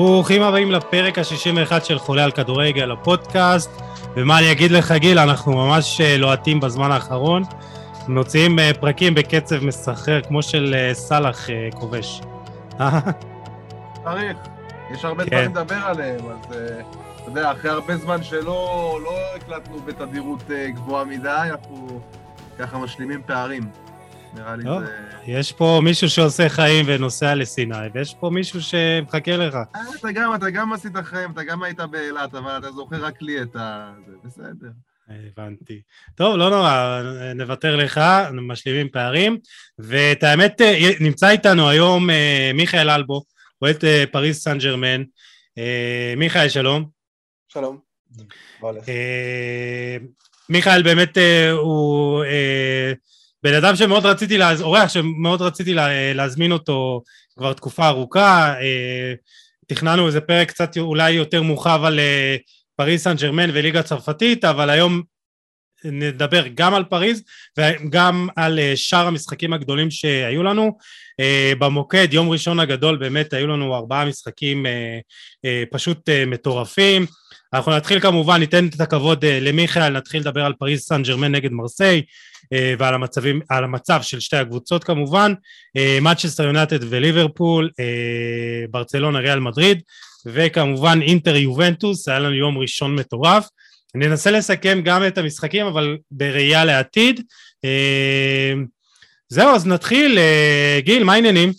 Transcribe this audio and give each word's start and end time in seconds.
ברוכים 0.00 0.42
הבאים 0.42 0.70
לפרק 0.72 1.18
ה-61 1.18 1.84
של 1.84 1.98
חולה 1.98 2.24
על 2.24 2.30
כדורגל, 2.30 2.90
הפודקאסט. 2.90 3.70
ומה 4.16 4.38
אני 4.38 4.52
אגיד 4.52 4.70
לך, 4.70 4.92
גיל, 4.92 5.18
אנחנו 5.18 5.52
ממש 5.52 6.00
אה, 6.00 6.16
לוהטים 6.16 6.60
בזמן 6.60 6.90
האחרון. 6.90 7.42
מוציאים 8.08 8.58
אה, 8.58 8.70
פרקים 8.80 9.14
בקצב 9.14 9.64
מסחרר, 9.64 10.20
כמו 10.22 10.42
של 10.42 10.74
אה, 10.78 10.94
סאלח 10.94 11.48
כובש. 11.74 12.20
צריך, 14.04 14.36
יש 14.90 15.04
הרבה 15.04 15.24
כן. 15.24 15.30
דברים 15.30 15.50
לדבר 15.50 15.80
עליהם, 15.84 16.20
אז 16.20 16.56
אתה 17.22 17.30
יודע, 17.30 17.52
אחרי 17.52 17.70
הרבה 17.70 17.96
זמן 17.96 18.22
שלא 18.22 18.98
לא 19.04 19.12
הקלטנו 19.36 19.78
בתדירות 19.86 20.42
גבוהה 20.74 21.04
מדי, 21.04 21.48
אנחנו 21.50 22.00
ככה 22.58 22.78
משלימים 22.78 23.22
פערים. 23.26 23.62
נראה 24.34 24.56
לי 24.56 24.62
זה... 24.62 24.86
יש 25.26 25.52
פה 25.52 25.80
מישהו 25.84 26.08
שעושה 26.08 26.48
חיים 26.48 26.84
ונוסע 26.88 27.34
לסיני, 27.34 27.74
ויש 27.94 28.14
פה 28.20 28.30
מישהו 28.30 28.60
שמחכה 28.62 29.36
לך. 29.36 29.54
אה, 29.54 29.80
אתה 30.00 30.12
גם, 30.12 30.34
אתה 30.34 30.50
גם 30.50 30.72
עשית 30.72 30.92
חיים, 31.04 31.30
אתה 31.30 31.44
גם 31.44 31.62
היית 31.62 31.80
באילת, 31.80 32.34
אבל 32.34 32.58
אתה 32.58 32.72
זוכר 32.72 33.04
רק 33.04 33.22
לי 33.22 33.42
את 33.42 33.56
ה... 33.56 33.92
זה 34.06 34.12
בסדר. 34.24 34.68
הבנתי. 35.08 35.80
טוב, 36.14 36.36
לא 36.36 36.50
נורא, 36.50 37.02
נוותר 37.34 37.76
לך, 37.76 38.00
משלימים 38.32 38.88
פערים. 38.88 39.38
ואת 39.78 40.22
האמת, 40.22 40.60
אה, 40.60 40.90
נמצא 41.00 41.30
איתנו 41.30 41.68
היום 41.68 42.10
אה, 42.10 42.50
מיכאל 42.54 42.90
אלבו, 42.90 43.22
אוהד 43.62 43.76
פריס 44.12 44.42
סן 44.42 44.58
ג'רמן. 44.58 45.02
מיכאל, 46.16 46.48
שלום. 46.48 46.88
שלום. 47.48 47.78
מיכאל 50.48 50.82
באמת 50.82 51.18
הוא 51.52 52.24
בן 53.42 53.54
אדם 53.54 53.76
שמאוד 53.76 54.06
רציתי, 54.06 54.38
לה... 54.38 54.60
אורח 54.60 54.88
שמאוד 54.88 55.42
רציתי 55.42 55.74
לה... 55.74 56.12
להזמין 56.14 56.52
אותו 56.52 57.02
כבר 57.40 57.52
תקופה 57.52 57.88
ארוכה, 57.88 58.54
אה, 58.60 59.14
תכננו 59.66 60.06
איזה 60.06 60.20
פרק 60.20 60.48
קצת 60.48 60.76
אולי 60.78 61.10
יותר 61.10 61.42
מורחב 61.42 61.80
על 61.84 62.00
אה, 62.00 62.96
סן 62.98 63.16
ג'רמן 63.16 63.50
וליגה 63.52 63.82
צרפתית, 63.82 64.44
אבל 64.44 64.70
היום 64.70 65.02
נדבר 65.84 66.44
גם 66.54 66.74
על 66.74 66.84
פריז 66.84 67.22
וגם 67.58 68.28
על 68.36 68.58
אה, 68.58 68.72
שאר 68.76 69.06
המשחקים 69.06 69.52
הגדולים 69.52 69.90
שהיו 69.90 70.42
לנו. 70.42 70.78
במוקד, 71.58 72.08
יום 72.14 72.30
ראשון 72.30 72.60
הגדול, 72.60 72.96
באמת 72.96 73.32
היו 73.32 73.46
לנו 73.46 73.74
ארבעה 73.74 74.04
משחקים 74.04 74.66
פשוט 75.70 76.08
מטורפים. 76.26 77.06
אנחנו 77.54 77.72
נתחיל 77.72 78.00
כמובן, 78.00 78.40
ניתן 78.40 78.66
את 78.66 78.80
הכבוד 78.80 79.24
למיכאל, 79.24 79.88
נתחיל 79.88 80.20
לדבר 80.20 80.44
על 80.44 80.52
פריז 80.52 80.80
סן 80.80 81.02
ג'רמן 81.02 81.32
נגד 81.32 81.52
מרסיי. 81.52 82.02
אה, 82.52 82.74
ועל 82.78 82.94
המצבים, 82.94 83.40
המצב 83.50 84.02
של 84.02 84.20
שתי 84.20 84.36
הקבוצות 84.36 84.84
כמובן, 84.84 85.34
מצ'סטר 86.00 86.44
יונטד 86.44 86.78
וליברפול, 86.82 87.70
אה, 87.80 88.64
ברצלונה 88.70 89.18
ריאל 89.18 89.40
מדריד, 89.40 89.82
וכמובן 90.26 90.98
אינטר 91.02 91.36
יובנטוס, 91.36 92.08
היה 92.08 92.18
לנו 92.18 92.34
יום 92.34 92.58
ראשון 92.58 92.94
מטורף. 92.94 93.48
ננסה 93.94 94.30
לסכם 94.30 94.80
גם 94.84 95.06
את 95.06 95.18
המשחקים, 95.18 95.66
אבל 95.66 95.96
בראייה 96.10 96.64
לעתיד. 96.64 97.20
אה, 97.64 98.52
זהו, 99.28 99.54
אז 99.54 99.66
נתחיל. 99.66 100.18
גיל, 100.78 101.04
מה 101.04 101.12
העניינים? 101.12 101.52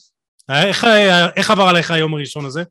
איך, 0.52 0.86
איך 1.36 1.52
עבר 1.52 1.64
עליך 1.64 1.92
היום 1.92 2.14
הראשון 2.14 2.46
הזה? 2.46 2.64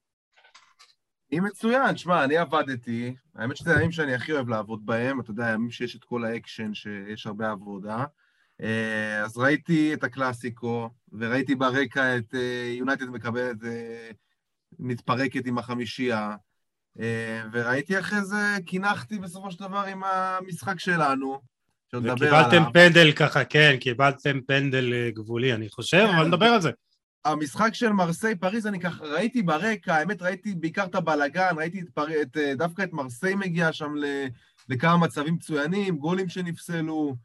היא 1.31 1.41
מצוין, 1.41 1.97
שמע, 1.97 2.25
אני 2.25 2.37
עבדתי, 2.37 3.15
האמת 3.35 3.57
שזה 3.57 3.73
הימים 3.73 3.93
שאני 3.93 4.15
הכי 4.15 4.33
אוהב 4.33 4.49
לעבוד 4.49 4.87
בהם, 4.87 5.21
אתה 5.21 5.31
יודע, 5.31 5.47
הימים 5.47 5.71
שיש 5.71 5.97
את 5.97 6.05
כל 6.05 6.25
האקשן, 6.25 6.75
שיש 6.75 7.27
הרבה 7.27 7.51
עבודה. 7.51 8.05
אה, 8.63 9.25
אז 9.25 9.39
ראיתי 9.39 9.95
את 9.95 10.05
הקלאסיקו, 10.05 10.91
וראיתי 11.13 11.55
ברקע 11.55 12.17
את 12.17 12.35
יונייטד 12.79 13.05
אה, 13.05 13.11
מקבלת, 13.11 13.65
אה, 13.65 14.11
מתפרקת 14.79 15.47
עם 15.47 15.59
החמישייה, 15.59 16.37
וראיתי 17.53 17.99
אחרי 17.99 18.25
זה, 18.25 18.57
קינחתי 18.67 19.19
בסופו 19.19 19.51
של 19.51 19.59
דבר 19.59 19.85
עם 19.89 20.03
המשחק 20.05 20.81
שלנו, 20.81 21.41
וקיבלתם 21.95 22.63
פנדל 22.73 23.13
ככה, 23.13 23.45
כן, 23.45 23.77
קיבלתם 23.81 24.41
פנדל 24.47 25.11
גבולי, 25.11 25.55
אני 25.55 25.69
חושב, 25.69 26.07
אבל 26.17 26.27
נדבר 26.27 26.47
על 26.47 26.61
זה. 26.61 26.71
המשחק 27.25 27.75
של 27.75 27.89
מרסיי 27.89 28.35
פריז, 28.35 28.67
אני 28.67 28.81
ככה 28.81 29.05
ראיתי 29.05 29.43
ברקע, 29.43 29.95
האמת 29.95 30.23
ראיתי 30.23 30.55
בעיקר 30.55 30.85
את 30.85 30.95
הבלגן, 30.95 31.55
ראיתי 31.57 31.81
את 31.81 31.89
פר... 31.95 32.23
את, 32.23 32.37
אה, 32.37 32.55
דווקא 32.55 32.83
את 32.83 32.93
מרסיי 32.93 33.35
מגיע 33.35 33.73
שם 33.73 33.93
לכמה 34.69 34.97
מצבים 34.97 35.35
מצוינים, 35.35 35.97
גולים 35.97 36.29
שנפסלו, 36.29 37.17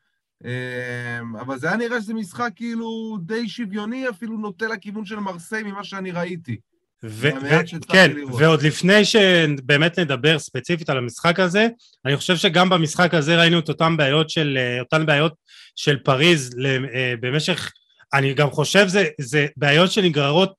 אמ, 0.43 1.35
אבל 1.35 1.59
זה 1.59 1.67
היה 1.67 1.77
נראה 1.77 2.01
שזה 2.01 2.13
משחק 2.13 2.49
כאילו 2.55 3.17
די 3.21 3.49
שוויוני, 3.49 4.09
אפילו 4.09 4.37
נוטה 4.37 4.67
לכיוון 4.67 5.05
של 5.05 5.15
מרסיי 5.15 5.63
ממה 5.63 5.83
שאני 5.83 6.11
ראיתי. 6.11 6.57
ו- 7.03 7.29
ו- 7.41 7.89
כן, 7.91 8.11
ועוד 8.37 8.61
לפני 8.61 9.05
שבאמת 9.05 9.99
נדבר 9.99 10.39
ספציפית 10.39 10.89
על 10.89 10.97
המשחק 10.97 11.39
הזה, 11.39 11.67
אני 12.05 12.17
חושב 12.17 12.35
שגם 12.35 12.69
במשחק 12.69 13.13
הזה 13.13 13.37
ראינו 13.37 13.59
את 13.59 13.69
אותן 13.69 13.97
בעיות 13.97 14.29
של, 14.29 14.57
אה, 14.57 14.79
אותן 14.79 15.05
בעיות 15.05 15.33
של 15.75 15.97
פריז 15.97 16.55
אה, 16.65 17.13
במשך 17.19 17.71
אני 18.17 18.33
גם 18.33 18.51
חושב 18.51 18.87
זה, 18.87 19.05
זה 19.21 19.47
בעיות 19.57 19.91
שנגררות 19.91 20.53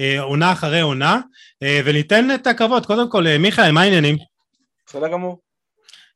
אה, 0.00 0.20
עונה 0.20 0.52
אחרי 0.52 0.80
עונה, 0.80 1.20
אה, 1.62 1.80
וניתן 1.84 2.34
את 2.34 2.46
הכבוד. 2.46 2.86
קודם 2.86 3.10
כל, 3.10 3.26
אה, 3.26 3.38
מיכאל, 3.38 3.70
מה 3.70 3.82
העניינים? 3.82 4.16
בסדר 4.86 5.08
גמור. 5.08 5.40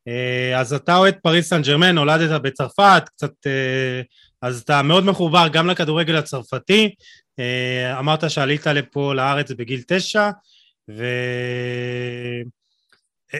אה, 0.08 0.60
אז 0.60 0.72
אתה 0.72 0.96
אוהד 0.96 1.14
פריס 1.22 1.48
סן 1.48 1.62
ג'רמן, 1.62 1.94
נולדת 1.94 2.40
בצרפת, 2.40 3.02
קצת... 3.06 3.32
אה, 3.46 4.02
אז 4.42 4.60
אתה 4.60 4.82
מאוד 4.82 5.04
מחובר 5.04 5.48
גם 5.52 5.70
לכדורגל 5.70 6.16
הצרפתי, 6.16 6.94
אה, 7.38 7.98
אמרת 7.98 8.30
שעלית 8.30 8.66
לפה 8.66 9.14
לארץ 9.14 9.50
בגיל 9.50 9.82
תשע, 9.88 10.30
ו... 10.90 11.04
אה, 13.34 13.38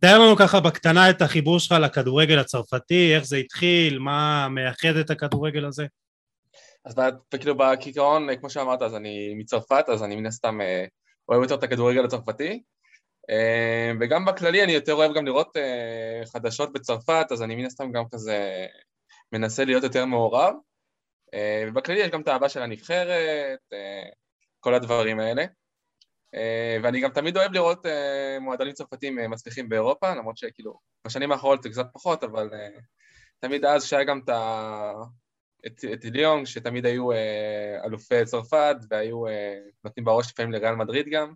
תאר 0.00 0.18
לנו 0.18 0.36
ככה 0.36 0.60
בקטנה 0.60 1.10
את 1.10 1.22
החיבור 1.22 1.60
שלך 1.60 1.72
לכדורגל 1.80 2.38
הצרפתי, 2.38 3.14
איך 3.14 3.24
זה 3.24 3.36
התחיל, 3.36 3.98
מה 3.98 4.48
מייחד 4.48 4.96
את 4.96 5.10
הכדורגל 5.10 5.64
הזה. 5.64 5.86
אז 6.88 6.94
כאילו 7.40 7.56
בכיכרון, 7.56 8.36
כמו 8.36 8.50
שאמרת, 8.50 8.82
אז 8.82 8.94
אני 8.94 9.34
מצרפת, 9.34 9.84
אז 9.88 10.02
אני 10.02 10.16
מן 10.16 10.26
הסתם 10.26 10.60
אה, 10.60 10.84
אוהב 11.28 11.42
יותר 11.42 11.54
את 11.54 11.62
הכדורגל 11.62 12.04
הצרפתי. 12.04 12.62
אה, 13.30 13.92
וגם 14.00 14.24
בכללי 14.24 14.64
אני 14.64 14.72
יותר 14.72 14.94
אוהב 14.94 15.14
גם 15.14 15.26
לראות 15.26 15.56
אה, 15.56 16.26
חדשות 16.32 16.72
בצרפת, 16.72 17.26
אז 17.32 17.42
אני 17.42 17.56
מן 17.56 17.64
הסתם 17.64 17.92
גם 17.92 18.04
כזה 18.12 18.66
מנסה 19.32 19.64
להיות 19.64 19.82
יותר 19.82 20.04
מעורב. 20.04 20.54
ובכללי 21.68 22.00
יש 22.00 22.10
גם 22.10 22.20
את 22.20 22.28
האהבה 22.28 22.48
של 22.48 22.62
הנבחרת, 22.62 23.60
כל 24.60 24.74
הדברים 24.74 25.20
האלה. 25.20 25.44
ואני 26.82 27.00
גם 27.00 27.10
תמיד 27.10 27.36
אוהב 27.36 27.52
לראות 27.52 27.86
מועדונים 28.40 28.72
צרפתיים 28.72 29.30
מצליחים 29.30 29.68
באירופה, 29.68 30.14
למרות 30.14 30.36
שכאילו 30.36 30.78
בשנים 31.06 31.32
האחרונות 31.32 31.62
זה 31.62 31.68
קצת 31.68 31.86
פחות, 31.92 32.24
אבל 32.24 32.50
תמיד 33.40 33.64
אז 33.64 33.84
שהיה 33.84 34.04
גם 34.04 34.20
את 34.24 34.28
ה... 34.28 34.92
את, 35.66 35.84
את 35.92 36.04
ליאונג, 36.04 36.46
שתמיד 36.46 36.86
היו 36.86 37.12
אה, 37.12 37.84
אלופי 37.84 38.24
צרפת 38.24 38.76
והיו 38.90 39.26
אה, 39.26 39.58
נותנים 39.84 40.04
בראש 40.04 40.30
לפעמים 40.30 40.52
לריאל 40.52 40.74
מדריד 40.74 41.06
גם. 41.10 41.34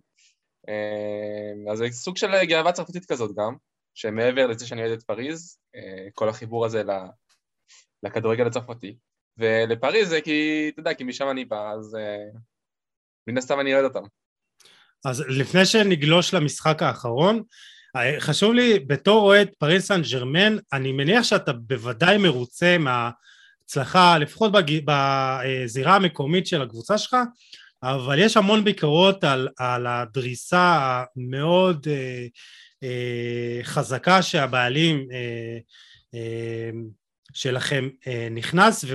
אה, 0.69 1.71
אז 1.71 1.77
זה 1.77 1.87
סוג 1.91 2.17
של 2.17 2.43
גאווה 2.43 2.71
צרפתית 2.71 3.05
כזאת 3.05 3.35
גם, 3.35 3.55
שמעבר 3.93 4.47
לזה 4.47 4.67
שאני 4.67 4.81
אוהד 4.81 4.91
את 4.91 5.03
פריז, 5.03 5.57
אה, 5.75 6.07
כל 6.13 6.29
החיבור 6.29 6.65
הזה 6.65 6.83
לכדורגל 8.03 8.47
הצרפתי. 8.47 8.97
ולפריז 9.37 10.09
זה 10.09 10.21
כי, 10.21 10.69
אתה 10.73 10.79
יודע, 10.79 10.93
כי 10.93 11.03
משם 11.03 11.29
אני 11.29 11.45
בא, 11.45 11.71
אז 11.71 11.95
אה, 11.95 12.39
מן 13.27 13.37
הסתם 13.37 13.59
אני 13.59 13.73
אוהד 13.73 13.85
אותם. 13.85 14.03
אז 15.05 15.23
לפני 15.27 15.65
שנגלוש 15.65 16.33
למשחק 16.33 16.81
האחרון, 16.81 17.43
אה, 17.95 18.19
חשוב 18.19 18.53
לי, 18.53 18.79
בתור 18.79 19.25
אוהד 19.25 19.49
פריז 19.59 19.83
סן 19.83 20.01
ג'רמן, 20.11 20.57
אני 20.73 20.91
מניח 20.91 21.23
שאתה 21.23 21.53
בוודאי 21.53 22.17
מרוצה 22.17 22.77
מה... 22.77 23.09
הצלחה, 23.65 24.17
לפחות 24.17 24.51
בזירה 24.85 25.95
המקומית 25.95 26.47
של 26.47 26.61
הקבוצה 26.61 26.97
שלך, 26.97 27.15
אבל 27.83 28.19
יש 28.19 28.37
המון 28.37 28.63
ביקורות 28.63 29.23
על, 29.23 29.47
על 29.57 29.87
הדריסה 29.87 31.03
המאוד 31.15 31.87
אה, 31.87 32.25
אה, 32.83 33.59
חזקה 33.63 34.21
שהבעלים 34.21 35.07
אה, 35.11 35.57
אה, 36.13 36.69
שלכם 37.33 37.89
אה, 38.07 38.27
נכנס 38.31 38.85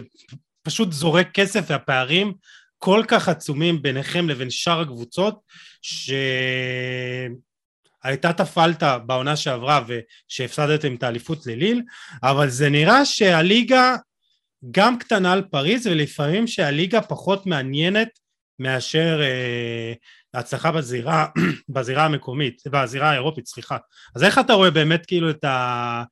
ופשוט 0.62 0.93
זורק 0.93 1.29
כסף 1.35 1.64
והפערים 1.67 2.32
כל 2.79 3.05
כך 3.09 3.29
עצומים 3.29 3.82
ביניכם 3.82 4.29
לבין 4.29 4.50
שאר 4.50 4.81
הקבוצות 4.81 5.41
שהייתה 8.03 8.32
תפלת 8.32 8.82
בעונה 9.06 9.37
שעברה 9.37 9.85
ושהפסדתם 9.87 10.94
את 10.94 11.03
האליפות 11.03 11.47
לליל, 11.47 11.82
אבל 12.23 12.49
זה 12.49 12.71
נראה 12.71 13.05
שהליגה 13.05 13.97
גם 14.71 14.99
קטנה 14.99 15.33
על 15.33 15.43
פריז 15.43 15.87
ולפעמים 15.87 16.47
שהליגה 16.47 17.03
פחות 17.03 17.47
מעניינת 17.47 18.09
מאשר 18.59 19.21
אה, 19.23 19.93
הצלחה 20.35 20.73
בזירה, 20.73 21.27
בזירה 21.75 22.05
המקומית, 22.05 22.63
בזירה 22.67 23.11
האירופית, 23.11 23.47
סליחה. 23.47 23.77
אז 24.17 24.23
איך 24.23 24.39
אתה 24.39 24.53
רואה 24.53 24.71
באמת 24.71 25.07
כאילו 25.07 25.31
את, 25.31 25.45
ה, 25.45 26.03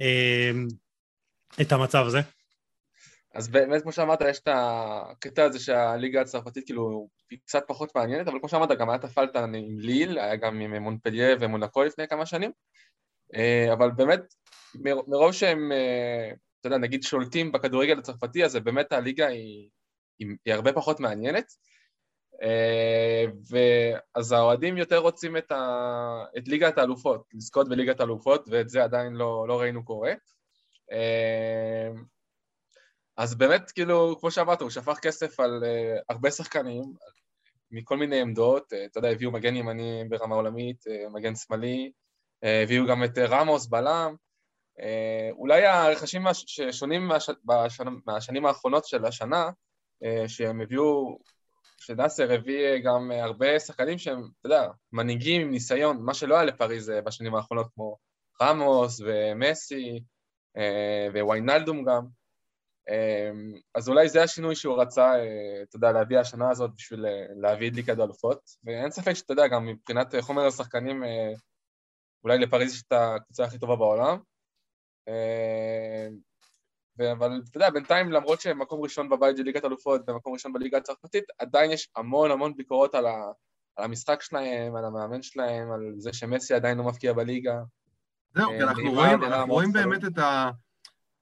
אה, 0.00 0.50
את 1.60 1.72
המצב 1.72 2.04
הזה? 2.06 2.20
אז 3.34 3.48
באמת, 3.48 3.82
כמו 3.82 3.92
שאמרת, 3.92 4.20
יש 4.20 4.38
את 4.38 4.48
הקטע 4.52 5.44
הזה 5.44 5.58
שהליגה 5.58 6.20
הצרפתית 6.20 6.64
כאילו 6.66 7.08
היא 7.30 7.38
קצת 7.44 7.64
פחות 7.66 7.94
מעניינת, 7.94 8.28
אבל 8.28 8.38
כמו 8.38 8.48
שאמרת, 8.48 8.78
גם 8.78 8.90
היה 8.90 8.98
את 8.98 9.36
עם 9.36 9.78
ליל, 9.78 10.18
היה 10.18 10.36
גם 10.36 10.60
עם 10.60 10.74
מונפליה 10.82 11.36
ומונקו 11.40 11.84
לפני 11.84 12.08
כמה 12.08 12.26
שנים, 12.26 12.50
אה, 13.34 13.72
אבל 13.72 13.90
באמת, 13.90 14.20
מרוב 15.06 15.32
שהם, 15.32 15.72
אה, 15.72 16.30
אתה 16.60 16.66
יודע, 16.66 16.78
נגיד 16.78 17.02
שולטים 17.02 17.52
בכדורגל 17.52 17.98
הצרפתי, 17.98 18.44
אז 18.44 18.56
באמת 18.56 18.92
הליגה 18.92 19.26
היא, 19.26 19.68
היא, 20.18 20.28
היא 20.44 20.54
הרבה 20.54 20.72
פחות 20.72 21.00
מעניינת. 21.00 21.46
אה, 22.42 23.24
ואז 23.50 24.32
האוהדים 24.32 24.76
יותר 24.76 24.98
רוצים 24.98 25.36
את, 25.36 25.52
ה... 25.52 26.24
את 26.38 26.48
ליגת 26.48 26.78
האלופות, 26.78 27.24
לזכות 27.34 27.68
בליגת 27.68 28.00
האלופות, 28.00 28.48
ואת 28.50 28.68
זה 28.68 28.84
עדיין 28.84 29.12
לא, 29.12 29.44
לא 29.48 29.60
ראינו 29.60 29.84
קורה. 29.84 30.12
אז 33.16 33.34
באמת, 33.34 33.70
כאילו, 33.70 34.16
כמו 34.20 34.30
שאמרת, 34.30 34.60
הוא 34.60 34.70
שפך 34.70 34.98
כסף 35.02 35.40
על 35.40 35.64
uh, 35.64 36.02
הרבה 36.08 36.30
שחקנים 36.30 36.82
מכל 37.70 37.96
מיני 37.96 38.20
עמדות, 38.20 38.72
אתה 38.86 38.98
יודע, 38.98 39.08
הביאו 39.08 39.30
מגן 39.30 39.56
ימני 39.56 40.04
ברמה 40.08 40.34
עולמית, 40.34 40.84
מגן 41.12 41.34
שמאלי, 41.34 41.92
הביאו 42.42 42.86
גם 42.86 43.04
את 43.04 43.18
רמוס, 43.18 43.66
בלם. 43.66 44.14
Uh, 44.80 45.32
אולי 45.32 45.66
הרכשים 45.66 46.22
ששונים 46.34 47.08
מהש... 47.08 47.30
בשנ... 47.44 47.86
מהשנים 48.06 48.46
האחרונות 48.46 48.84
של 48.84 49.04
השנה, 49.04 49.50
uh, 50.04 50.28
שהם 50.28 50.60
הביאו, 50.60 51.18
שנאסר 51.78 52.32
הביא 52.32 52.78
גם 52.84 53.10
uh, 53.10 53.14
הרבה 53.14 53.60
שחקנים 53.60 53.98
שהם, 53.98 54.28
אתה 54.40 54.46
יודע, 54.46 54.68
מנהיגים 54.92 55.42
עם 55.42 55.50
ניסיון, 55.50 56.02
מה 56.02 56.14
שלא 56.14 56.34
היה 56.34 56.44
לפריז 56.44 56.92
בשנים 57.04 57.34
האחרונות, 57.34 57.66
כמו 57.74 57.96
רמוס 58.42 59.00
ומסי 59.04 60.00
וויינלדום 61.12 61.84
גם. 61.84 62.06
אז 63.74 63.88
אולי 63.88 64.08
זה 64.08 64.22
השינוי 64.22 64.54
שהוא 64.54 64.82
רצה, 64.82 65.14
אה, 65.14 65.62
אתה 65.62 65.76
יודע, 65.76 65.92
להביא 65.92 66.18
השנה 66.18 66.50
הזאת 66.50 66.70
בשביל 66.76 67.06
אה, 67.06 67.26
להביא 67.40 67.70
את 67.70 67.74
ליגת 67.74 67.98
האלופות, 67.98 68.40
ואין 68.64 68.90
ספק 68.90 69.12
שאתה 69.12 69.32
יודע, 69.32 69.46
גם 69.46 69.66
מבחינת 69.66 70.14
אה, 70.14 70.22
חומר 70.22 70.46
השחקנים, 70.46 71.02
אולי 72.24 72.38
לפריז 72.38 72.74
יש 72.74 72.82
את 72.86 72.92
הקבוצה 72.92 73.44
הכי 73.44 73.58
טובה 73.58 73.76
בעולם. 73.76 74.18
אבל 77.12 77.40
אתה 77.50 77.56
יודע, 77.56 77.70
בינתיים 77.70 78.12
למרות 78.12 78.40
שהם 78.40 78.58
מקום 78.58 78.80
ראשון 78.80 79.08
בבית 79.08 79.36
של 79.36 79.42
ליגת 79.42 79.64
אלופות 79.64 80.00
ומקום 80.08 80.32
ראשון 80.32 80.52
בליגה 80.52 80.78
הצרפתית, 80.78 81.24
עדיין 81.38 81.70
יש 81.70 81.88
המון 81.96 82.30
המון 82.30 82.56
ביקורות 82.56 82.94
על, 82.94 83.06
ה, 83.06 83.32
על 83.76 83.84
המשחק 83.84 84.22
שלהם, 84.22 84.76
על 84.76 84.84
המאמן 84.84 85.22
שלהם, 85.22 85.72
על 85.72 85.94
זה 85.98 86.12
שמסי 86.12 86.54
עדיין 86.54 86.78
לא 86.78 86.84
מפקיע 86.84 87.12
בליגה. 87.12 87.54
זהו, 88.34 88.50
כי 88.50 88.62
אנחנו 88.62 88.92
רואים, 88.92 89.24
אנחנו 89.24 89.52
רואים 89.52 89.72
באמת 89.72 90.04
את 90.04 90.18
ה... 90.18 90.50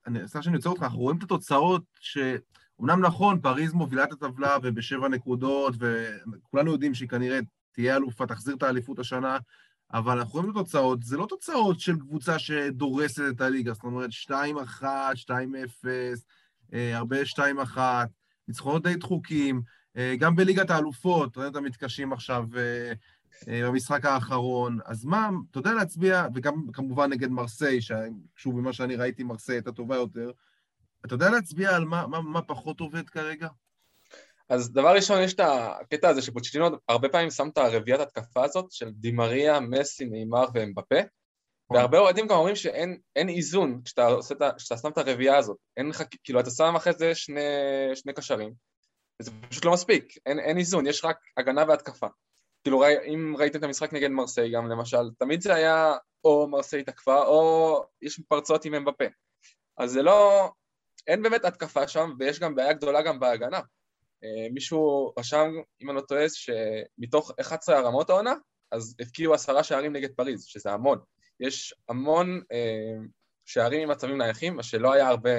אני, 0.07 0.19
סליחה 0.19 0.43
שאני 0.43 0.57
עוצר 0.57 0.71
אותך, 0.71 0.83
אנחנו 0.83 0.99
רואים 0.99 1.19
את 1.19 1.23
התוצאות 1.23 1.83
שאומנם 2.01 3.01
נכון, 3.01 3.41
פריז 3.41 3.73
מובילה 3.73 4.05
את 4.05 4.13
הטבלה 4.13 4.57
ובשבע 4.63 5.09
נקודות, 5.09 5.75
וכולנו 5.79 6.73
יודעים 6.73 6.95
שהיא 6.95 7.09
כנראה 7.09 7.39
תהיה 7.73 7.97
אלופה, 7.97 8.27
תחזיר 8.27 8.55
את 8.57 8.63
האליפות 8.63 8.99
השנה, 8.99 9.39
אבל 9.95 10.19
אנחנו 10.19 10.33
רואים 10.33 10.51
את 10.51 10.57
התוצאות, 10.57 11.03
זה 11.03 11.17
לא 11.17 11.27
תוצאות 11.27 11.81
של 11.81 11.99
קבוצה 11.99 12.39
שדורסת 12.39 13.23
את 13.31 13.41
הליגה, 13.41 13.73
זאת 13.73 13.85
אומרת 13.85 14.11
2-1, 14.11 14.83
2-0, 15.15 15.87
אה, 16.75 16.97
הרבה 16.97 17.17
2-1, 17.25 17.79
ניצחונות 18.49 18.83
די 18.83 18.95
דחוקים, 18.95 19.63
אה, 19.97 20.15
גם 20.19 20.37
בליגת 20.37 20.71
האלופות, 20.71 21.37
ראינו 21.37 21.51
את 21.51 21.57
המתקשים 21.57 22.13
עכשיו 22.13 22.45
אה, 22.57 22.93
במשחק 23.69 24.05
האחרון. 24.05 24.79
אז 24.85 25.05
מה, 25.05 25.31
אתה 25.51 25.59
יודע 25.59 25.73
להצביע, 25.73 26.27
וגם 26.35 26.73
כמובן 26.73 27.11
נגד 27.11 27.31
מרסיי, 27.31 27.79
שוב, 28.37 28.61
ממה 28.61 28.73
שאני 28.73 28.97
ראיתי, 28.97 29.23
מרסיי 29.23 29.55
הייתה 29.55 29.73
טובה 29.73 29.97
יותר, 29.97 30.31
אתה 31.05 31.15
יודע 31.15 31.31
להצביע 31.31 31.77
על 31.77 31.85
מה, 31.85 32.07
מה, 32.07 32.21
מה 32.21 32.43
פחות 32.43 32.81
עובד 32.81 33.09
כרגע? 33.09 33.49
אז 34.49 34.73
דבר 34.73 34.95
ראשון, 34.95 35.23
יש 35.23 35.35
את 35.35 35.41
הקטע 35.41 36.09
הזה 36.09 36.23
שפוצ'טינו 36.23 36.67
הרבה 36.89 37.09
פעמים 37.09 37.31
שם 37.31 37.49
את 37.49 37.59
הרביעיית 37.59 38.01
התקפה 38.01 38.45
הזאת 38.45 38.73
של 38.73 38.91
דימריה, 38.91 39.61
מסי, 39.61 40.05
נאמר 40.05 40.45
ואמבפה, 40.55 40.99
נכון. 40.99 41.77
והרבה 41.77 41.99
אוהדים 41.99 42.27
גם 42.27 42.37
אומרים 42.37 42.57
שאין 42.57 43.29
איזון 43.29 43.81
כשאתה, 43.85 44.07
עושה, 44.07 44.35
כשאתה 44.57 44.77
שם 44.77 44.89
את 44.89 44.99
הרביעייה 44.99 45.37
הזאת. 45.37 45.57
אין 45.77 45.89
לך, 45.89 46.03
כאילו, 46.25 46.41
אתה 46.41 46.51
שם 46.51 46.77
אחרי 46.77 46.93
זה 46.93 47.15
שני, 47.15 47.41
שני 47.95 48.13
קשרים, 48.13 48.53
וזה 49.23 49.31
פשוט 49.49 49.65
לא 49.65 49.73
מספיק, 49.73 50.15
אין, 50.27 50.39
אין 50.41 50.59
איזון, 50.59 50.87
יש 50.87 51.05
רק 51.05 51.19
הגנה 51.37 51.65
והתקפה. 51.69 52.07
כאילו 52.63 52.81
ראי, 52.81 53.15
אם 53.15 53.35
ראיתם 53.39 53.59
את 53.59 53.65
המשחק 53.65 53.93
נגד 53.93 54.09
מרסיי 54.09 54.53
גם 54.53 54.69
למשל, 54.69 55.11
תמיד 55.19 55.41
זה 55.41 55.55
היה 55.55 55.95
או 56.25 56.49
מרסיי 56.49 56.85
תקפה 56.85 57.25
או 57.25 57.85
יש 58.03 58.21
פרצות 58.29 58.65
עם 58.65 58.75
אמבפה. 58.75 59.05
אז 59.79 59.91
זה 59.91 60.03
לא, 60.03 60.51
אין 61.07 61.23
באמת 61.23 61.45
התקפה 61.45 61.89
שם 61.89 62.11
ויש 62.19 62.41
גם 62.41 62.55
בעיה 62.55 62.73
גדולה 62.73 63.03
גם 63.03 63.21
בהגנה. 63.21 63.61
אה, 64.25 64.49
מישהו 64.53 65.13
רשם, 65.19 65.53
אם 65.83 65.91
אני 65.91 65.97
לא 65.97 66.01
טועה, 66.01 66.25
שמתוך 66.29 67.33
11 67.41 67.79
הרמות 67.79 68.11
העונה, 68.11 68.35
אז 68.71 68.97
הפקיעו 69.01 69.35
עשרה 69.35 69.65
שערים 69.65 69.93
נגד 69.93 70.11
פריז, 70.17 70.45
שזה 70.45 70.73
המון. 70.73 70.99
יש 71.41 71.75
המון 71.89 72.41
אה, 72.53 72.97
שערים 73.45 73.81
עם 73.81 73.91
מצבים 73.91 74.19
נייחים, 74.19 74.57
מה 74.57 74.63
שלא 74.63 74.93
היה 74.93 75.09
הרבה 75.09 75.31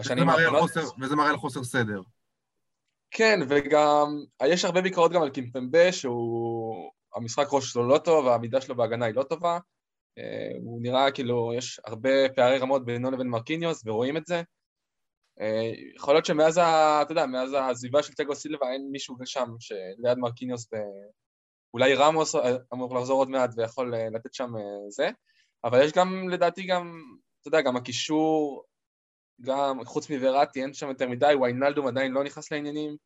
בשנים 0.00 0.28
האחרונות. 0.28 0.70
וזה 1.00 1.16
מראה 1.16 1.30
על 1.30 1.36
חוסר 1.36 1.64
סדר. 1.64 2.00
כן, 3.10 3.40
וגם, 3.48 4.24
יש 4.46 4.64
הרבה 4.64 4.80
ביקורות 4.80 5.12
גם 5.12 5.22
על 5.22 5.30
קימפמבה, 5.30 5.92
שהוא, 5.92 6.90
המשחק 7.14 7.46
ראש 7.52 7.72
שלו 7.72 7.88
לא 7.88 7.98
טוב, 7.98 8.26
העמידה 8.26 8.60
שלו 8.60 8.76
בהגנה 8.76 9.06
היא 9.06 9.14
לא 9.14 9.22
טובה. 9.22 9.58
אה, 10.18 10.50
הוא 10.62 10.82
נראה 10.82 11.10
כאילו, 11.10 11.52
יש 11.56 11.80
הרבה 11.84 12.28
פערי 12.36 12.58
רמות 12.58 12.84
בינו 12.84 13.10
לבין 13.10 13.28
מרקיניוס, 13.28 13.82
ורואים 13.86 14.16
את 14.16 14.26
זה. 14.26 14.42
אה, 15.40 15.72
יכול 15.96 16.14
להיות 16.14 16.26
שמאז, 16.26 16.58
ה, 16.58 17.02
אתה 17.02 17.12
יודע, 17.12 17.26
מאז 17.26 17.52
העזיבה 17.52 18.02
של 18.02 18.14
תיאגו 18.14 18.34
סילבה 18.34 18.72
אין 18.72 18.88
מישהו 18.92 19.16
שם 19.24 19.48
שליד 19.60 20.18
מרקיניוס, 20.18 20.70
אולי 21.74 21.94
רמוס 21.94 22.34
אמור 22.72 22.96
לחזור 22.96 23.18
עוד 23.18 23.30
מעט 23.30 23.50
ויכול 23.56 23.94
אה, 23.94 24.10
לתת 24.10 24.34
שם 24.34 24.52
זה, 24.88 25.08
אבל 25.64 25.82
יש 25.84 25.92
גם, 25.92 26.28
לדעתי 26.28 26.66
גם, 26.66 27.00
אתה 27.40 27.48
יודע, 27.48 27.60
גם 27.60 27.76
הקישור 27.76 28.64
גם 29.40 29.84
חוץ 29.84 30.10
מווראטי 30.10 30.62
אין 30.62 30.74
שם 30.74 30.88
יותר 30.88 31.08
מדי, 31.08 31.34
ויינלדום 31.42 31.86
עדיין 31.86 32.12
לא 32.12 32.24
נכנס 32.24 32.52
לעניינים, 32.52 32.96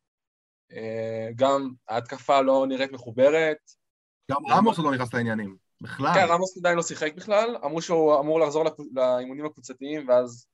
אה, 0.71 1.29
גם 1.35 1.69
ההתקפה 1.89 2.41
לא 2.41 2.65
נראית 2.67 2.91
מחוברת. 2.91 3.57
גם 4.31 4.37
רמוס 4.49 4.79
לא 4.79 4.91
נכנס 4.91 5.13
לעניינים, 5.13 5.57
בכלל. 5.81 6.13
כן, 6.13 6.25
רמוס 6.29 6.57
עדיין 6.57 6.77
לא 6.77 6.83
שיחק 6.83 7.13
בכלל, 7.15 7.57
אמרו 7.65 7.81
שהוא 7.81 8.19
אמור 8.19 8.39
לחזור 8.39 8.63
לאימונים 8.93 9.45
הקבוצתיים 9.45 10.07
ואז 10.07 10.47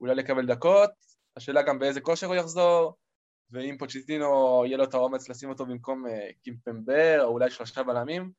אולי 0.00 0.14
לקבל 0.14 0.46
דקות, 0.46 0.90
השאלה 1.36 1.62
גם 1.62 1.78
באיזה 1.78 2.00
כושר 2.00 2.26
הוא 2.26 2.34
יחזור, 2.34 2.94
ואם 3.50 3.76
פוצ'יטינו 3.78 4.62
יהיה 4.66 4.76
לו 4.76 4.84
את 4.84 4.94
האומץ 4.94 5.28
לשים 5.28 5.48
אותו 5.48 5.66
במקום 5.66 6.06
אה, 6.06 6.28
קימפמבר, 6.42 7.18
או 7.24 7.28
אולי 7.28 7.50
שלושה 7.50 7.82
בלמים, 7.82 8.32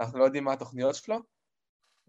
אנחנו 0.00 0.18
לא 0.18 0.24
יודעים 0.24 0.44
מה 0.44 0.52
התוכניות 0.52 0.94
שלו, 0.94 1.18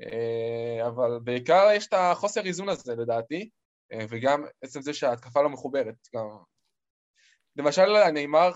אה, 0.01 0.87
אבל 0.87 1.19
בעיקר 1.23 1.67
יש 1.73 1.87
את 1.87 1.93
החוסר 1.93 2.45
איזון 2.45 2.69
הזה 2.69 2.95
לדעתי, 2.95 3.49
אה, 3.91 4.05
וגם 4.09 4.43
עצם 4.61 4.81
זה 4.81 4.93
שההתקפה 4.93 5.41
לא 5.41 5.49
מחוברת. 5.49 6.07
גם... 6.15 6.25
למשל, 7.55 8.09
נאמר 8.13 8.51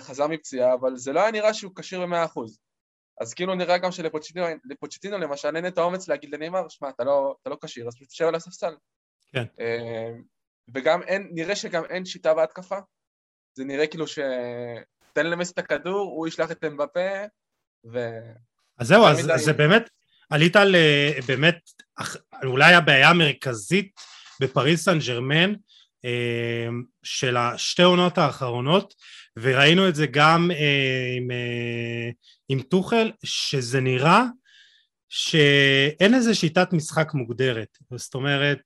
חזר 0.00 0.26
מפציעה, 0.26 0.74
אבל 0.74 0.96
זה 0.96 1.12
לא 1.12 1.20
היה 1.20 1.30
נראה 1.30 1.54
שהוא 1.54 1.72
כשיר 1.76 2.00
במאה 2.00 2.24
אחוז. 2.24 2.58
אז 3.20 3.34
כאילו 3.34 3.54
נראה 3.54 3.78
גם 3.78 3.92
שלפוצ'טינו 3.92 5.18
למשל 5.18 5.56
אין 5.56 5.66
את 5.66 5.78
האומץ 5.78 6.08
להגיד 6.08 6.30
לנאמר, 6.34 6.68
שמע, 6.68 6.88
אתה 6.88 7.04
לא, 7.04 7.36
לא 7.46 7.56
כשיר, 7.64 7.88
אז 7.88 7.94
פשוט 7.94 8.08
תשב 8.08 8.24
על 8.24 8.34
הספסל. 8.34 8.76
כן. 9.32 9.44
וגם 10.74 11.02
אין, 11.02 11.28
נראה 11.32 11.56
שגם 11.56 11.84
אין 11.84 12.04
שיטה 12.04 12.34
בהתקפה. 12.34 12.78
זה 13.54 13.64
נראה 13.64 13.86
כאילו 13.86 14.06
ש... 14.06 14.18
תן 15.12 15.26
למס 15.26 15.52
את 15.52 15.58
הכדור, 15.58 16.10
הוא 16.10 16.28
ישלח 16.28 16.50
את 16.50 16.64
אמבפה, 16.64 17.10
ו... 17.92 17.98
אז 18.78 18.88
זהו, 18.88 19.06
אז 19.06 19.44
זה 19.44 19.52
באמת, 19.52 19.90
עלית 20.30 20.56
על 20.56 20.76
אה, 20.76 21.12
באמת, 21.26 21.58
אולי 22.44 22.74
הבעיה 22.74 23.10
המרכזית 23.10 24.00
בפריס 24.40 24.84
סן 24.84 24.98
ג'רמן 24.98 25.52
אה, 26.04 26.68
של 27.02 27.36
השתי 27.36 27.82
עונות 27.82 28.18
האחרונות 28.18 28.94
וראינו 29.36 29.88
את 29.88 29.94
זה 29.94 30.06
גם 30.06 30.50
אה, 30.50 31.14
עם, 31.16 31.28
עם 32.48 32.62
טוחל 32.62 33.12
שזה 33.24 33.80
נראה 33.80 34.24
שאין 35.08 36.14
איזה 36.14 36.34
שיטת 36.34 36.72
משחק 36.72 37.14
מוגדרת 37.14 37.78
זאת 37.96 38.14
אומרת 38.14 38.60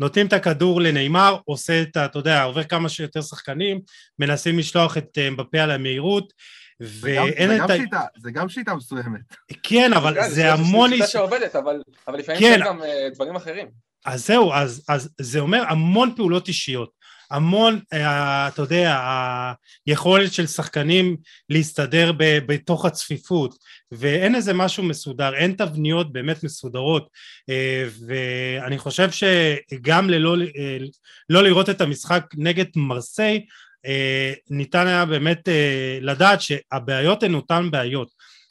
נותנים 0.00 0.26
את 0.26 0.32
הכדור 0.32 0.80
לנאמר 0.80 1.36
עושה 1.44 1.82
את 1.82 1.96
ה... 1.96 2.04
אתה 2.04 2.18
יודע 2.18 2.42
עובר 2.42 2.64
כמה 2.64 2.88
שיותר 2.88 3.22
שחקנים 3.22 3.80
מנסים 4.18 4.58
לשלוח 4.58 4.96
את 4.96 5.18
מבפה 5.18 5.58
על 5.58 5.70
המהירות 5.70 6.32
ואין 6.80 7.64
את 7.64 7.70
ה... 7.70 7.76
שיטה, 7.76 8.00
זה 8.18 8.30
גם 8.30 8.48
שיטה 8.48 8.74
מסוימת. 8.74 9.20
כן, 9.62 9.92
אבל 9.92 10.28
זה 10.28 10.52
המון... 10.52 10.90
זה 10.90 10.96
שיטה 10.96 11.08
שעובדת, 11.08 11.56
אבל 11.56 11.80
לפעמים 12.08 12.40
כן. 12.40 12.56
יש 12.60 12.66
גם 12.66 12.80
דברים 13.14 13.36
אחרים. 13.36 13.68
אז 14.04 14.26
זהו, 14.26 14.52
אז, 14.52 14.84
אז 14.88 15.08
זה 15.20 15.40
אומר 15.40 15.64
המון 15.68 16.12
פעולות 16.16 16.48
אישיות. 16.48 16.90
המון, 17.30 17.80
אתה 17.88 18.62
יודע, 18.62 19.00
היכולת 19.86 20.32
של 20.32 20.46
שחקנים 20.46 21.16
להסתדר 21.50 22.12
בתוך 22.18 22.84
הצפיפות, 22.84 23.54
ואין 23.92 24.34
איזה 24.34 24.54
משהו 24.54 24.82
מסודר, 24.82 25.34
אין 25.34 25.52
תבניות 25.52 26.12
באמת 26.12 26.44
מסודרות, 26.44 27.08
ואני 28.06 28.78
חושב 28.78 29.08
שגם 29.10 30.10
ללא 30.10 30.36
לא 31.28 31.42
לראות 31.42 31.70
את 31.70 31.80
המשחק 31.80 32.24
נגד 32.36 32.64
מרסיי, 32.76 33.46
ניתן 34.50 34.86
היה 34.86 35.04
באמת 35.04 35.48
לדעת 36.00 36.40
שהבעיות 36.40 37.22
הן 37.22 37.34
אותן 37.34 37.70
בעיות. 37.70 38.08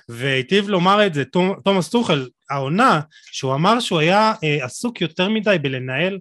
והיטיב 0.10 0.70
לומר 0.70 1.06
את 1.06 1.14
זה 1.14 1.24
תומאס 1.64 1.90
טוחל, 1.90 2.28
העונה, 2.50 3.02
שהוא 3.32 3.54
אמר 3.54 3.80
שהוא 3.80 4.00
היה 4.00 4.34
אה, 4.44 4.66
עסוק 4.66 5.02
יותר 5.02 5.30
מדי 5.30 5.58
בלנהל 5.62 6.20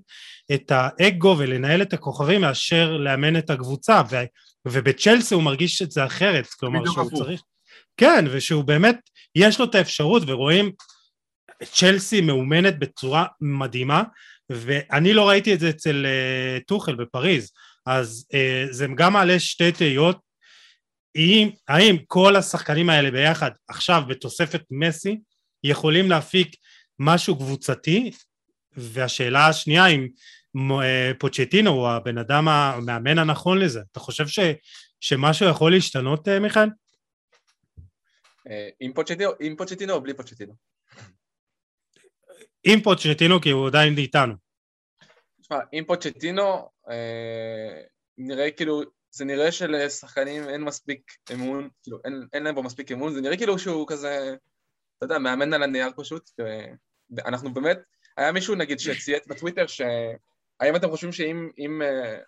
את 0.55 0.73
האגו 0.75 1.37
ולנהל 1.39 1.83
את 1.83 1.93
הכוכבים 1.93 2.41
מאשר 2.41 2.97
לאמן 2.97 3.37
את 3.37 3.51
הקבוצה, 3.51 4.03
ו, 4.11 4.17
ובצ'לסי 4.69 5.35
הוא 5.35 5.43
מרגיש 5.43 5.83
את 5.83 5.91
זה 5.91 6.07
אחרת, 6.07 6.47
כלומר 6.47 6.85
שהוא 6.85 7.07
הפוך. 7.07 7.23
צריך... 7.23 7.43
כן, 7.97 8.25
ושהוא 8.31 8.65
באמת, 8.65 8.97
יש 9.35 9.59
לו 9.61 9.65
את 9.65 9.75
האפשרות, 9.75 10.23
ורואים 10.27 10.73
צ'לסי 11.65 12.21
מאומנת 12.21 12.79
בצורה 12.79 13.27
מדהימה, 13.41 14.03
ואני 14.51 15.13
לא 15.13 15.29
ראיתי 15.29 15.55
את 15.55 15.61
זה 15.61 15.71
אצל 15.71 16.07
uh, 16.07 16.65
טוחל 16.65 16.95
בפריז, 16.95 17.53
אז 17.87 18.27
uh, 18.33 18.73
זה 18.73 18.87
גם 18.97 19.13
מעלה 19.13 19.41
שתי 19.41 19.73
תהיות 19.73 20.19
האם, 21.17 21.51
האם 21.69 21.97
כל 22.07 22.37
השחקנים 22.37 22.91
האלה 22.91 23.11
ביחד 23.11 23.51
עכשיו 23.69 24.03
בתוספת 24.09 24.63
מסי 24.71 25.19
יכולים 25.65 26.11
להפיק 26.11 26.57
משהו 26.99 27.37
קבוצתי 27.37 28.11
והשאלה 28.77 29.49
השנייה 29.49 29.87
אם 29.87 30.09
אה, 30.83 31.13
פוצ'טינו 31.19 31.71
הוא 31.71 31.89
הבן 31.89 32.19
אדם 32.19 32.49
המאמן 32.49 33.19
הנכון 33.19 33.59
לזה 33.59 33.81
אתה 33.93 34.01
חושב 34.01 34.27
ש, 34.27 34.39
שמשהו 35.01 35.49
יכול 35.49 35.73
להשתנות 35.73 36.29
אה, 36.29 36.41
מיכאל? 36.41 36.69
אה, 38.51 38.69
עם 38.81 38.93
פוצ'טינו, 38.93 39.31
עם 39.41 39.57
פוצ'טינו 39.57 39.93
או 39.93 40.01
בלי 40.01 40.15
פוצ'טינו? 40.15 40.55
עם 42.65 42.81
פוצ'טינו 42.81 43.41
כי 43.41 43.51
הוא 43.51 43.67
עדיין 43.67 43.99
איתנו. 43.99 44.35
תשמע, 45.41 45.59
עם 45.73 45.85
פוצ'טינו 45.85 46.69
נראה 48.19 48.51
כאילו 48.51 48.83
זה 49.11 49.25
נראה 49.25 49.53
שלשחקנים 49.53 50.49
אין 50.49 50.63
מספיק 50.63 51.13
אמון, 51.33 51.69
כאילו 51.83 51.99
אין, 52.05 52.27
אין 52.33 52.43
להם 52.43 52.55
בו 52.55 52.63
מספיק 52.63 52.93
אמון, 52.93 53.15
זה 53.15 53.21
נראה 53.21 53.37
כאילו 53.37 53.59
שהוא 53.59 53.89
כזה, 53.89 54.35
אתה 54.99 55.05
יודע, 55.05 55.19
מאמן 55.19 55.55
על 55.55 55.63
הנייר 55.63 55.89
פשוט, 55.97 56.31
אנחנו 57.27 57.55
באמת, 57.55 57.79
היה 58.17 58.33
מישהו 58.33 58.55
נגיד 58.55 58.79
שצייץ 58.79 59.27
בטוויטר 59.27 59.67
שהאם 59.67 60.77
אתם 60.77 60.91
חושבים 60.91 61.13
שאם, 61.13 61.51
אם, 61.59 61.83
אה, 61.83 62.19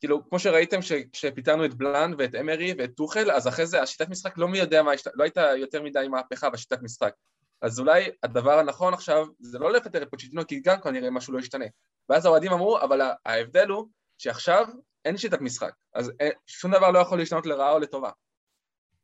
כאילו, 0.00 0.28
כמו 0.28 0.38
שראיתם 0.38 0.78
כשפיתרנו 1.12 1.64
את 1.64 1.74
בלאן 1.74 2.12
ואת 2.18 2.34
אמרי 2.34 2.74
ואת 2.78 2.90
טוחל, 2.96 3.30
אז 3.30 3.48
אחרי 3.48 3.66
זה 3.66 3.82
השיטת 3.82 4.08
משחק 4.08 4.38
לא 4.38 4.48
מי 4.48 4.58
יודע 4.58 4.82
מה, 4.82 4.92
לא 5.14 5.24
הייתה 5.24 5.50
יותר 5.56 5.82
מדי 5.82 6.08
מהפכה 6.08 6.50
בשיטת 6.50 6.82
משחק. 6.82 7.14
אז 7.62 7.80
אולי 7.80 8.10
הדבר 8.22 8.58
הנכון 8.58 8.94
עכשיו 8.94 9.26
זה 9.40 9.58
לא 9.58 9.72
לפטר 9.72 10.02
את 10.02 10.10
פוצ'יטינו 10.10 10.46
כי 10.46 10.60
גם 10.60 10.80
כנראה 10.80 11.10
משהו 11.10 11.32
לא 11.32 11.38
ישתנה. 11.38 11.64
ואז 12.08 12.26
האוהדים 12.26 12.52
אמרו, 12.52 12.80
אבל 12.80 13.00
ההבדל 13.26 13.68
הוא 13.68 13.88
שעכשיו 14.18 14.66
אין 15.04 15.16
שיטת 15.16 15.40
משחק, 15.40 15.72
אז 15.94 16.12
אה, 16.20 16.28
שום 16.46 16.70
דבר 16.74 16.90
לא 16.90 16.98
יכול 16.98 17.18
להשתנות 17.18 17.46
לרעה 17.46 17.72
או 17.72 17.78
לטובה. 17.78 18.10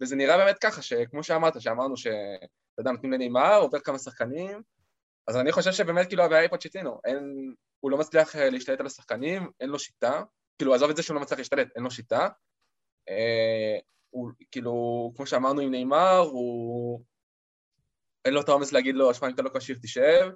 וזה 0.01 0.17
נראה 0.17 0.37
באמת 0.37 0.59
ככה, 0.59 0.83
שכמו 0.83 1.23
שאמרת, 1.23 1.61
שאמרנו 1.61 1.97
שאתה 1.97 2.11
יודע, 2.79 2.91
נותנים 2.91 3.13
לנאמר, 3.13 3.59
עובר 3.59 3.81
כמה 3.81 3.99
שחקנים, 3.99 4.63
אז 5.29 5.37
אני 5.37 5.53
חושב 5.53 5.73
שבאמת 5.73 6.07
כאילו 6.09 6.23
הבעיה 6.23 6.41
היא 6.41 6.51
פוצ'טינו, 6.51 7.01
אין, 7.05 7.55
הוא 7.81 7.91
לא 7.91 7.99
מצליח 7.99 8.37
אה, 8.37 8.51
להשתלט 8.51 8.81
על 8.81 8.87
השחקנים, 8.87 9.51
אין 9.61 9.69
לו 9.69 9.79
שיטה, 9.79 10.23
כאילו 10.59 10.75
עזוב 10.75 10.91
את 10.91 10.97
זה 10.97 11.03
שהוא 11.03 11.15
לא 11.15 11.21
מצליח 11.21 11.39
להשתלט, 11.39 11.69
אין 11.77 11.85
לו 11.85 11.91
שיטה. 11.91 12.29
אה, 13.09 13.79
הוא 14.11 14.31
כאילו, 14.51 14.73
כמו 15.17 15.27
שאמרנו 15.27 15.61
עם 15.61 15.71
נאמר, 15.71 16.19
הוא... 16.19 17.05
אין 18.25 18.35
לו 18.35 18.41
את 18.41 18.49
האומץ 18.49 18.73
להגיד 18.73 18.95
לו, 18.95 19.15
שמע, 19.15 19.29
אם 19.29 19.35
אתה 19.35 19.43
לא 19.43 19.51
כשיר 19.59 19.79
תשב, 19.83 20.31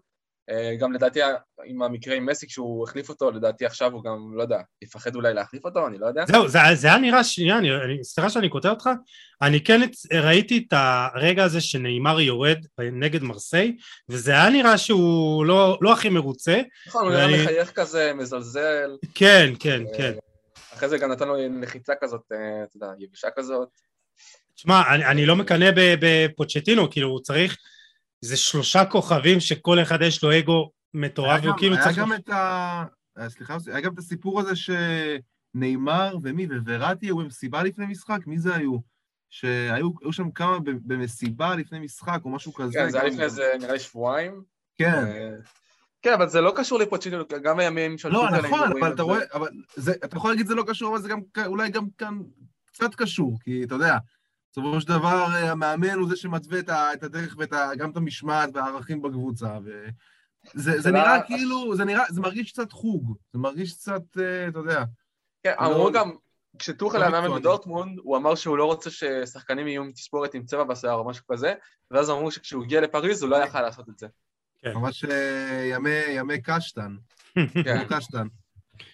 גם 0.78 0.92
לדעתי 0.92 1.20
עם 1.64 1.82
המקרה 1.82 2.14
עם 2.14 2.26
מסי 2.26 2.46
כשהוא 2.46 2.84
החליף 2.84 3.08
אותו, 3.08 3.30
לדעתי 3.30 3.66
עכשיו 3.66 3.92
הוא 3.92 4.04
גם, 4.04 4.32
לא 4.34 4.42
יודע, 4.42 4.58
יפחד 4.82 5.14
אולי 5.14 5.34
להחליף 5.34 5.64
אותו, 5.64 5.86
אני 5.86 5.98
לא 5.98 6.06
יודע. 6.06 6.24
זהו, 6.28 6.48
זה, 6.48 6.58
זה 6.74 6.88
היה 6.88 6.98
נראה, 6.98 7.24
שנייה, 7.24 7.58
סליחה 8.02 8.30
שאני 8.30 8.48
קוטע 8.48 8.70
אותך, 8.70 8.90
אני 9.42 9.64
כן 9.64 9.80
ראיתי 10.12 10.64
את 10.68 10.74
הרגע 10.76 11.44
הזה 11.44 11.60
שנאמר 11.60 12.20
יורד 12.20 12.58
נגד 12.78 13.22
מרסיי, 13.22 13.76
וזה 14.08 14.32
היה 14.32 14.50
נראה 14.50 14.78
שהוא 14.78 15.46
לא, 15.46 15.78
לא 15.80 15.92
הכי 15.92 16.08
מרוצה. 16.08 16.60
נכון, 16.86 17.06
הוא 17.06 17.14
ואני... 17.14 17.34
היה 17.34 17.42
מחייך 17.44 17.72
כזה, 17.72 18.12
מזלזל. 18.14 18.96
כן, 19.14 19.52
כן, 19.58 19.82
ו... 19.82 19.96
כן. 19.96 20.12
אחרי 20.74 20.88
זה 20.88 20.98
גם 20.98 21.12
נתן 21.12 21.28
לו 21.28 21.34
לחיצה 21.60 21.92
כזאת, 22.00 22.22
אה, 22.32 22.64
אתה 22.64 22.76
יודע, 22.76 22.86
יבשה 22.98 23.28
כזאת. 23.36 23.68
תשמע, 24.54 24.82
אני, 24.94 25.04
אני 25.04 25.26
לא 25.26 25.36
מקנא 25.36 25.70
בפוצ'טינו, 25.74 26.90
כאילו 26.90 27.08
הוא 27.08 27.20
צריך... 27.20 27.56
זה 28.20 28.36
שלושה 28.36 28.84
כוכבים 28.84 29.40
שכל 29.40 29.82
אחד 29.82 29.98
יש 30.02 30.24
לו 30.24 30.38
אגו 30.38 30.70
מטורף, 30.94 31.40
והוא 31.44 31.56
כאילו 31.58 31.76
צריך... 31.76 31.98
היה 31.98 32.06
גם 32.06 32.12
את 32.12 32.28
ה... 32.28 32.84
אה, 33.18 33.28
סליחה, 33.28 33.56
היה 33.66 33.80
גם 33.80 33.92
את 33.92 33.98
הסיפור 33.98 34.40
הזה 34.40 34.52
שנאמר 34.56 36.16
ומי, 36.22 36.46
ווראטי 36.66 37.06
היו 37.06 37.16
במסיבה 37.16 37.62
לפני 37.62 37.86
משחק, 37.86 38.26
מי 38.26 38.38
זה 38.38 38.54
היו? 38.54 38.78
שהיו 39.30 40.12
שם 40.12 40.30
כמה 40.30 40.58
במסיבה 40.64 41.56
לפני 41.56 41.80
משחק 41.80 42.20
או 42.24 42.30
משהו 42.30 42.54
כזה. 42.54 42.72
כן, 42.72 42.90
זה 42.90 43.00
היה 43.00 43.10
לפני 43.10 43.24
איזה 43.24 43.42
נראה 43.60 43.72
לי 43.72 43.78
שבועיים. 43.78 44.42
כן. 44.76 45.04
אה, 45.06 45.30
כן, 46.02 46.12
אבל 46.12 46.28
זה 46.28 46.40
לא 46.40 46.52
קשור 46.56 46.78
לפוצ'ינו, 46.78 47.24
גם 47.42 47.58
הימים 47.58 47.98
של... 47.98 48.08
לא, 48.08 48.30
נכון, 48.30 48.72
אבל 48.80 48.92
אתה 48.94 49.02
רואה, 49.02 49.20
אבל 49.34 49.48
אתה 50.04 50.16
יכול 50.16 50.30
להגיד 50.30 50.46
זה 50.46 50.54
לא 50.54 50.64
קשור, 50.66 50.94
אבל 50.94 51.02
זה 51.02 51.08
גם 51.08 51.20
אולי 51.46 51.70
גם 51.70 51.86
כאן 51.98 52.18
קצת 52.72 52.94
קשור, 52.94 53.38
כי 53.44 53.64
אתה 53.64 53.74
יודע, 53.74 53.96
בסופו 54.50 54.80
של 54.80 54.88
דבר 54.88 55.26
המאמן 55.32 55.98
הוא 55.98 56.08
זה 56.08 56.16
שמתווה 56.16 56.60
את 56.92 57.02
הדרך 57.02 57.36
וגם 57.38 57.90
את 57.90 57.96
המשמעת 57.96 58.50
והערכים 58.54 59.02
בקבוצה. 59.02 59.58
וזה 60.54 60.80
זה 60.80 60.90
נראה 60.90 61.22
כאילו, 61.22 61.76
זה 61.76 61.84
נראה, 61.84 62.04
זה 62.08 62.20
מרגיש 62.20 62.52
קצת 62.52 62.72
חוג, 62.72 63.16
זה 63.32 63.38
מרגיש 63.38 63.72
קצת, 63.72 64.02
אה, 64.18 64.48
אתה 64.48 64.58
יודע. 64.58 64.84
כן, 65.42 65.54
אמרו 65.60 65.92
גם, 65.92 66.10
כשטוחל 66.58 67.02
היה 67.02 67.10
מאמן 67.10 67.40
בדורטמונד, 67.40 67.98
הוא 67.98 68.16
אמר 68.16 68.34
שהוא 68.34 68.58
לא 68.58 68.64
רוצה 68.64 68.90
ששחקנים 68.90 69.68
יהיו 69.68 69.82
עם 69.82 69.92
תספורת 69.92 70.34
עם 70.34 70.44
צבע 70.44 70.64
בשיער 70.64 70.94
או 70.94 71.08
משהו 71.08 71.24
כזה, 71.32 71.54
ואז 71.90 72.10
אמרו 72.10 72.30
שכשהוא 72.30 72.64
הגיע 72.64 72.80
לפריז 72.80 73.22
הוא 73.22 73.30
לא 73.30 73.36
יכל 73.36 73.62
לעשות 73.62 73.88
את 73.88 73.98
זה. 73.98 74.06
כן. 74.58 74.72
ממש 74.74 75.04
אה, 75.04 75.70
ימי 76.08 76.42
קשטן. 76.42 76.96
כן. 77.64 77.84
קשטן. 77.90 78.26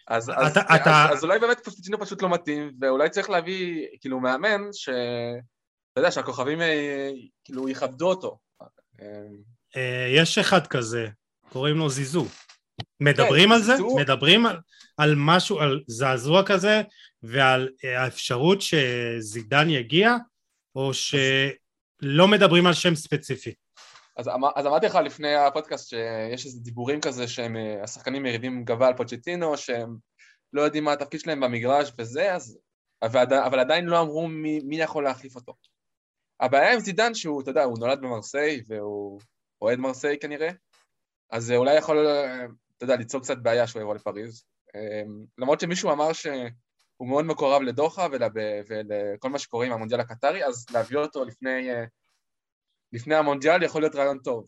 אז, 0.08 0.30
אז, 0.37 0.50
אתה, 0.52 0.61
אז, 0.68 0.80
אתה... 0.80 1.06
אז, 1.11 1.18
אז 1.18 1.25
אולי 1.25 1.38
באמת 1.38 1.64
פוסטיצינו 1.64 2.00
פשוט 2.00 2.23
לא 2.23 2.30
מתאים, 2.30 2.73
ואולי 2.80 3.11
צריך 3.11 3.30
להביא, 3.30 3.87
כאילו, 4.00 4.20
מאמן 4.20 4.61
ש... 4.73 4.88
אתה 5.92 6.00
יודע, 6.00 6.11
שהכוכבים 6.11 6.61
אה, 6.61 7.11
כאילו 7.44 7.68
יכבדו 7.68 8.08
אותו. 8.08 8.38
אה, 9.76 10.06
יש 10.16 10.38
אחד 10.38 10.66
כזה, 10.66 11.08
קוראים 11.52 11.76
לו 11.76 11.88
זיזו. 11.88 12.26
מדברים 13.00 13.49
כן, 13.49 13.54
על 13.54 13.62
זה? 13.62 13.75
מדברים 13.96 14.46
על, 14.46 14.56
על 14.96 15.14
משהו, 15.16 15.61
על 15.61 15.82
זעזוע 15.87 16.42
כזה, 16.46 16.82
ועל 17.23 17.68
אה, 17.84 18.02
האפשרות 18.02 18.58
שזידן 18.61 19.70
יגיע, 19.70 20.16
או 20.75 20.90
שלא 20.94 22.28
מדברים 22.28 22.66
על 22.66 22.75
שם 22.75 22.94
ספציפי? 22.94 23.54
אז, 24.16 24.28
אמ-, 24.28 24.44
אז 24.56 24.66
אמרתי 24.66 24.87
לך 24.87 24.94
לפני 24.94 25.35
הפודקאסט 25.35 25.88
שיש 25.88 26.47
איזה 26.47 26.61
דיבורים 26.61 27.00
כזה 27.00 27.28
שהשחקנים 27.28 28.23
מריבים 28.23 28.64
גבה 28.64 28.87
על 28.87 28.97
פוצ'טינו, 28.97 29.56
שהם 29.56 29.97
לא 30.52 30.62
יודעים 30.62 30.85
מה 30.85 30.92
התפקיד 30.92 31.21
שלהם 31.21 31.40
במגרש 31.40 31.92
וזה, 31.99 32.35
אז, 32.35 32.59
אבל, 33.02 33.35
אבל 33.47 33.59
עדיין 33.59 33.85
לא 33.85 34.00
אמרו 34.00 34.28
מי, 34.28 34.61
מי 34.64 34.80
יכול 34.80 35.04
להחליף 35.04 35.37
אותו. 35.37 35.52
הבעיה 36.40 36.73
עם 36.73 36.80
זידן 36.80 37.14
שהוא, 37.14 37.42
אתה 37.42 37.50
יודע, 37.50 37.64
הוא 37.64 37.78
נולד 37.78 38.00
במרסיי 38.00 38.62
והוא 38.66 39.21
אוהד 39.62 39.78
מרסיי 39.78 40.18
כנראה, 40.18 40.49
אז 41.30 41.44
זה 41.44 41.56
אולי 41.56 41.75
יכול, 41.76 42.06
אתה 42.76 42.85
יודע, 42.85 42.97
ליצור 42.97 43.21
קצת 43.21 43.38
בעיה 43.38 43.66
שהוא 43.66 43.83
יבוא 43.83 43.94
לפריז. 43.94 44.44
אמ, 44.75 45.25
למרות 45.38 45.61
שמישהו 45.61 45.92
אמר 45.92 46.12
שהוא 46.12 47.09
מאוד 47.09 47.25
מקורב 47.25 47.62
לדוחה 47.62 48.06
ולכל 48.68 49.30
מה 49.30 49.38
שקורה 49.38 49.66
עם 49.66 49.73
המונדיאל 49.73 50.00
הקטרי, 50.00 50.44
אז 50.44 50.66
להביא 50.73 50.99
אותו 50.99 51.25
לפני, 51.25 51.68
לפני 52.95 53.15
המונדיאל 53.15 53.63
יכול 53.63 53.83
להיות 53.83 53.95
רעיון 53.95 54.19
טוב, 54.19 54.45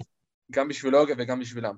גם 0.52 0.68
בשבילו 0.68 1.04
וגם 1.18 1.40
בשבילם. 1.40 1.74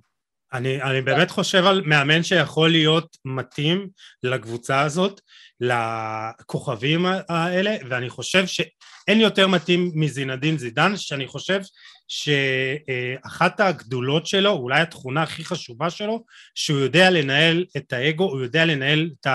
אני, 0.52 0.82
אני 0.82 1.02
באמת 1.02 1.30
חושב 1.30 1.64
על 1.64 1.82
מאמן 1.86 2.22
שיכול 2.22 2.70
להיות 2.70 3.16
מתאים 3.24 3.88
לקבוצה 4.22 4.80
הזאת, 4.80 5.20
לכוכבים 5.60 7.06
האלה, 7.28 7.76
ואני 7.88 8.08
חושב 8.08 8.46
שאין 8.46 9.20
יותר 9.20 9.46
מתאים 9.46 9.90
מזינדין 9.94 10.58
זידן, 10.58 10.96
שאני 10.96 11.26
חושב 11.26 11.60
שאחת 12.08 13.60
הגדולות 13.60 14.26
שלו, 14.26 14.50
אולי 14.50 14.80
התכונה 14.80 15.22
הכי 15.22 15.44
חשובה 15.44 15.90
שלו, 15.90 16.24
שהוא 16.54 16.78
יודע 16.78 17.10
לנהל 17.10 17.64
את 17.76 17.92
האגו, 17.92 18.24
הוא 18.24 18.40
יודע 18.40 18.64
לנהל 18.64 19.10
את, 19.20 19.26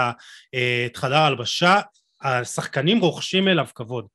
את 0.85 0.97
חדר 0.97 1.15
ההלבשה, 1.15 1.79
השחקנים 2.21 2.99
רוכשים 2.99 3.47
אליו 3.47 3.67
כבוד. 3.75 4.07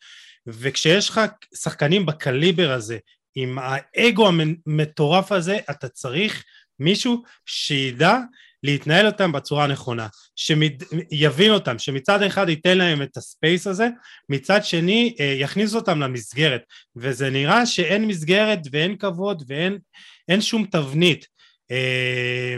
וכשיש 0.49 1.09
לך 1.09 1.21
שחקנים 1.55 2.07
בקליבר 2.07 2.73
הזה, 2.73 2.99
עם 3.35 3.59
האגו 3.59 4.29
המטורף 4.29 5.33
הזה, 5.33 5.59
אתה 5.71 5.89
צריך 5.89 6.45
מישהו 6.79 7.23
שידע 7.47 8.19
להתנהל 8.63 9.07
אותם 9.07 9.33
בצורה 9.33 9.65
הנכונה, 9.65 10.07
שיבין 10.37 11.51
אותם, 11.51 11.79
שמצד 11.79 12.23
אחד 12.23 12.49
ייתן 12.49 12.79
להם 12.79 13.03
את 13.03 13.17
הספייס 13.17 13.67
הזה, 13.67 13.89
מצד 14.29 14.65
שני 14.65 15.15
אה, 15.21 15.35
יכניס 15.39 15.75
אותם 15.75 16.01
למסגרת, 16.01 16.63
וזה 16.97 17.31
נראה 17.31 17.67
שאין 17.67 18.05
מסגרת 18.05 18.59
ואין 18.73 18.97
כבוד 18.97 19.43
ואין 19.49 20.41
שום 20.41 20.67
תבנית. 20.71 21.27
אה, 21.71 22.57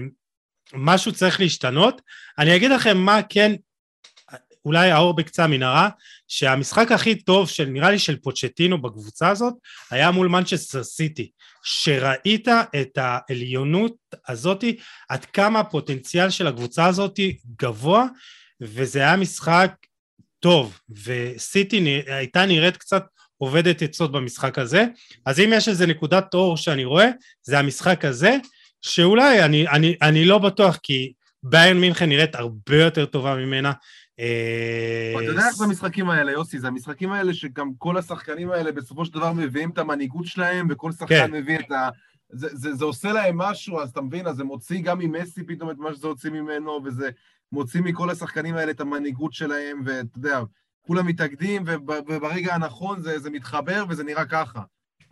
משהו 0.74 1.12
צריך 1.12 1.40
להשתנות. 1.40 2.02
אני 2.38 2.56
אגיד 2.56 2.70
לכם 2.70 2.98
מה 2.98 3.20
כן, 3.28 3.52
אולי 4.64 4.90
האור 4.90 5.16
בקצה 5.16 5.44
המנהרה, 5.44 5.88
שהמשחק 6.28 6.92
הכי 6.92 7.14
טוב 7.14 7.48
של 7.48 7.64
נראה 7.64 7.90
לי 7.90 7.98
של 7.98 8.16
פוצ'טינו 8.16 8.82
בקבוצה 8.82 9.28
הזאת 9.28 9.54
היה 9.90 10.10
מול 10.10 10.28
מנצ'סטר 10.28 10.82
סיטי. 10.82 11.30
שראית 11.62 12.48
את 12.80 12.98
העליונות 12.98 13.94
הזאתי, 14.28 14.76
עד 15.08 15.24
כמה 15.24 15.60
הפוטנציאל 15.60 16.30
של 16.30 16.46
הקבוצה 16.46 16.86
הזאתי 16.86 17.38
גבוה, 17.62 18.06
וזה 18.60 18.98
היה 18.98 19.16
משחק 19.16 19.72
טוב, 20.40 20.80
וסיטי 21.04 22.02
הייתה 22.06 22.46
נראית 22.46 22.76
קצת 22.76 23.04
עובדת 23.38 23.82
עצות 23.82 24.12
במשחק 24.12 24.58
הזה, 24.58 24.84
אז 25.26 25.40
אם 25.40 25.52
יש 25.54 25.68
איזה 25.68 25.86
נקודת 25.86 26.34
אור 26.34 26.56
שאני 26.56 26.84
רואה, 26.84 27.08
זה 27.42 27.58
המשחק 27.58 28.04
הזה, 28.04 28.36
שאולי, 28.82 29.44
אני, 29.44 29.68
אני, 29.68 29.96
אני 30.02 30.24
לא 30.24 30.38
בטוח, 30.38 30.78
כי 30.82 31.12
ביין 31.42 31.80
מינכן 31.80 32.08
נראית 32.08 32.34
הרבה 32.34 32.76
יותר 32.76 33.06
טובה 33.06 33.34
ממנה, 33.34 33.72
אתה 35.16 35.24
יודע 35.24 35.46
איך 35.46 35.56
זה 35.56 35.64
המשחקים 35.64 36.10
האלה, 36.10 36.32
יוסי? 36.32 36.58
זה 36.58 36.68
המשחקים 36.68 37.12
האלה 37.12 37.34
שגם 37.34 37.74
כל 37.78 37.96
השחקנים 37.96 38.50
האלה 38.50 38.72
בסופו 38.72 39.04
של 39.04 39.12
דבר 39.12 39.32
מביאים 39.32 39.70
את 39.70 39.78
המנהיגות 39.78 40.26
שלהם, 40.26 40.66
וכל 40.70 40.92
שחקן 40.92 41.26
כן. 41.26 41.30
מביא 41.30 41.58
את 41.58 41.70
ה... 41.70 41.88
זה, 42.32 42.48
זה, 42.52 42.74
זה 42.74 42.84
עושה 42.84 43.12
להם 43.12 43.38
משהו, 43.38 43.80
אז 43.80 43.90
אתה 43.90 44.00
מבין, 44.00 44.26
אז 44.26 44.36
זה 44.36 44.44
מוציא 44.44 44.82
גם 44.82 44.98
ממסי 44.98 45.42
פתאום 45.44 45.70
את 45.70 45.78
מה 45.78 45.94
שזה 45.94 46.06
הוציא 46.06 46.30
ממנו, 46.30 46.80
וזה 46.84 47.10
מוציא 47.52 47.80
מכל 47.80 48.10
השחקנים 48.10 48.56
האלה 48.56 48.70
את 48.70 48.80
המנהיגות 48.80 49.32
שלהם, 49.32 49.82
ואתה 49.84 50.18
יודע, 50.18 50.40
כולם 50.80 51.06
מתאגדים, 51.06 51.62
וברגע 51.66 52.54
הנכון 52.54 53.00
זה, 53.00 53.18
זה 53.18 53.30
מתחבר 53.30 53.84
וזה 53.88 54.04
נראה 54.04 54.24
ככה. 54.24 54.62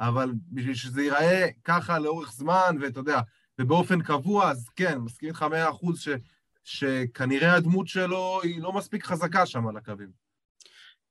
אבל 0.00 0.32
בשביל 0.52 0.74
שזה 0.74 1.02
ייראה 1.02 1.46
ככה 1.64 1.98
לאורך 1.98 2.32
זמן, 2.32 2.76
ואתה 2.80 3.00
יודע, 3.00 3.20
ובאופן 3.58 4.02
קבוע, 4.02 4.50
אז 4.50 4.68
כן, 4.76 4.98
מסכים 4.98 5.28
איתך 5.28 5.42
מאה 5.42 5.70
אחוז 5.70 6.00
ש... 6.00 6.08
שכנראה 6.68 7.54
הדמות 7.54 7.88
שלו 7.88 8.40
היא 8.42 8.60
לא 8.60 8.72
מספיק 8.72 9.04
חזקה 9.04 9.46
שם 9.46 9.68
על 9.68 9.76
הקווים. 9.76 10.08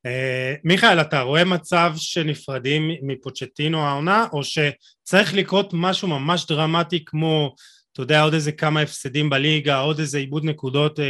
Uh, 0.07 0.59
מיכאל, 0.63 1.01
אתה 1.01 1.21
רואה 1.21 1.43
מצב 1.43 1.93
שנפרדים 1.95 2.91
מפוצ'טינו 3.01 3.85
העונה, 3.85 4.27
או 4.33 4.41
שצריך 4.43 5.33
לקרות 5.33 5.69
משהו 5.73 6.07
ממש 6.07 6.45
דרמטי 6.45 7.05
כמו, 7.05 7.55
אתה 7.91 8.01
יודע, 8.01 8.21
עוד 8.21 8.33
איזה 8.33 8.51
כמה 8.51 8.81
הפסדים 8.81 9.29
בליגה, 9.29 9.79
עוד 9.79 9.99
איזה 9.99 10.17
עיבוד 10.17 10.45
נקודות 10.45 10.99
uh, 10.99 11.01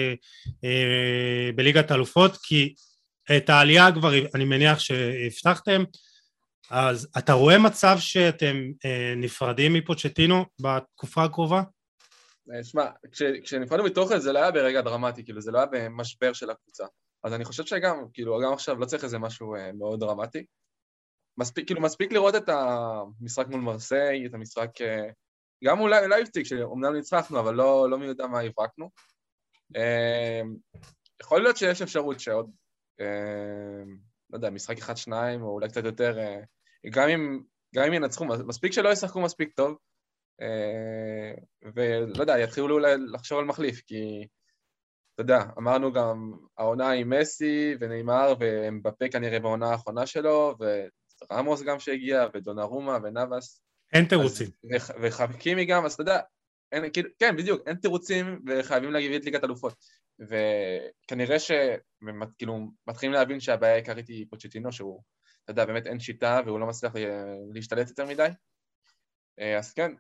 uh, 0.48 1.56
בליגת 1.56 1.92
האלופות, 1.92 2.38
כי 2.44 2.74
את 3.38 3.50
העלייה 3.50 3.92
כבר, 3.92 4.12
אני 4.36 4.46
מניח 4.46 4.80
שהבטחתם, 4.80 5.84
אז 6.70 7.08
אתה 7.18 7.34
רואה 7.34 7.58
מצב 7.58 7.98
שאתם 8.00 8.64
uh, 8.74 8.88
נפרדים 9.18 9.74
מפוצ'טינו 9.74 10.46
בתקופה 10.62 11.24
הקרובה? 11.24 11.62
אה, 12.54 12.64
שמע, 12.64 12.86
כשנפרדנו 13.44 13.86
מתוכן 13.86 14.20
זה 14.20 14.34
לא 14.34 14.40
היה 14.40 14.52
ברגע 14.52 14.82
דרמטי, 14.82 15.26
כאילו 15.26 15.42
זה 15.42 15.52
לא 15.52 15.58
היה 15.58 15.68
במשבר 15.72 16.34
של 16.34 16.50
הקבוצה. 16.50 16.86
אז 17.24 17.34
אני 17.34 17.46
חושב 17.46 17.66
שגם, 17.66 18.06
כאילו, 18.14 18.40
גם 18.44 18.54
עכשיו 18.54 18.80
לא 18.80 18.86
צריך 18.86 19.04
איזה 19.04 19.20
משהו 19.20 19.56
אה, 19.56 19.72
מאוד 19.74 20.00
דרמטי. 20.00 20.46
מספיק, 21.40 21.68
כאילו, 21.68 21.82
מספיק 21.82 22.12
לראות 22.12 22.36
את 22.36 22.50
המשחק 22.50 23.48
מול 23.48 23.62
מרסיי, 23.62 24.26
את 24.26 24.34
המשחק, 24.34 24.82
אה, 24.82 25.10
גם 25.64 25.80
אולי 25.80 26.08
לייפציג, 26.08 26.46
שאומנם 26.46 26.94
ניצחנו, 26.94 27.40
אבל 27.40 27.56
לא, 27.56 27.90
לא 27.90 27.98
מי 27.98 28.06
יודע 28.06 28.28
מה 28.28 28.40
הברקנו. 28.40 28.90
יכול 31.22 31.42
להיות 31.42 31.58
שיש 31.58 31.82
אפשרות 31.82 32.20
שעוד, 32.20 32.52
לא 34.30 34.38
יודע, 34.38 34.50
משחק 34.50 34.78
אחד-שניים, 34.78 35.42
או 35.42 35.50
אולי 35.50 35.70
קצת 35.70 35.84
יותר, 35.86 36.18
גם 36.90 37.10
אם, 37.10 37.42
גם 37.76 37.84
אם 37.84 37.94
ינצחו, 37.94 38.26
מספיק 38.26 38.72
שלא 38.72 38.90
ישחקו 38.90 39.22
מספיק 39.22 39.54
טוב, 39.54 39.72
אה, 39.72 39.78
ולא 41.76 42.22
יודע, 42.22 42.40
יתחילו 42.40 42.76
אולי 42.76 42.96
לחשוב 43.14 43.40
על 43.40 43.46
מחליף, 43.46 43.82
כי 43.86 44.28
אתה 45.14 45.22
יודע, 45.22 45.44
אמרנו 45.58 45.94
גם 45.94 46.34
העונה 46.58 46.92
עם 46.92 47.10
מסי 47.10 47.76
ונאמר 47.80 48.34
ומבפה 48.40 49.06
כנראה 49.12 49.40
בעונה 49.40 49.72
האחרונה 49.72 50.06
שלו, 50.06 50.56
ורמוס 51.30 51.62
גם 51.62 51.80
שהגיע, 51.80 52.28
ודונרומה 52.34 52.98
ונאבס. 53.04 53.62
אין 53.94 54.06
תירוצים. 54.06 54.48
וחבקימי 55.02 55.66
גם, 55.66 55.86
אז 55.86 55.94
אתה 55.94 56.02
יודע, 56.02 56.20
אין, 56.72 56.84
כאילו, 56.94 57.10
כן, 57.20 57.38
בדיוק, 57.38 57.68
אין 57.68 57.76
תירוצים 57.76 58.42
וחייבים 58.48 58.92
להגיד 58.92 59.12
את 59.12 59.26
ליגת 59.26 59.44
אלופות. 59.44 59.74
וכנראה 60.20 61.40
שכאילו 61.40 62.68
מתחילים 62.88 63.14
להבין 63.14 63.40
שהבעיה 63.40 63.74
העיקרית 63.74 64.08
היא 64.08 64.26
פוצ'טינו, 64.30 64.72
שהוא, 64.72 65.02
אתה 65.44 65.52
יודע, 65.52 65.66
באמת 65.66 65.88
אין 65.88 66.00
שיטה 66.00 66.42
והוא 66.46 66.60
לא 66.60 66.68
מצליח 66.68 66.94
להשתלט 67.54 67.90
יותר 67.90 68.06
מדי. 68.06 68.28
אה, 69.40 69.58
אז 69.58 69.74
כן, 69.74 69.92
אה, 69.92 69.98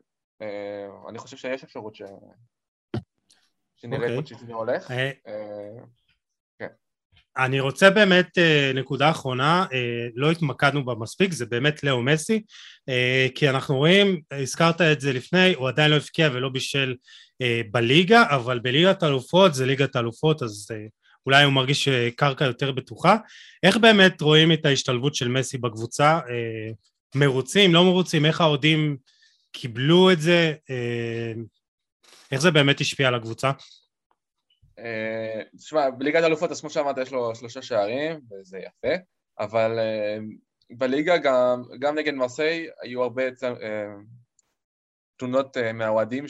אני 1.09 1.17
חושב 1.17 1.37
שיש 1.37 1.63
אפשרות 1.63 1.95
ש... 1.95 2.01
שנראה 3.77 4.15
אוקיי. 4.15 4.37
פה 4.47 4.53
הולך. 4.53 4.91
אה, 4.91 5.11
אה, 5.27 5.83
כן. 6.59 6.67
אני 7.37 7.59
רוצה 7.59 7.89
באמת 7.89 8.37
נקודה 8.75 9.09
אחרונה, 9.09 9.65
לא 10.15 10.31
התמקדנו 10.31 10.85
בה 10.85 10.95
מספיק, 10.95 11.31
זה 11.31 11.45
באמת 11.45 11.83
לאו 11.83 12.01
מסי, 12.01 12.43
כי 13.35 13.49
אנחנו 13.49 13.77
רואים, 13.77 14.21
הזכרת 14.31 14.81
את 14.81 15.01
זה 15.01 15.13
לפני, 15.13 15.53
הוא 15.53 15.67
עדיין 15.67 15.91
לא 15.91 15.95
הבקיע 15.95 16.29
ולא 16.33 16.49
בישל 16.49 16.95
בליגה, 17.71 18.23
אבל 18.29 18.59
בליגת 18.59 19.03
האלופות 19.03 19.53
זה 19.53 19.65
ליגת 19.65 19.95
האלופות, 19.95 20.43
אז 20.43 20.67
אולי 21.25 21.43
הוא 21.43 21.53
מרגיש 21.53 21.89
קרקע 22.15 22.45
יותר 22.45 22.71
בטוחה. 22.71 23.17
איך 23.63 23.77
באמת 23.77 24.21
רואים 24.21 24.51
את 24.51 24.65
ההשתלבות 24.65 25.15
של 25.15 25.27
מסי 25.27 25.57
בקבוצה? 25.57 26.19
מרוצים, 27.15 27.73
לא 27.73 27.83
מרוצים, 27.83 28.25
איך 28.25 28.41
האוהדים 28.41 28.97
קיבלו 29.59 30.11
את 30.11 30.21
זה, 30.21 30.53
אה, 30.69 31.33
איך 32.31 32.41
זה 32.41 32.51
באמת 32.51 32.81
השפיע 32.81 33.07
על 33.07 33.15
הקבוצה? 33.15 33.51
אה, 34.79 35.41
תשמע, 35.57 35.89
בליגת 35.89 36.23
האלופות, 36.23 36.51
אז 36.51 36.61
כמו 36.61 36.69
שאמרת, 36.69 36.97
יש 36.97 37.11
לו 37.11 37.35
שלושה 37.35 37.61
שערים, 37.61 38.19
וזה 38.31 38.57
יפה, 38.57 38.95
אבל 39.39 39.79
אה, 39.79 40.17
בליגה 40.69 41.17
גם, 41.17 41.63
גם 41.79 41.95
נגד 41.95 42.13
מרסיי 42.13 42.67
היו 42.81 43.03
הרבה 43.03 43.23
תלונות 45.17 45.57
מהאוהדים 45.73 46.25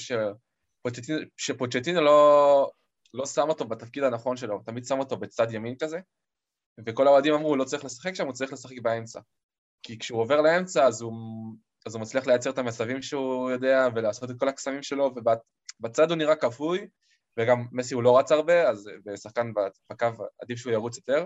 שפוצ'טינו 1.38 2.02
לא, 2.02 2.72
לא 3.14 3.26
שם 3.26 3.50
אותו 3.50 3.66
בתפקיד 3.66 4.04
הנכון 4.04 4.38
שלו, 4.38 4.60
תמיד 4.66 4.86
שם 4.86 5.00
אותו 5.00 5.18
בצד 5.18 5.52
ימין 5.52 5.76
כזה, 5.80 6.00
וכל 6.86 7.08
האוהדים 7.08 7.34
אמרו, 7.34 7.50
הוא 7.50 7.58
לא 7.58 7.64
צריך 7.64 7.86
לשחק 7.86 8.14
שם, 8.14 8.26
הוא 8.26 8.34
צריך 8.34 8.54
לשחק 8.54 8.80
באמצע. 8.82 9.20
כי 9.84 10.00
כשהוא 10.00 10.22
עובר 10.22 10.42
לאמצע, 10.42 10.88
אז 10.88 11.02
הוא 11.02 11.14
אז 11.88 11.96
הוא 11.96 12.02
מצליח 12.02 12.28
לייצר 12.28 12.50
את 12.50 12.58
המצבים 12.58 13.02
שהוא 13.02 13.52
יודע 13.52 13.88
ולעשות 13.96 14.32
את 14.32 14.36
כל 14.40 14.48
הקסמים 14.48 14.84
שלו, 14.84 15.16
ובצד 15.16 16.10
הוא 16.10 16.18
נראה 16.18 16.36
כבוי, 16.36 16.88
וגם 17.38 17.66
מסי 17.72 17.94
הוא 17.94 18.04
לא 18.04 18.20
רץ 18.20 18.32
הרבה, 18.32 18.70
אז 18.70 18.90
בשחקן 19.06 19.52
בקו 19.90 20.08
עדיף 20.42 20.58
שהוא 20.58 20.74
ירוץ 20.74 20.98
יותר. 20.98 21.26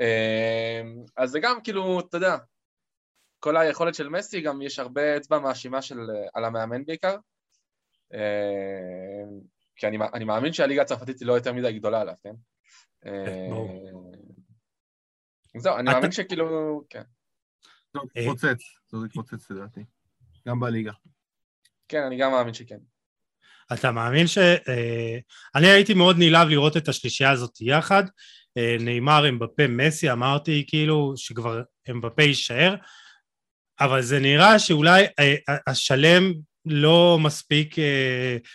אמ, 0.00 1.04
אז 1.16 1.30
זה 1.30 1.40
גם 1.40 1.58
כאילו, 1.64 2.00
אתה 2.00 2.16
יודע, 2.16 2.36
כל 3.38 3.56
היכולת 3.56 3.94
של 3.94 4.08
מסי, 4.08 4.40
גם 4.40 4.62
יש 4.62 4.78
הרבה 4.78 5.16
אצבע 5.16 5.38
מאשימה 5.38 5.82
של, 5.82 5.98
על 6.34 6.44
המאמן 6.44 6.84
בעיקר. 6.84 7.16
אמ, 8.14 9.40
כי 9.76 9.86
אני, 9.86 9.98
אני 10.14 10.24
מאמין 10.24 10.52
שהליגה 10.52 10.82
הצרפתית 10.82 11.20
היא 11.20 11.28
לא 11.28 11.32
יותר 11.32 11.52
מדי 11.52 11.72
גדולה 11.72 12.00
עליו, 12.00 12.14
כן? 12.22 12.34
כן 13.00 13.10
אמ, 15.54 15.60
זהו, 15.60 15.76
אני 15.76 15.92
מאמין 15.92 16.12
שכאילו, 16.12 16.82
כן. 16.90 17.02
טוב, 17.92 18.04
התפוצץ, 18.16 18.62
זה 18.88 18.96
התפוצץ 19.06 19.50
לדעתי. 19.50 19.80
גם 20.48 20.60
בליגה. 20.60 20.92
כן, 21.88 22.02
אני 22.02 22.16
גם 22.18 22.30
מאמין 22.30 22.54
שכן. 22.54 22.78
אתה 23.72 23.90
מאמין 23.90 24.26
ש... 24.26 24.38
אה, 24.38 25.18
אני 25.54 25.66
הייתי 25.66 25.94
מאוד 25.94 26.16
נלהב 26.18 26.48
לראות 26.48 26.76
את 26.76 26.88
השלישייה 26.88 27.30
הזאת 27.30 27.60
יחד. 27.60 28.04
אה, 28.56 28.76
נאמר 28.80 29.28
אמבפה 29.28 29.66
מסי, 29.68 30.12
אמרתי 30.12 30.64
כאילו 30.66 31.14
שכבר 31.16 31.62
אמבפה 31.90 32.22
יישאר, 32.22 32.74
אבל 33.80 34.02
זה 34.02 34.18
נראה 34.18 34.58
שאולי 34.58 35.04
אה, 35.18 35.34
השלם 35.66 36.32
לא 36.66 37.18
מספיק, 37.22 37.74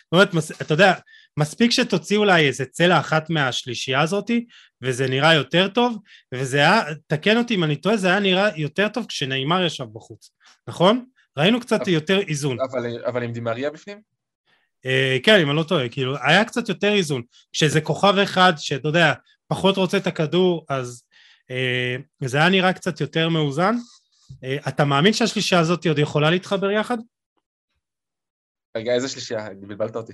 זאת 0.04 0.12
אומרת, 0.12 0.62
אתה 0.62 0.74
יודע, 0.74 0.94
מספיק 1.38 1.72
שתוציא 1.72 2.18
אולי 2.18 2.48
איזה 2.48 2.66
צלע 2.66 3.00
אחת 3.00 3.30
מהשלישייה 3.30 4.02
הזאתי, 4.02 4.46
וזה 4.82 5.08
נראה 5.08 5.34
יותר 5.34 5.68
טוב, 5.68 5.98
וזה 6.34 6.58
היה, 6.58 6.82
תקן 7.08 7.38
אותי 7.38 7.56
אם 7.56 7.64
אני 7.64 7.76
טועה, 7.76 7.98
זה 7.98 8.08
היה 8.08 8.20
נראה 8.20 8.50
יותר 8.58 8.88
טוב 8.88 9.06
כשנעימר 9.06 9.64
ישב 9.64 9.86
בחוץ, 9.94 10.32
נכון? 10.68 11.06
ראינו 11.38 11.60
קצת 11.60 11.82
אבל, 11.82 11.92
יותר 11.92 12.20
איזון. 12.20 12.58
אבל, 12.72 13.06
אבל 13.06 13.24
עם 13.24 13.32
דימריה 13.32 13.70
בפנים? 13.70 14.02
אה, 14.86 15.18
כן, 15.24 15.40
אם 15.40 15.50
אני 15.50 15.58
לא 15.58 15.64
טועה, 15.64 15.90
כאילו, 15.90 16.16
היה 16.24 16.46
קצת 16.46 16.70
יותר 16.70 16.94
איזון. 16.94 17.22
כשזה 17.54 17.82
כוכב 17.82 18.18
אחד, 18.18 18.54
שאתה 18.58 18.88
יודע, 18.88 19.14
פחות 19.48 19.78
רוצה 19.78 19.98
את 19.98 20.08
הכדור, 20.08 20.66
אז 20.70 21.04
אה, 21.52 21.96
זה 22.28 22.38
היה 22.38 22.50
נראה 22.50 22.74
קצת 22.74 23.02
יותר 23.02 23.30
מאוזן. 23.30 23.76
אה, 24.44 24.58
אתה 24.68 24.86
מאמין 24.86 25.14
שהשלישה 25.14 25.60
הזאת 25.60 25.88
עוד 25.88 26.00
יכולה 26.00 26.30
להתחבר 26.30 26.72
יחד? 26.72 26.98
רגע, 28.76 28.94
איזה 28.94 29.10
שלישייה? 29.10 29.48
בלבלת 29.60 29.96
אותי. 29.96 30.14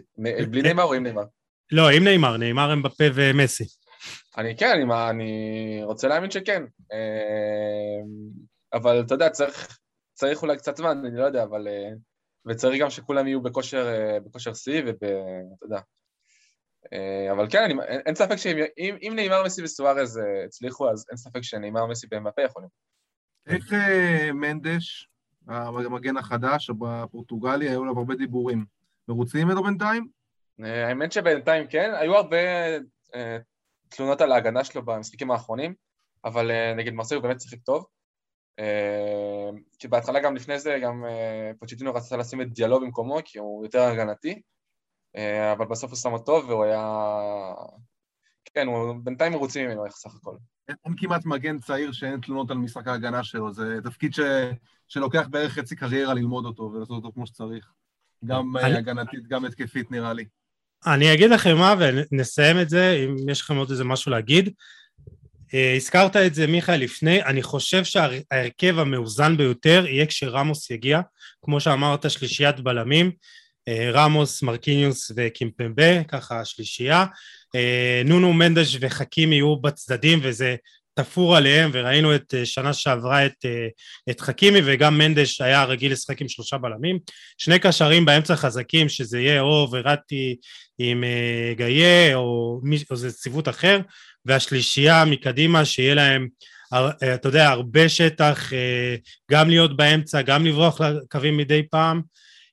בלי 0.50 0.62
נאמר 0.62 0.84
או 0.84 0.94
עם 0.94 1.04
נאמר? 1.04 1.24
לא, 1.72 1.90
עם 1.90 2.04
נאמר, 2.04 2.38
נאמר 2.38 2.72
הם 2.72 2.84
בפה 2.84 3.04
ומסי. 3.14 3.64
אני 4.38 4.58
כן, 4.58 4.70
אני, 4.70 5.10
אני 5.10 5.82
רוצה 5.84 6.08
להאמין 6.08 6.32
שכן. 6.32 6.64
אבל 8.74 9.02
אתה 9.02 9.14
יודע, 9.14 9.30
צריך, 9.30 9.78
צריך 10.14 10.42
אולי 10.42 10.58
קצת 10.58 10.78
זמן, 10.78 11.06
אני 11.06 11.18
לא 11.18 11.24
יודע, 11.24 11.44
אבל... 11.44 11.68
וצריך 12.46 12.82
גם 12.82 12.90
שכולם 12.90 13.28
יהיו 13.28 13.42
בכושר, 13.42 13.88
בכושר 14.26 14.54
שיא 14.54 14.82
ואתה 14.86 15.06
יודע. 15.62 15.80
אבל 17.32 17.50
כן, 17.50 17.64
אני, 17.64 17.74
אין 18.06 18.16
ספק 18.16 18.36
שאם 18.36 18.96
אם 19.02 19.14
נאמר 19.16 19.44
מסי 19.44 19.64
וסוארז 19.64 20.20
הצליחו, 20.46 20.90
אז 20.92 21.06
אין 21.10 21.18
ספק 21.18 21.42
שנאמר 21.42 21.86
מסי 21.86 22.08
במפה 22.12 22.42
יכולים. 22.42 22.70
איך 23.48 23.74
מנדש, 24.34 25.10
המגן 25.52 26.18
החדש, 26.18 26.70
בפורטוגלי, 26.70 27.70
היו 27.70 27.82
עליו 27.82 27.98
הרבה 27.98 28.16
דיבורים. 28.16 28.66
מרוצים 29.08 29.48
ממנו 29.48 29.64
בינתיים? 29.64 30.08
האמת 30.60 31.12
שבינתיים 31.12 31.68
כן, 31.68 31.92
היו 32.00 32.16
הרבה 32.16 32.38
תלונות 33.90 34.22
על 34.22 34.32
ההגנה 34.32 34.64
שלו 34.64 34.86
במשחקים 34.86 35.32
האחרונים, 35.32 35.74
אבל 36.26 36.52
נגד 36.76 36.94
מרסי 36.94 37.16
הוא 37.16 37.24
באמת 37.24 37.42
שיחק 37.42 37.60
טוב. 37.60 37.86
כי 39.80 39.88
בהתחלה 39.88 40.20
גם 40.20 40.36
לפני 40.36 40.60
זה, 40.60 40.80
גם 40.84 41.06
פוצ'טינו 41.60 41.94
רצה 41.94 42.18
לשים 42.18 42.42
את 42.42 42.54
דיאלו 42.54 42.82
במקומו, 42.82 43.18
כי 43.26 43.40
הוא 43.40 43.66
יותר 43.66 43.82
הגנתי, 43.82 44.42
אבל 45.54 45.66
בסוף 45.66 45.92
הוא 45.92 45.98
שם 45.98 46.14
אותו 46.14 46.42
והוא 46.48 46.64
היה... 46.64 47.14
כן, 48.54 48.68
הוא 48.68 48.96
בינתיים 49.04 49.32
מרוצים 49.32 49.66
ממנו, 49.66 49.86
איך 49.86 49.94
סך 49.94 50.16
הכל. 50.16 50.36
אין, 50.68 50.76
אין 50.86 50.94
כמעט 50.98 51.26
מגן 51.26 51.60
צעיר 51.60 51.92
שאין 51.92 52.20
תלונות 52.22 52.52
על 52.52 52.58
משחק 52.58 52.88
ההגנה 52.88 53.24
שלו, 53.24 53.54
זה 53.54 53.80
תפקיד 53.84 54.14
ש, 54.14 54.20
שלוקח 54.88 55.28
בערך 55.30 55.54
חצי 55.54 55.76
קריירה 55.76 56.14
ללמוד 56.14 56.46
אותו 56.46 56.64
ולעשות 56.64 56.96
אותו 56.96 57.12
כמו 57.14 57.28
שצריך. 57.28 57.72
גם 58.26 58.58
אני... 58.58 58.78
הגנתית, 58.78 59.28
גם 59.28 59.46
התקפית 59.46 59.92
נראה 59.92 60.14
לי. 60.14 60.26
אני 60.86 61.14
אגיד 61.14 61.30
לכם 61.30 61.58
מה 61.58 61.76
ונסיים 62.12 62.60
את 62.60 62.70
זה, 62.70 62.92
אם 62.92 63.30
יש 63.30 63.42
לכם 63.42 63.56
עוד 63.56 63.70
איזה 63.72 63.84
משהו 63.84 64.12
להגיד. 64.12 64.50
Uh, 65.48 65.56
הזכרת 65.76 66.16
את 66.16 66.36
זה 66.36 66.48
מיכאל 66.48 66.76
לפני, 66.76 67.24
אני 67.24 67.44
חושב 67.44 67.84
שההרכב 67.84 68.80
המאוזן 68.80 69.38
ביותר 69.38 69.86
יהיה 69.88 70.06
כשרמוס 70.06 70.70
יגיע, 70.70 71.02
כמו 71.42 71.60
שאמרת 71.60 72.12
שלישיית 72.12 72.60
בלמים, 72.60 73.12
רמוס, 73.94 74.44
מרקיניוס 74.44 75.12
וקימפמבה, 75.16 76.04
ככה 76.04 76.40
השלישייה, 76.40 77.06
uh, 77.58 78.08
נונו 78.08 78.34
מנדש 78.34 78.78
וחכים 78.82 79.34
יהיו 79.34 79.56
בצדדים 79.56 80.20
וזה 80.24 80.56
תפור 80.94 81.38
עליהם 81.38 81.70
וראינו 81.74 82.16
את 82.16 82.34
שנה 82.44 82.74
שעברה 82.74 83.26
את, 83.26 83.46
את 84.10 84.22
חכימי 84.22 84.60
וגם 84.66 84.98
מנדש 84.98 85.42
היה 85.42 85.64
רגיל 85.64 85.92
לשחק 85.92 86.22
עם 86.22 86.28
שלושה 86.28 86.58
בלמים. 86.58 87.00
שני 87.38 87.60
קשרים 87.60 88.06
באמצע 88.06 88.36
חזקים 88.36 88.90
שזה 88.90 89.20
יהיה 89.20 89.42
או 89.42 89.68
וראטי 89.72 90.36
עם 90.78 91.04
גאיה 91.58 92.16
או, 92.16 92.62
או 92.92 92.96
זה 92.96 93.12
ציוות 93.12 93.50
אחר. 93.50 93.80
והשלישייה 94.26 95.06
מקדימה 95.06 95.66
שיהיה 95.66 95.96
להם 95.96 96.28
אתה 97.16 97.28
יודע 97.28 97.50
הרבה 97.50 97.90
שטח 97.90 98.52
גם 99.32 99.50
להיות 99.50 99.78
באמצע 99.78 100.22
גם 100.22 100.46
לברוח 100.46 100.82
לקווים 100.82 101.38
מדי 101.38 101.64
פעם 101.72 102.02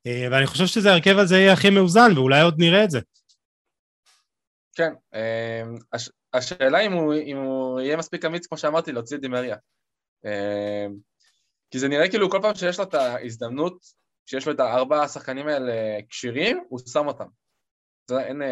ואני 0.07 0.47
חושב 0.47 0.67
שזה 0.67 0.91
ההרכב 0.91 1.19
הזה 1.19 1.37
יהיה 1.37 1.53
הכי 1.53 1.71
מאוזן 1.71 2.11
ואולי 2.17 2.41
עוד 2.41 2.55
נראה 2.59 2.85
את 2.85 2.91
זה 2.91 3.01
כן, 4.79 4.93
הש, 5.93 6.11
השאלה 6.35 6.81
אם 6.81 6.93
הוא, 6.93 7.15
אם 7.15 7.37
הוא 7.37 7.81
יהיה 7.81 7.97
מספיק 7.97 8.25
אמיץ, 8.25 8.47
כמו 8.47 8.59
שאמרתי, 8.59 8.93
להוציא 8.93 9.17
את 9.17 9.23
דימריה. 9.23 9.57
כי 11.71 11.79
זה 11.79 11.89
נראה 11.89 12.09
כאילו 12.09 12.31
כל 12.31 12.39
פעם 12.43 12.55
שיש 12.55 12.79
לו 12.79 12.85
את 12.85 12.95
ההזדמנות, 12.95 13.79
שיש 14.27 14.47
לו 14.47 14.53
את 14.53 14.61
הארבעה 14.61 15.03
השחקנים 15.03 15.49
האלה 15.49 15.73
כשירים, 16.09 16.65
הוא 16.69 16.81
שם 16.93 17.07
אותם. 17.07 17.27
זה, 18.11 18.21
אין, 18.21 18.43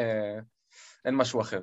אין 1.04 1.14
משהו 1.14 1.40
אחר. 1.40 1.60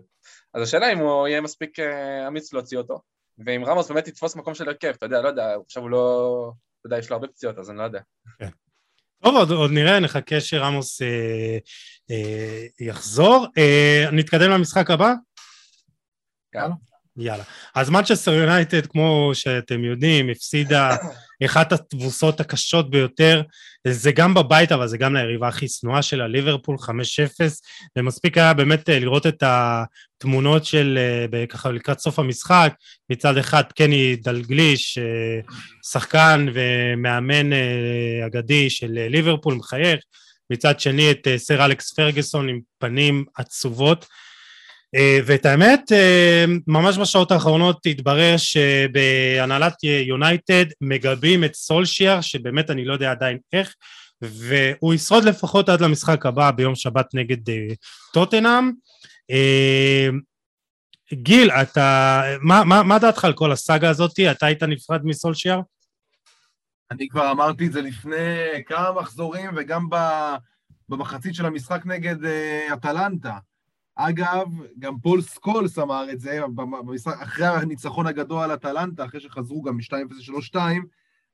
אז 0.54 0.62
השאלה 0.62 0.94
אם 0.94 0.98
הוא 0.98 1.28
יהיה 1.28 1.42
מספיק 1.42 1.80
אמיץ 2.28 2.54
להוציא 2.54 2.78
אותו, 2.78 3.02
ואם 3.46 3.66
רמוס 3.66 3.92
באמת 3.92 4.08
יתפוס 4.08 4.36
מקום 4.36 4.56
של 4.56 4.70
הרכב, 4.70 4.88
אתה 4.90 5.06
יודע, 5.06 5.22
לא 5.22 5.28
יודע, 5.28 5.56
עכשיו 5.66 5.84
הוא 5.84 5.90
לא... 5.90 6.52
אתה 6.80 6.88
יודע, 6.88 6.98
יש 6.98 7.10
לו 7.10 7.16
הרבה 7.16 7.28
פציעות, 7.28 7.58
אז 7.58 7.70
אני 7.70 7.78
לא 7.78 7.84
יודע. 7.84 8.02
טוב, 9.24 9.36
עוד, 9.36 9.52
עוד 9.52 9.72
נראה, 9.72 10.00
נחכה 10.00 10.42
שרמוס 10.42 11.02
אה, 11.02 11.58
אה, 12.12 12.66
יחזור. 12.80 13.48
אה, 13.58 14.06
נתקדם 14.12 14.52
למשחק 14.52 14.92
הבא? 14.92 15.14
יאללה. 16.56 16.74
יאללה. 17.18 17.44
אז 17.76 17.90
מנצ'סטר 17.90 18.34
יונייטד, 18.34 18.86
כמו 18.86 19.32
שאתם 19.34 19.84
יודעים, 19.84 20.30
הפסידה 20.30 20.96
אחת 21.46 21.72
התבוסות 21.72 22.40
הקשות 22.40 22.90
ביותר, 22.90 23.42
זה 23.88 24.12
גם 24.12 24.34
בבית, 24.34 24.72
אבל 24.72 24.88
זה 24.88 24.98
גם 24.98 25.16
ליריבה 25.16 25.48
הכי 25.48 25.68
שנואה 25.68 26.02
שלה, 26.02 26.28
ליברפול 26.28 26.78
5-0, 26.80 26.88
ומספיק 27.98 28.38
היה 28.38 28.54
באמת 28.54 28.90
אה, 28.90 29.00
לראות 29.00 29.28
את 29.28 29.44
התמונות 29.46 30.66
של, 30.66 31.00
אה, 31.34 31.46
ככה 31.48 31.72
לקראת 31.72 32.00
סוף 32.00 32.20
המשחק, 32.20 32.74
מצד 33.10 33.38
אחד 33.38 33.64
קני 33.76 34.16
דלגליש, 34.16 34.98
אה, 34.98 35.40
שחקן 35.92 36.46
ומאמן 36.54 37.50
אגדי 38.28 38.70
של 38.70 38.92
ליברפול, 38.92 39.54
מחייך, 39.54 40.00
מצד 40.50 40.80
שני 40.80 41.12
את 41.12 41.28
סר 41.38 41.66
אלכס 41.66 41.94
פרגוסון 41.94 42.50
עם 42.50 42.60
פנים 42.80 43.26
עצובות, 43.36 44.06
ואת 45.26 45.46
האמת, 45.46 45.92
אה, 45.92 46.46
ממש 46.68 46.98
בשעות 46.98 47.32
האחרונות 47.32 47.86
התברר 47.86 48.36
שבהנהלת 48.38 49.84
יונייטד 49.84 50.66
מגבים 50.82 51.44
את 51.44 51.56
סולשיאר, 51.56 52.22
שבאמת 52.22 52.70
אני 52.70 52.86
לא 52.86 52.94
יודע 52.94 53.12
עדיין 53.12 53.38
איך, 53.54 53.74
והוא 54.22 54.94
ישרוד 54.94 55.24
לפחות 55.24 55.70
עד 55.70 55.82
למשחק 55.82 56.26
הבא 56.26 56.52
ביום 56.52 56.76
שבת 56.76 57.06
נגד 57.14 57.50
אה, 57.50 57.68
טוטנהאם. 58.14 58.72
גיל, 61.14 61.52
אתה, 61.52 62.22
מה, 62.42 62.64
מה, 62.64 62.84
מה 62.84 63.00
דעתך 63.00 63.26
על 63.26 63.34
כל 63.34 63.52
הסאגה 63.52 63.90
הזאת? 63.90 64.20
אתה 64.32 64.46
היית 64.46 64.64
נפרד 64.64 65.02
מסולשיאר? 65.04 65.60
אני 66.92 67.08
כבר 67.08 67.32
אמרתי 67.32 67.68
את 67.68 67.72
זה 67.72 67.82
לפני 67.82 68.64
כמה 68.66 68.92
מחזורים, 68.92 69.50
וגם 69.56 69.88
במחצית 70.90 71.36
של 71.36 71.46
המשחק 71.46 71.82
נגד 71.86 72.16
אטלנטה. 72.74 73.38
אגב, 73.96 74.48
גם 74.80 75.00
פול 75.00 75.22
סקולס 75.22 75.80
אמר 75.80 76.12
את 76.12 76.20
זה, 76.20 76.40
במשחק, 76.56 77.22
אחרי 77.22 77.48
הניצחון 77.48 78.08
הגדול 78.08 78.44
על 78.44 78.54
אטלנטה, 78.54 79.06
אחרי 79.06 79.20
שחזרו 79.20 79.62
גם 79.62 79.78
מ-2-0-3-2, 79.78 80.58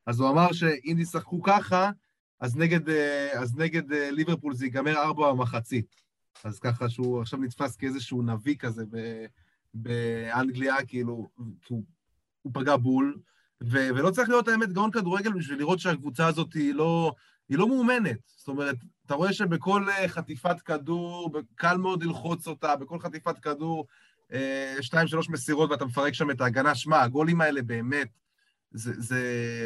אז 0.06 0.19
הוא 0.19 0.30
אמר 0.30 0.52
שאם 0.52 0.95
ישחקו 1.00 1.41
ככה, 1.41 1.91
אז 2.39 2.58
נגד, 2.58 2.89
אה, 2.89 3.39
אז 3.39 3.58
נגד 3.58 3.91
אה, 3.91 4.12
ליברפול 4.12 4.54
זה 4.54 4.65
ייגמר 4.65 4.98
ארבע 4.98 5.32
במחצית. 5.32 5.95
אז 6.43 6.60
ככה 6.60 6.89
שהוא 6.89 7.22
עכשיו 7.22 7.39
נתפס 7.39 7.76
כאיזשהו 7.76 8.22
נביא 8.22 8.56
כזה 8.56 8.84
ב, 8.91 9.26
באנגליה, 9.74 10.86
כאילו, 10.88 11.30
הוא, 11.67 11.84
הוא 12.41 12.52
פגע 12.54 12.76
בול, 12.78 13.19
ו, 13.63 13.78
ולא 13.95 14.12
צריך 14.12 14.30
להיות 14.30 14.48
האמת 14.48 14.74
גאון 14.74 14.91
כדורגל 14.91 15.34
בשביל 15.34 15.60
לראות 15.60 15.80
שהקבוצה 15.80 16.28
הזאת 16.28 16.54
היא 16.54 16.74
לא, 16.74 17.13
היא 17.50 17.58
לא 17.58 17.67
מאומנת. 17.67 18.19
זאת 18.26 18.48
אומרת, 18.48 18.76
אתה 19.10 19.17
רואה 19.17 19.34
שבכל 19.34 19.89
אה, 19.89 20.08
חטיפת 20.08 20.62
כדור, 20.62 21.32
קל 21.56 21.78
מאוד 21.78 22.04
ללחוץ 22.04 22.48
אותה, 22.48 22.76
בכל 22.76 23.00
חטיפת 23.00 23.39
כדור, 23.39 23.88
אה, 24.34 24.76
שתיים, 24.82 25.08
שלוש 25.08 25.30
מסירות 25.30 25.72
ואתה 25.72 25.86
מפרק 25.86 26.13
שם 26.13 26.32
את 26.32 26.41
ההגנה. 26.41 26.76
שמע, 26.76 27.02
הגולים 27.02 27.41
האלה 27.41 27.62
באמת, 27.62 28.08
זה, 28.72 28.93
זה, 29.02 29.22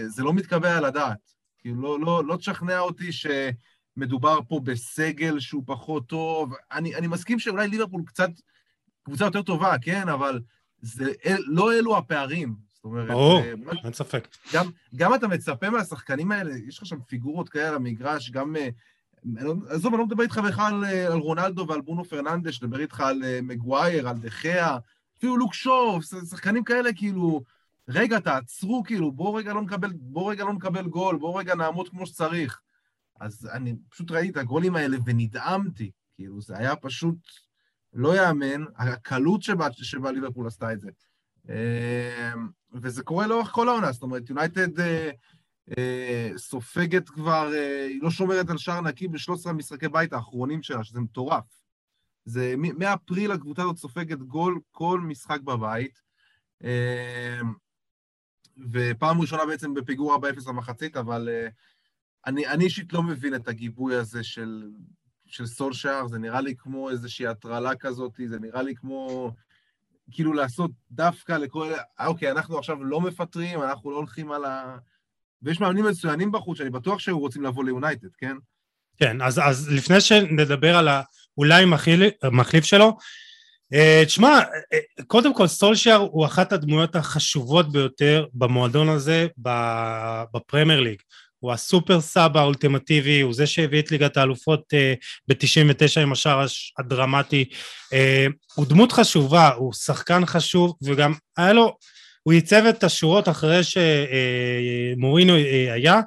זה 0.08 0.24
לא 0.24 0.34
מתקבל 0.34 0.68
על 0.68 0.86
הדעת. 0.86 1.34
כאילו, 1.60 1.82
לא, 1.82 2.00
לא, 2.00 2.24
לא 2.26 2.36
תשכנע 2.36 2.80
אותי 2.80 3.10
שמדובר 3.12 4.40
פה 4.48 4.60
בסגל 4.64 5.40
שהוא 5.40 5.64
פחות 5.66 6.08
טוב. 6.08 6.54
אני, 6.72 6.96
אני 6.96 7.08
מסכים 7.08 7.40
שאולי 7.40 7.68
ליברפול 7.68 8.02
קצת 8.06 8.30
קבוצה 9.04 9.26
יותר 9.26 9.42
טובה, 9.42 9.76
כן? 9.82 10.10
אבל 10.10 10.42
זה, 10.82 11.12
לא 11.46 11.74
אלו 11.74 11.98
הפערים. 11.98 12.56
זאת 12.74 12.84
אומרת... 12.84 13.08
ברור, 13.08 13.40
אה, 13.42 13.54
אין 13.84 13.94
ספק. 13.94 14.28
גם, 14.54 14.70
גם 14.96 15.14
אתה 15.14 15.28
מצפה 15.28 15.70
מהשחקנים 15.70 16.32
האלה, 16.32 16.54
יש 16.68 16.78
לך 16.78 16.86
שם 16.86 17.02
פיגורות 17.02 17.50
כאלה 17.50 17.70
על 17.70 17.76
המגרש, 17.76 18.32
גם... 18.32 18.56
אה, 19.38 19.44
לא, 19.44 19.56
עזוב, 19.70 19.94
אני 19.94 20.00
לא 20.00 20.06
מדבר 20.06 20.24
איתך 20.24 20.38
בכלל 20.38 20.74
על, 20.74 20.86
אה, 20.86 21.06
על 21.06 21.20
רונלדו 21.20 21.68
ועל 21.68 21.82
בונו 21.82 22.04
פרננדש, 22.04 22.64
מדבר 22.64 22.80
איתך 22.80 23.00
על 23.00 23.22
מגווייר, 23.42 24.10
על 24.10 24.18
דחיה, 24.18 24.78
אפילו 25.18 25.38
לוק 25.38 25.54
שואו, 25.54 26.02
שחקנים 26.02 26.64
כאלה, 26.64 26.94
כאילו, 26.94 27.44
רגע, 27.88 28.20
תעצרו, 28.20 28.84
כאילו, 28.84 29.12
בואו 29.12 29.34
רגע 29.34 29.54
לא 29.54 29.62
בוא 29.94 30.32
רגע 30.32 30.44
לא 30.44 30.54
נקבל 30.54 30.88
גול, 30.88 31.18
בואו 31.18 31.36
רגע 31.36 31.56
נעמוד 31.56 31.90
כמו 31.90 32.06
שצריך. 32.06 32.62
אז 33.20 33.50
אני 33.54 33.76
פשוט 33.90 34.12
ראיתי 34.12 34.30
את 34.30 34.38
הגולים 34.38 34.76
האלה 34.76 34.98
ונדהמתי, 35.06 35.92
כאילו, 36.16 36.42
זה 36.42 36.58
היה 36.58 36.76
פשוט 36.76 37.16
לא 37.94 38.16
יאמן, 38.16 38.64
הקלות 38.78 39.44
שבה, 39.44 39.68
שבה 39.72 40.12
ליברפול 40.12 40.48
עשתה 40.48 40.74
את 40.74 40.80
זה. 40.80 40.90
וזה 42.74 43.04
קורה 43.04 43.28
לאורך 43.28 43.50
כל 43.50 43.70
העונה, 43.70 43.92
זאת 43.92 44.04
אומרת, 44.04 44.30
יונייטד 44.30 44.80
אה, 44.80 44.86
אה, 44.86 45.12
סופגת 46.38 47.10
כבר, 47.10 47.54
אה, 47.54 47.86
היא 47.86 48.02
לא 48.02 48.10
שומרת 48.10 48.50
על 48.50 48.58
שער 48.58 48.82
נקי 48.82 49.08
ב-13 49.08 49.52
משחקי 49.52 49.88
בית 49.88 50.14
האחרונים 50.14 50.64
שלה, 50.64 50.84
שזה 50.84 51.00
מטורף. 51.00 51.64
זה 52.26 52.54
מאפריל 52.58 53.32
הקבוצה 53.32 53.62
הזאת 53.62 53.78
סופגת 53.78 54.18
גול 54.18 54.60
כל 54.72 55.00
משחק 55.00 55.42
בבית, 55.42 56.02
אה, 56.64 57.40
ופעם 58.72 59.22
ראשונה 59.22 59.46
בעצם 59.46 59.74
בפיגור 59.74 60.16
4-0 60.16 60.48
במחצית, 60.48 60.98
אבל, 60.98 61.30
אה, 61.30 61.48
אני, 62.26 62.48
אני 62.48 62.64
אישית 62.64 62.94
לא 62.94 63.04
מבין 63.04 63.36
את 63.36 63.48
הגיבוי 63.48 63.96
הזה 63.96 64.24
של, 64.24 64.72
של 65.26 65.46
סולשאר, 65.46 66.08
זה 66.08 66.20
נראה 66.20 66.42
לי 66.42 66.56
כמו 66.56 66.90
איזושהי 66.90 67.28
הטרלה 67.28 67.76
כזאת, 67.76 68.20
זה 68.28 68.40
נראה 68.40 68.62
לי 68.62 68.76
כמו 68.76 69.32
כאילו 70.12 70.34
לעשות 70.34 70.72
דווקא 70.92 71.32
לכל... 71.32 71.74
אה, 72.00 72.08
אוקיי, 72.08 72.32
אנחנו 72.32 72.58
עכשיו 72.58 72.84
לא 72.84 73.02
מפטרים, 73.02 73.62
אנחנו 73.62 73.92
לא 73.92 73.96
הולכים 73.96 74.32
על 74.32 74.46
ה... 74.46 74.78
ויש 75.44 75.60
מאמנים 75.60 75.86
מצוינים 75.86 76.32
בחוץ, 76.32 76.58
שאני 76.58 76.70
בטוח 76.70 77.00
שהיו 77.00 77.20
רוצים 77.20 77.44
לבוא 77.44 77.64
ליונייטד, 77.64 78.08
כן? 78.18 78.36
כן, 78.98 79.22
אז, 79.22 79.40
אז 79.44 79.70
לפני 79.72 80.02
שנדבר 80.02 80.78
על 80.78 80.88
האולי 80.88 81.66
מחליף 82.32 82.66
שלו, 82.66 82.98
אה, 83.74 84.04
תשמע, 84.06 84.40
אה, 84.74 85.04
קודם 85.08 85.36
כל 85.36 85.48
סולשייר 85.48 85.96
הוא 85.96 86.26
אחת 86.26 86.54
הדמויות 86.54 86.96
החשובות 86.96 87.72
ביותר 87.72 88.26
במועדון 88.34 88.90
הזה 88.90 89.28
בפרמייר 90.34 90.80
ליג. 90.80 90.98
הוא 91.40 91.52
הסופר 91.52 92.02
סאב 92.02 92.38
האולטימטיבי, 92.38 93.22
הוא 93.22 93.34
זה 93.34 93.48
שהביא 93.48 93.80
את 93.80 93.92
ליגת 93.92 94.18
האלופות 94.18 94.74
ב-99 95.28 96.02
עם 96.02 96.12
השער 96.12 96.46
הדרמטי. 96.80 97.46
הוא 98.56 98.66
דמות 98.66 98.92
חשובה, 98.92 99.50
הוא 99.50 99.74
שחקן 99.74 100.26
חשוב, 100.26 100.76
וגם 100.84 101.14
היה 101.38 101.54
לו 101.54 101.78
הוא 102.24 102.34
ייצב 102.34 102.66
את 102.70 102.84
השורות 102.84 103.30
אחרי 103.30 103.62
שמורינו 103.64 105.36
אה, 105.36 105.74
היה, 105.74 106.02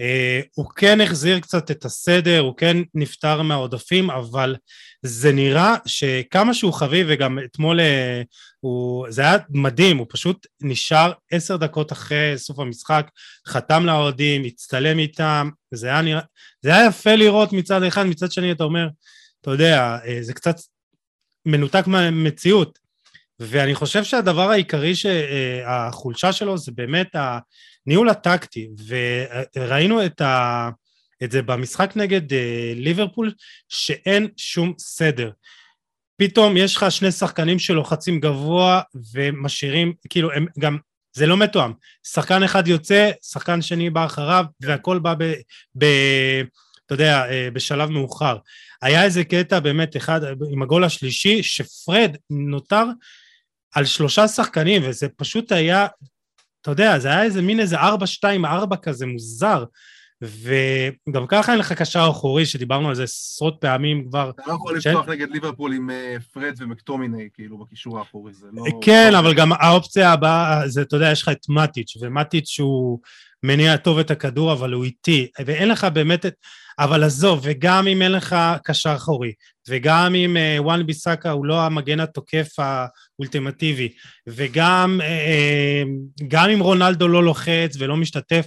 אה, 0.00 0.40
הוא 0.54 0.66
כן 0.76 1.00
החזיר 1.00 1.40
קצת 1.40 1.70
את 1.70 1.84
הסדר, 1.84 2.40
הוא 2.40 2.56
כן 2.56 2.76
נפטר 2.94 3.42
מהעודפים, 3.42 4.10
אבל 4.10 4.56
זה 5.02 5.32
נראה 5.32 5.74
שכמה 5.86 6.54
שהוא 6.54 6.72
חביב, 6.72 7.06
וגם 7.10 7.38
אתמול 7.44 7.80
אה, 7.80 8.22
הוא, 8.60 9.06
זה 9.10 9.22
היה 9.22 9.36
מדהים, 9.50 9.98
הוא 9.98 10.06
פשוט 10.10 10.46
נשאר 10.62 11.12
עשר 11.30 11.56
דקות 11.56 11.92
אחרי 11.92 12.34
סוף 12.36 12.58
המשחק, 12.58 13.10
חתם 13.46 13.86
לאוהדים, 13.86 14.44
הצטלם 14.44 14.98
איתם, 14.98 15.50
זה 15.74 15.86
היה 15.88 16.02
נראה, 16.02 16.22
זה 16.62 16.70
היה 16.70 16.86
יפה 16.86 17.14
לראות 17.14 17.52
מצד 17.52 17.82
אחד, 17.82 18.06
מצד 18.06 18.32
שני 18.32 18.52
אתה 18.52 18.64
אומר, 18.64 18.88
אתה 19.40 19.50
יודע, 19.50 19.98
זה 20.20 20.34
קצת 20.34 20.56
מנותק 21.46 21.86
מהמציאות, 21.86 22.78
ואני 23.40 23.74
חושב 23.74 24.04
שהדבר 24.04 24.50
העיקרי 24.50 24.92
שהחולשה 24.94 26.32
שלו 26.32 26.58
זה 26.58 26.72
באמת 26.72 27.16
הניהול 27.86 28.08
הטקטי, 28.08 28.68
וראינו 29.56 30.06
את, 30.06 30.20
ה... 30.20 30.68
את 31.24 31.30
זה 31.30 31.42
במשחק 31.42 31.92
נגד 31.96 32.32
אה, 32.32 32.72
ליברפול, 32.76 33.32
שאין 33.68 34.28
שום 34.36 34.72
סדר. 34.78 35.30
פתאום 36.16 36.56
יש 36.56 36.76
לך 36.76 36.86
שני 36.90 37.12
שחקנים 37.12 37.58
שלוחצים 37.58 38.20
גבוה 38.20 38.80
ומשאירים, 39.14 39.92
כאילו 40.08 40.32
הם 40.32 40.46
גם, 40.58 40.78
זה 41.12 41.26
לא 41.26 41.36
מתואם. 41.36 41.72
שחקן 42.06 42.42
אחד 42.42 42.68
יוצא, 42.68 43.10
שחקן 43.22 43.62
שני 43.62 43.90
בא 43.90 44.04
אחריו, 44.04 44.44
והכל 44.60 44.98
בא 44.98 45.14
ב... 45.18 45.32
ב 45.78 45.84
אתה 46.86 46.94
יודע, 46.94 47.30
אה, 47.30 47.48
בשלב 47.52 47.90
מאוחר. 47.90 48.36
היה 48.82 49.04
איזה 49.04 49.24
קטע 49.24 49.60
באמת 49.60 49.96
אחד 49.96 50.20
עם 50.52 50.62
הגול 50.62 50.84
השלישי, 50.84 51.42
שפרד 51.42 52.16
נותר 52.30 52.84
על 53.74 53.84
שלושה 53.84 54.28
שחקנים, 54.28 54.82
וזה 54.84 55.08
פשוט 55.16 55.52
היה, 55.52 55.86
אתה 56.60 56.70
יודע, 56.70 56.98
זה 56.98 57.08
היה 57.08 57.22
איזה 57.22 57.42
מין 57.42 57.60
איזה 57.60 57.78
ארבע, 57.78 58.06
שתיים, 58.06 58.44
ארבע 58.44 58.76
כזה 58.76 59.06
מוזר, 59.06 59.64
וגם 60.22 61.26
ככה 61.28 61.52
אין 61.52 61.58
לך 61.58 61.72
קשר 61.72 62.08
אחורי, 62.10 62.46
שדיברנו 62.46 62.88
על 62.88 62.94
זה 62.94 63.02
עשרות 63.02 63.56
פעמים 63.60 64.08
כבר. 64.08 64.30
אתה 64.30 64.42
לא 64.46 64.52
יכול 64.52 64.76
לפתוח 64.76 65.08
נגד 65.08 65.30
ליברפול 65.30 65.72
עם 65.72 65.90
אה, 65.90 66.16
פרד 66.32 66.54
ומקטומיני, 66.58 67.28
כאילו, 67.34 67.58
בקישור 67.58 67.98
האחורי, 67.98 68.32
זה 68.32 68.46
לא... 68.52 68.64
כן, 68.82 69.14
אבל 69.18 69.34
גם 69.34 69.52
האופציה 69.52 70.12
הבאה, 70.12 70.68
זה, 70.68 70.82
אתה 70.82 70.96
יודע, 70.96 71.10
יש 71.12 71.22
לך 71.22 71.28
את 71.28 71.48
מטיץ', 71.48 71.96
ומטיץ' 72.00 72.60
הוא 72.60 72.98
מניע 73.42 73.76
טוב 73.76 73.98
את 73.98 74.10
הכדור, 74.10 74.52
אבל 74.52 74.72
הוא 74.72 74.84
איטי, 74.84 75.28
ואין 75.46 75.68
לך 75.68 75.84
באמת 75.84 76.26
את... 76.26 76.34
אבל 76.78 77.04
עזוב, 77.04 77.40
וגם 77.42 77.86
אם 77.86 78.02
אין 78.02 78.12
לך 78.12 78.36
קשר 78.64 78.94
אחורי, 78.94 79.32
וגם 79.68 80.14
אם 80.14 80.36
אה, 80.36 80.56
וואן 80.58 80.86
ביסאקה 80.86 81.30
הוא 81.30 81.46
לא 81.46 81.60
המגן 81.60 82.00
התוקף 82.00 82.48
האולטימטיבי, 82.58 83.88
וגם 84.26 85.00
אה, 85.02 85.82
גם 86.28 86.50
אם 86.50 86.60
רונלדו 86.60 87.08
לא 87.08 87.24
לוחץ 87.24 87.76
ולא 87.78 87.96
משתתף, 87.96 88.46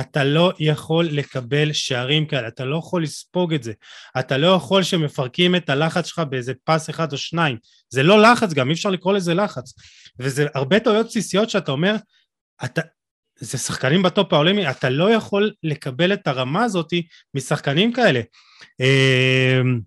אתה 0.00 0.24
לא 0.24 0.52
יכול 0.58 1.04
לקבל 1.04 1.72
שערים 1.72 2.26
כאלה, 2.26 2.48
אתה 2.48 2.64
לא 2.64 2.76
יכול 2.76 3.02
לספוג 3.02 3.54
את 3.54 3.62
זה, 3.62 3.72
אתה 4.18 4.38
לא 4.38 4.46
יכול 4.46 4.82
שמפרקים 4.82 5.56
את 5.56 5.70
הלחץ 5.70 6.06
שלך 6.06 6.18
באיזה 6.18 6.52
פס 6.64 6.90
אחד 6.90 7.12
או 7.12 7.18
שניים, 7.18 7.56
זה 7.90 8.02
לא 8.02 8.22
לחץ 8.22 8.52
גם, 8.52 8.68
אי 8.68 8.72
אפשר 8.72 8.90
לקרוא 8.90 9.12
לזה 9.12 9.34
לחץ, 9.34 9.74
וזה 10.18 10.46
הרבה 10.54 10.80
טעויות 10.80 11.06
בסיסיות 11.06 11.50
שאתה 11.50 11.72
אומר, 11.72 11.94
אתה, 12.64 12.80
זה 13.38 13.58
שחקנים 13.58 14.02
בטופ 14.02 14.32
העולמי, 14.32 14.70
אתה 14.70 14.90
לא 14.90 15.10
יכול 15.10 15.52
לקבל 15.62 16.12
את 16.12 16.26
הרמה 16.26 16.64
הזאת 16.64 16.88
משחקנים 17.34 17.92
כאלה. 17.92 18.20
אמ, 18.80 19.80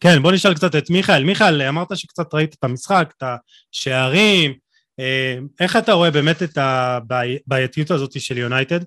כן, 0.00 0.22
בוא 0.22 0.32
נשאל 0.32 0.54
קצת 0.54 0.76
את 0.76 0.90
מיכאל. 0.90 1.24
מיכאל, 1.24 1.62
אמרת 1.62 1.96
שקצת 1.96 2.34
ראית 2.34 2.54
את 2.54 2.64
המשחק, 2.64 3.12
את 3.18 3.22
השערים, 3.22 4.54
אמ, 4.98 5.46
איך 5.60 5.76
אתה 5.76 5.92
רואה 5.92 6.10
באמת 6.10 6.42
את 6.42 6.58
הבעייתיות 6.58 7.90
הזאת 7.90 8.20
של 8.20 8.38
יונייטד? 8.38 8.80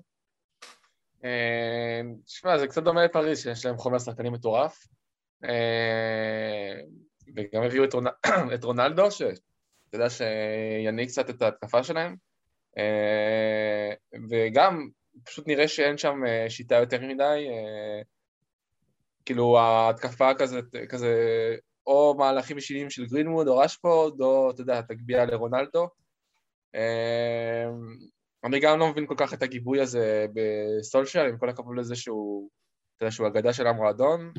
תשמע, 2.24 2.54
אמ, 2.54 2.58
זה 2.58 2.66
קצת 2.66 2.82
דומה 2.82 3.04
לפריז, 3.04 3.42
שיש 3.42 3.66
להם 3.66 3.76
חומר 3.76 3.98
שחקנים 3.98 4.32
מטורף. 4.32 4.86
וגם 7.36 7.62
הביאו 7.62 7.84
את 8.54 8.64
רונלדו, 8.64 9.10
שאתה 9.10 9.40
יודע 9.92 10.10
שינהיג 10.10 11.08
קצת 11.08 11.30
את 11.30 11.42
ההתקפה 11.42 11.82
שלהם. 11.82 12.16
אה, 12.78 13.92
וגם 14.30 14.88
פשוט 15.24 15.46
נראה 15.48 15.68
שאין 15.68 15.98
שם 15.98 16.20
אה, 16.26 16.50
שיטה 16.50 16.74
יותר 16.74 17.00
מדי, 17.00 17.48
אה, 17.50 18.02
כאילו 19.24 19.58
ההתקפה 19.58 20.34
כזה, 20.34 20.60
כזה 20.88 21.14
או 21.86 22.14
מהלכים 22.18 22.56
אישיים 22.56 22.90
של 22.90 23.06
גרינווד 23.06 23.48
או 23.48 23.58
רשפורד, 23.58 24.20
או 24.20 24.50
אתה 24.50 24.60
יודע, 24.60 24.80
תגביה 24.80 25.24
לרונלדו. 25.24 25.88
אני 28.48 28.60
גם 28.60 28.78
לא 28.78 28.88
מבין 28.88 29.06
כל 29.06 29.14
כך 29.18 29.34
את 29.34 29.42
הגיבוי 29.42 29.80
הזה 29.80 30.26
בסולשיאל, 30.34 31.26
עם 31.26 31.38
כל 31.38 31.48
הכבוד 31.48 31.76
לזה 31.76 31.96
שהוא, 31.96 32.48
אתה 32.96 33.04
יודע, 33.04 33.10
שהוא 33.10 33.26
אגדה 33.26 33.52
של 33.52 33.66
המועדון, 33.66 34.32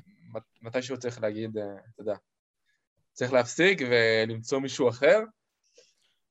מתי 0.61 0.81
שהוא 0.81 0.97
צריך 0.97 1.21
להגיד, 1.21 1.57
אתה 1.57 2.01
יודע, 2.01 2.15
צריך 3.13 3.33
להפסיק 3.33 3.81
ולמצוא 3.89 4.59
מישהו 4.59 4.89
אחר. 4.89 5.19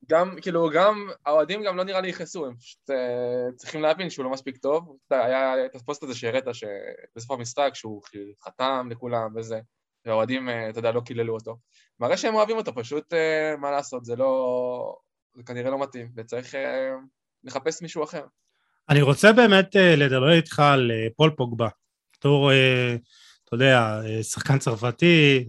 גם, 0.06 0.36
כאילו, 0.42 0.70
גם, 0.74 1.08
האוהדים 1.26 1.62
גם 1.62 1.76
לא 1.76 1.84
נראה 1.84 2.00
לי 2.00 2.08
יכעסו, 2.08 2.46
הם 2.46 2.56
פשוט 2.56 2.90
uh, 2.90 3.54
צריכים 3.56 3.82
להבין 3.82 4.10
שהוא 4.10 4.24
לא 4.24 4.30
מספיק 4.30 4.56
טוב. 4.56 4.96
היה 5.10 5.66
את 5.66 5.74
הפוסט 5.74 6.02
הזה 6.02 6.14
שהראית 6.14 6.44
שבסוף 6.52 7.30
המשחק 7.30 7.70
שהוא 7.74 8.02
חתם 8.44 8.88
לכולם 8.90 9.36
וזה, 9.36 9.60
והאוהדים, 10.04 10.48
uh, 10.48 10.52
אתה 10.70 10.78
יודע, 10.78 10.92
לא 10.92 11.00
קיללו 11.00 11.34
אותו. 11.34 11.56
מראה 12.00 12.16
שהם 12.16 12.34
אוהבים 12.34 12.56
אותו, 12.56 12.74
פשוט, 12.74 13.12
uh, 13.12 13.56
מה 13.56 13.70
לעשות, 13.70 14.04
זה 14.04 14.16
לא... 14.16 14.96
זה 15.34 15.42
כנראה 15.42 15.70
לא 15.70 15.78
מתאים, 15.78 16.12
וצריך 16.16 16.54
uh, 16.54 16.58
לחפש 17.44 17.82
מישהו 17.82 18.04
אחר. 18.04 18.22
אני 18.88 19.02
רוצה 19.02 19.32
באמת 19.32 19.76
uh, 19.76 19.96
לדבר 19.96 20.32
איתך 20.32 20.58
על 20.58 20.90
uh, 20.90 21.12
פול 21.16 21.30
פוגבה. 21.30 21.68
בתור, 22.16 22.50
uh, 22.50 22.54
אתה 23.44 23.54
יודע, 23.54 24.00
שחקן 24.22 24.58
צרפתי, 24.58 25.44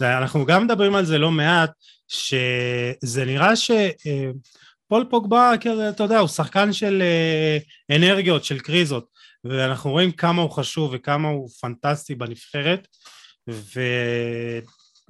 ואנחנו 0.00 0.46
גם 0.46 0.64
מדברים 0.64 0.94
על 0.94 1.04
זה 1.04 1.18
לא 1.18 1.30
מעט, 1.30 1.70
שזה 2.08 3.24
נראה 3.24 3.56
שפול 3.56 5.06
פוגבה, 5.10 5.52
אתה 5.88 6.02
יודע, 6.02 6.18
הוא 6.18 6.28
שחקן 6.28 6.72
של 6.72 7.02
אה, 7.02 7.58
אנרגיות, 7.96 8.44
של 8.44 8.58
קריזות, 8.58 9.08
ואנחנו 9.44 9.90
רואים 9.90 10.12
כמה 10.12 10.42
הוא 10.42 10.50
חשוב 10.50 10.90
וכמה 10.94 11.28
הוא 11.28 11.48
פנטסטי 11.60 12.14
בנבחרת, 12.14 12.88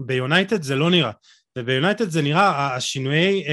וביונייטד 0.00 0.62
זה 0.62 0.76
לא 0.76 0.90
נראה, 0.90 1.12
וביונייטד 1.58 2.10
זה 2.10 2.22
נראה, 2.22 2.74
השינויי 2.74 3.44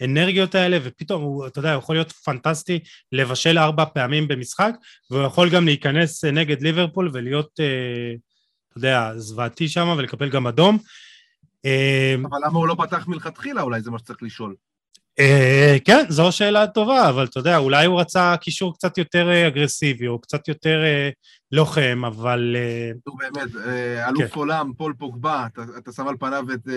אה, 0.00 0.06
אנרגיות 0.06 0.54
האלה, 0.54 0.78
ופתאום 0.82 1.22
הוא, 1.22 1.46
אתה 1.46 1.58
יודע, 1.58 1.74
הוא 1.74 1.78
יכול 1.78 1.96
להיות 1.96 2.12
פנטסטי, 2.12 2.78
לבשל 3.12 3.58
ארבע 3.58 3.84
פעמים 3.84 4.28
במשחק, 4.28 4.74
והוא 5.10 5.22
יכול 5.22 5.50
גם 5.50 5.64
להיכנס 5.64 6.24
נגד 6.24 6.62
ליברפול 6.62 7.10
ולהיות, 7.12 7.60
אה, 7.60 8.14
אתה 8.68 8.78
יודע, 8.78 9.12
זוועתי 9.16 9.68
שם 9.68 9.94
ולקבל 9.98 10.28
גם 10.28 10.46
אדום. 10.46 10.78
אמ, 11.64 12.26
אבל 12.26 12.38
למה 12.46 12.58
הוא 12.58 12.68
לא 12.68 12.76
פתח 12.78 13.08
מלכתחילה? 13.08 13.62
אולי 13.62 13.80
זה 13.80 13.90
מה 13.90 13.98
שצריך 13.98 14.22
לשאול. 14.22 14.54
אה, 15.18 15.76
כן, 15.84 16.04
זו 16.08 16.32
שאלה 16.32 16.66
טובה, 16.66 17.08
אבל 17.08 17.24
אתה 17.24 17.40
יודע, 17.40 17.56
אולי 17.56 17.86
הוא 17.86 18.00
רצה 18.00 18.34
קישור 18.40 18.74
קצת 18.74 18.98
יותר 18.98 19.30
אה, 19.30 19.48
אגרסיבי, 19.48 20.08
או 20.08 20.18
קצת 20.18 20.48
יותר 20.48 20.82
אה, 20.84 21.10
לוחם, 21.52 22.02
אבל... 22.06 22.56
נו 23.06 23.16
באמת, 23.16 23.50
אלוף 24.08 24.32
כן. 24.32 24.38
עולם, 24.38 24.72
פול 24.76 24.94
פוגבה, 24.98 25.46
אתה 25.78 25.92
שם 25.92 26.08
על 26.08 26.16
פניו 26.20 26.44
את 26.54 26.68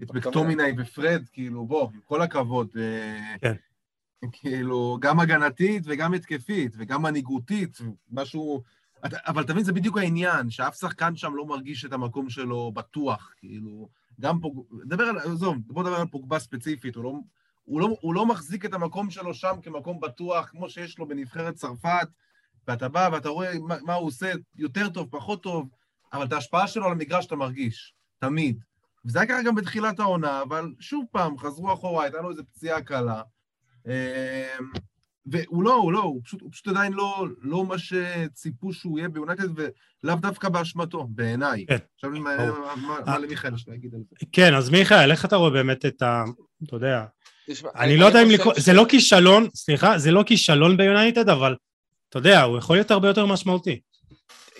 מקטומיני 0.00 0.72
ופרד, 0.78 1.22
כאילו, 1.32 1.66
בוא, 1.66 1.90
עם 1.94 2.00
כל 2.04 2.22
הכבוד. 2.22 2.68
כן. 3.40 3.54
כאילו, 4.32 4.98
גם 5.00 5.20
הגנתית 5.20 5.82
וגם 5.86 6.14
התקפית, 6.14 6.72
וגם 6.78 7.02
מנהיגותית, 7.02 7.78
משהו... 8.10 8.62
אבל 9.02 9.44
תבין, 9.44 9.64
זה 9.64 9.72
בדיוק 9.72 9.98
העניין, 9.98 10.50
שאף 10.50 10.76
שחקן 10.76 11.16
שם 11.16 11.34
לא 11.34 11.46
מרגיש 11.46 11.84
את 11.84 11.92
המקום 11.92 12.30
שלו 12.30 12.72
בטוח, 12.72 13.34
כאילו... 13.36 13.88
גם 14.20 14.40
פוג... 14.40 14.66
דבר 14.84 15.04
על... 15.04 15.18
עזוב, 15.18 15.56
בוא 15.66 15.82
נדבר 15.82 15.96
על 15.96 16.06
פוגבה 16.06 16.38
ספציפית, 16.38 16.96
הוא 16.96 17.04
לא, 17.04 17.12
הוא, 17.64 17.80
לא, 17.80 17.96
הוא 18.00 18.14
לא 18.14 18.26
מחזיק 18.26 18.64
את 18.64 18.74
המקום 18.74 19.10
שלו 19.10 19.34
שם 19.34 19.56
כמקום 19.62 20.00
בטוח, 20.00 20.48
כמו 20.50 20.70
שיש 20.70 20.98
לו 20.98 21.08
בנבחרת 21.08 21.54
צרפת, 21.54 22.08
ואתה 22.68 22.88
בא 22.88 23.08
ואתה 23.12 23.28
רואה 23.28 23.58
מה, 23.58 23.76
מה 23.82 23.94
הוא 23.94 24.06
עושה 24.06 24.32
יותר 24.56 24.88
טוב, 24.88 25.08
פחות 25.10 25.42
טוב, 25.42 25.68
אבל 26.12 26.24
את 26.24 26.32
ההשפעה 26.32 26.68
שלו 26.68 26.86
על 26.86 26.92
המגרש 26.92 27.26
אתה 27.26 27.36
מרגיש, 27.36 27.94
תמיד. 28.18 28.62
וזה 29.06 29.20
היה 29.20 29.28
ככה 29.28 29.42
גם 29.42 29.54
בתחילת 29.54 30.00
העונה, 30.00 30.42
אבל 30.42 30.72
שוב 30.80 31.04
פעם, 31.10 31.38
חזרו 31.38 31.72
אחורה, 31.72 32.02
הייתה 32.04 32.20
לו 32.20 32.30
איזו 32.30 32.42
פציעה 32.44 32.82
קלה. 32.82 33.22
אה, 33.86 34.56
והוא 35.26 35.62
לא, 35.62 35.74
הוא 35.74 35.92
לא, 35.92 36.02
הוא 36.02 36.20
פשוט, 36.24 36.40
הוא 36.40 36.52
פשוט 36.52 36.68
עדיין 36.68 36.92
לא, 36.92 37.26
לא 37.42 37.64
מה 37.64 37.74
שציפו 37.78 38.72
שהוא 38.72 38.98
יהיה 38.98 39.08
ביונייטד, 39.08 39.48
ולאו 39.54 40.16
דווקא 40.16 40.48
באשמתו, 40.48 41.06
בעיניי. 41.10 41.66
כן. 41.66 41.76
עכשיו, 41.94 42.10
מה, 42.10 42.36
מה, 42.76 42.98
מה 43.06 43.18
למיכאל 43.18 43.54
יש 43.54 43.68
להגיד 43.68 43.94
על 43.94 44.00
זה? 44.10 44.26
כן, 44.32 44.54
אז 44.54 44.70
מיכאל, 44.70 45.10
איך 45.10 45.24
אתה 45.24 45.36
רואה 45.36 45.50
באמת 45.50 45.86
את 45.86 46.02
ה... 46.02 46.24
אתה 46.64 46.76
יודע... 46.76 47.04
אני 47.76 47.96
לא 47.96 48.06
יודע 48.06 48.22
אם 48.22 48.30
לקרוא... 48.30 48.52
זה 48.56 48.72
לא 48.72 48.86
כישלון, 48.88 49.48
סליחה, 49.54 49.98
זה 49.98 50.10
לא 50.10 50.22
כישלון 50.26 50.76
ביונייטד, 50.76 51.28
אבל 51.28 51.56
אתה 52.08 52.18
יודע, 52.18 52.42
הוא 52.42 52.58
יכול 52.58 52.76
להיות 52.76 52.90
הרבה 52.90 53.08
יותר 53.08 53.26
משמעותי. 53.26 53.80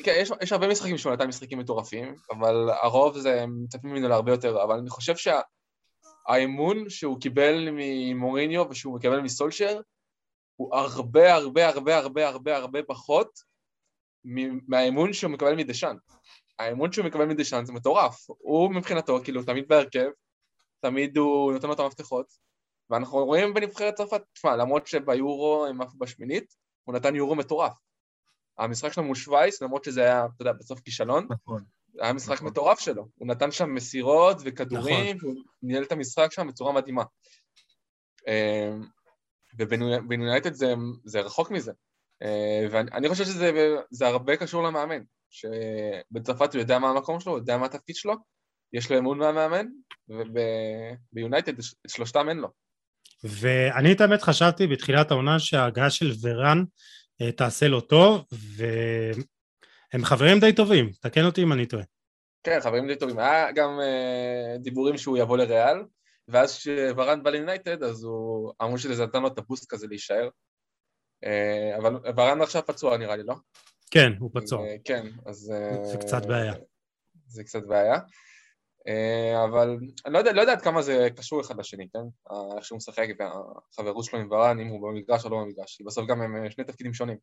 כן, 0.05 0.13
יש, 0.17 0.31
יש 0.43 0.53
הרבה 0.53 0.69
משחקים 0.69 0.99
שהוא 0.99 1.13
נתן 1.13 1.29
משחקים 1.29 1.59
מטורפים, 1.59 2.15
אבל 2.31 2.71
הרוב 2.83 3.19
זה 3.19 3.45
מצפים 3.47 3.91
ממנו 3.91 4.09
להרבה 4.09 4.33
יותר, 4.33 4.63
אבל 4.63 4.79
אני 4.79 4.91
חושב 4.91 5.15
שהאמון 5.17 6.91
שהוא 6.91 7.21
קיבל 7.21 7.69
ממוריניו 7.73 8.67
ושהוא 8.71 8.97
מקבל 8.97 9.21
מסולשיאר, 9.21 9.81
הוא 10.57 10.77
הרבה 10.77 11.35
הרבה 11.35 11.69
הרבה 11.69 11.97
הרבה 11.97 12.29
הרבה 12.29 12.57
הרבה 12.57 12.83
פחות 12.83 13.29
מהאמון 14.69 15.13
שהוא 15.13 15.31
מקבל 15.31 15.55
מדשאן. 15.55 15.97
האמון 16.59 16.93
שהוא 16.93 17.07
מקבל 17.07 17.25
מדשאן 17.25 17.65
זה 17.65 17.73
מטורף. 17.73 18.27
הוא 18.29 18.75
מבחינתו, 18.75 19.19
כאילו, 19.25 19.43
תמיד 19.43 19.69
בהרכב, 19.69 20.09
תמיד 20.81 21.17
הוא 21.17 21.53
נותן 21.53 21.69
לו 21.69 21.75
את 21.75 21.81
המפתחות, 21.81 22.27
ואנחנו 22.91 23.25
רואים 23.25 23.55
בנבחרת 23.55 23.95
צרפת, 23.95 24.23
תשמע, 24.33 24.57
למרות 24.57 24.87
שביורו 24.87 25.67
הם 25.67 25.81
עפו 25.81 25.99
בשמינית, 25.99 26.55
הוא 26.85 26.95
נתן 26.95 27.17
יורו 27.17 27.35
מטורף. 27.35 27.73
המשחק 28.59 28.93
שלו 28.93 29.05
מול 29.05 29.15
שווייץ, 29.15 29.63
למרות 29.63 29.85
שזה 29.85 30.01
היה, 30.01 30.25
אתה 30.25 30.43
יודע, 30.43 30.53
בסוף 30.53 30.81
כישלון, 30.81 31.27
נכון. 31.31 31.65
היה 32.01 32.13
משחק 32.13 32.35
נכון. 32.35 32.49
מטורף 32.49 32.81
שלו. 32.81 33.09
הוא 33.15 33.29
נתן 33.29 33.51
שם 33.51 33.75
מסירות 33.75 34.37
וכדורים, 34.45 35.17
נכון. 35.17 35.29
והוא 35.31 35.45
ניהל 35.63 35.83
את 35.83 35.93
המשחק 35.93 36.33
שם 36.33 36.49
בצורה 36.49 36.73
מדהימה. 36.73 37.05
אמ, 38.29 38.83
ובניונייטד 39.59 40.53
זה, 40.53 40.75
זה 41.05 41.21
רחוק 41.21 41.51
מזה. 41.51 41.73
אה, 42.23 42.67
ואני 42.71 43.09
חושב 43.09 43.25
שזה 43.25 44.07
הרבה 44.07 44.37
קשור 44.37 44.63
למאמן, 44.63 45.03
שבצרפת 45.31 46.55
הוא 46.55 46.61
יודע 46.61 46.79
מה 46.79 46.91
המקום 46.91 47.21
שלו, 47.21 47.33
הוא 47.33 47.39
יודע 47.39 47.59
מה 47.59 47.67
התפקיד 47.67 47.97
שלו, 47.97 48.15
יש 48.73 48.91
לו 48.91 48.99
אמון 48.99 49.19
מהמאמן, 49.19 49.67
וביונייטד 50.09 51.59
את 51.59 51.65
שלושתם 51.89 52.29
אין 52.29 52.39
לו. 52.39 52.49
ואני 53.25 53.93
את 53.93 54.01
האמת 54.01 54.23
חשבתי 54.23 54.67
בתחילת 54.67 55.11
העונה 55.11 55.39
שההגעה 55.39 55.91
של 55.91 56.13
ורן 56.23 56.65
תעשה 57.37 57.69
לו 57.69 57.81
טוב, 57.81 58.25
והם 58.33 60.05
חברים 60.05 60.41
די 60.41 60.53
טובים, 60.53 60.91
תקן 61.01 61.25
אותי 61.25 61.43
אם 61.43 61.53
אני 61.53 61.67
טועה. 61.67 61.85
כן, 62.45 62.59
חברים 62.61 62.87
די 62.87 62.97
טובים. 62.97 63.19
היה 63.19 63.53
גם 63.53 63.79
uh, 63.81 64.59
דיבורים 64.63 64.99
שהוא 64.99 65.19
יבוא 65.19 65.37
לריאל, 65.37 65.77
ואז 66.29 66.59
כשוורן 66.59 67.23
בא 67.23 67.31
ליונייטד, 67.31 67.83
אז 67.83 68.05
הוא 68.05 68.53
אמרו 68.63 68.79
שזה 68.79 69.07
נתן 69.07 69.23
לו 69.23 69.29
את 69.29 69.39
הבוסט 69.39 69.71
כזה 69.71 69.87
להישאר. 69.87 70.29
Uh, 71.25 71.79
אבל 71.79 71.97
ורן 72.17 72.43
עכשיו 72.43 72.63
פצוע 72.67 72.97
נראה 72.97 73.17
לי, 73.17 73.23
לא? 73.23 73.35
כן, 73.91 74.13
הוא 74.19 74.31
פצוע. 74.35 74.67
Uh, 74.67 74.79
כן, 74.85 75.07
אז... 75.27 75.53
זה 75.83 75.97
קצת 76.01 76.27
בעיה. 76.27 76.55
זה 77.27 77.45
קצת 77.45 77.63
בעיה. 77.63 77.99
אה, 78.89 79.45
אבל 79.45 79.77
אני 80.07 80.13
לא 80.13 80.19
יודע, 80.19 80.33
לא 80.33 80.41
יודע 80.41 80.53
עד 80.53 80.63
כמה 80.63 80.83
זה 80.83 81.09
קשור 81.17 81.41
אחד 81.41 81.59
לשני, 81.59 81.87
כן? 81.93 82.35
איך 82.57 82.65
שהוא 82.65 82.77
משחק 82.77 83.07
והחברות 83.19 84.05
שלו 84.05 84.19
עם 84.19 84.33
ורן, 84.33 84.61
אם 84.61 84.67
הוא 84.67 84.89
במגרש 84.89 85.25
או 85.25 85.31
לא 85.31 85.37
במגרש, 85.37 85.83
בסוף 85.87 86.07
גם 86.09 86.23
הם 86.23 86.37
אה, 86.37 86.51
שני 86.51 86.65
תפקידים 86.65 86.95
שונים. 86.95 87.17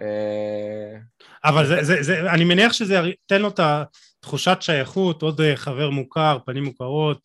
אה, 0.00 0.98
אבל 1.44 1.66
זה, 1.66 1.82
זה, 1.82 2.02
זה, 2.02 2.20
אני 2.20 2.44
מניח 2.44 2.72
שזה 2.72 2.94
ייתן 2.94 3.42
לו 3.42 3.48
את 3.48 3.60
התחושת 3.60 4.56
שייכות, 4.60 5.22
עוד 5.22 5.40
חבר 5.54 5.90
מוכר, 5.90 6.38
פנים 6.46 6.64
מוכרות, 6.64 7.18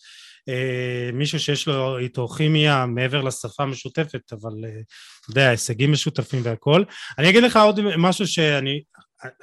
מישהו 1.13 1.39
שיש 1.39 1.67
לו 1.67 1.97
איתו 1.97 2.27
כימיה 2.27 2.85
מעבר 2.85 3.21
לשפה 3.21 3.63
המשותפת, 3.63 4.33
אבל 4.33 4.51
אתה 4.59 5.31
יודע, 5.31 5.49
הישגים 5.49 5.91
משותפים 5.91 6.39
והכל. 6.43 6.83
אני 7.17 7.29
אגיד 7.29 7.43
לך 7.43 7.57
עוד 7.57 7.79
משהו 7.97 8.27
שאני 8.27 8.83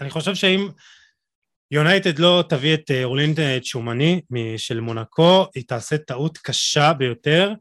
אני 0.01 0.11
חושב 0.11 0.35
שאם 0.35 0.69
יונייטד 1.71 2.19
לא 2.19 2.45
תביא 2.49 2.75
את 2.75 2.91
אה, 2.91 3.05
אורלין 3.05 3.35
צ'ומני 3.63 4.21
של 4.57 4.81
מונקו, 4.81 5.47
היא 5.55 5.65
תעשה 5.69 5.99
טעות 5.99 6.39
קשה 6.39 6.93
ביותר. 6.93 7.53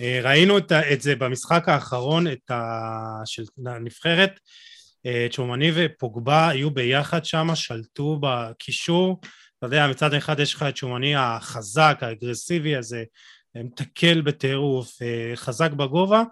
אה, 0.00 0.20
ראינו 0.22 0.58
את, 0.58 0.72
זה 0.98 1.16
במשחק 1.16 1.68
האחרון 1.68 2.26
ה, 2.50 2.54
של 3.24 3.42
הנבחרת, 3.66 4.40
אה, 5.06 5.26
צ'ומני 5.30 5.70
ופוגבה 5.74 6.48
היו 6.48 6.70
ביחד 6.70 7.24
שם, 7.24 7.48
שלטו 7.54 8.18
בקישור. 8.20 9.20
אתה 9.58 9.66
יודע, 9.66 9.86
מצד 9.86 10.14
אחד 10.14 10.40
יש 10.40 10.54
לך 10.54 10.62
את 10.62 10.74
צ'ומני 10.76 11.14
החזק, 11.16 11.98
האגרסיבי 12.00 12.76
הזה, 12.76 13.04
מתקל 13.54 14.20
בטירוף, 14.20 14.98
חזק 15.34 15.70
בגובה, 15.70 16.22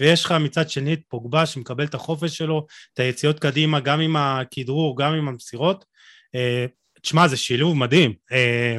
ויש 0.00 0.24
לך 0.24 0.32
מצד 0.32 0.70
שני 0.70 0.92
את 0.92 1.00
פוגבה 1.08 1.46
שמקבל 1.46 1.84
את 1.84 1.94
החופש 1.94 2.36
שלו, 2.36 2.66
את 2.94 3.00
היציאות 3.00 3.38
קדימה, 3.38 3.80
גם 3.80 4.00
עם 4.00 4.16
הכדרור, 4.16 4.98
גם 4.98 5.12
עם 5.12 5.28
המסירות. 5.28 5.84
תשמע, 7.02 7.28
זה 7.28 7.36
שילוב 7.36 7.76
מדהים. 7.76 8.14
אה, 8.32 8.76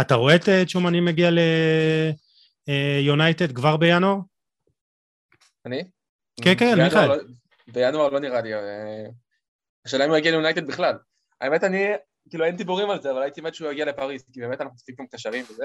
אתה 0.00 0.14
רואה 0.14 0.36
את 0.36 0.48
אה, 0.48 0.62
צ'ומני 0.66 1.00
מגיע 1.00 1.30
ליונייטד 2.66 3.48
אה, 3.48 3.54
כבר 3.54 3.76
בינואר? 3.76 4.16
אני? 5.66 5.82
כן, 6.42 6.54
כן, 6.58 6.82
מיכאל. 6.82 7.08
לא- 7.08 7.22
בינואר 7.68 8.08
לא 8.08 8.20
נראה 8.20 8.40
לי. 8.40 8.50
השאלה 9.86 10.04
אם 10.04 10.10
הוא 10.10 10.18
יגיע 10.18 10.32
ליונייטד 10.32 10.66
בכלל. 10.66 10.94
האמת, 11.40 11.64
אני, 11.64 11.84
כאילו 12.30 12.44
אין 12.44 12.56
דיבורים 12.56 12.90
על 12.90 13.02
זה, 13.02 13.10
אבל 13.10 13.22
הייתי 13.22 13.40
מת 13.40 13.54
שהוא 13.54 13.70
יגיע 13.70 13.84
לפריז, 13.84 14.24
כי 14.32 14.40
באמת 14.40 14.60
אנחנו 14.60 14.76
צופים 14.76 15.06
קשרים 15.06 15.44
וזה. 15.50 15.64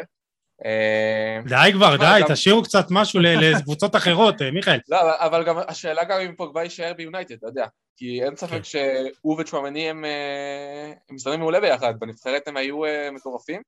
די 1.48 1.72
כבר, 1.74 1.96
די, 1.98 2.22
תשאירו 2.28 2.64
קצת 2.64 2.86
משהו 2.90 3.20
לקבוצות 3.20 3.96
אחרות, 3.96 4.42
מיכאל. 4.42 4.80
לא, 4.90 4.98
אבל 5.26 5.46
גם 5.46 5.58
השאלה 5.68 6.04
גם 6.04 6.20
אם 6.20 6.36
פוגבה 6.36 6.64
יישאר 6.64 6.94
ביונייטד, 6.94 7.34
אתה 7.34 7.48
יודע. 7.48 7.66
כי 8.00 8.24
אין 8.24 8.36
ספק 8.36 8.52
כן. 8.52 8.64
שהוא 8.64 9.42
וצ'ואמני 9.42 9.90
הם, 9.90 10.06
אה, 10.06 10.94
מסתדרים 11.12 11.40
מעולה 11.40 11.60
ביחד, 11.60 11.94
בנבחרת 12.00 12.48
הם 12.48 12.58
היו 12.58 12.86
אה, 12.86 13.12
מטורפים. 13.12 13.62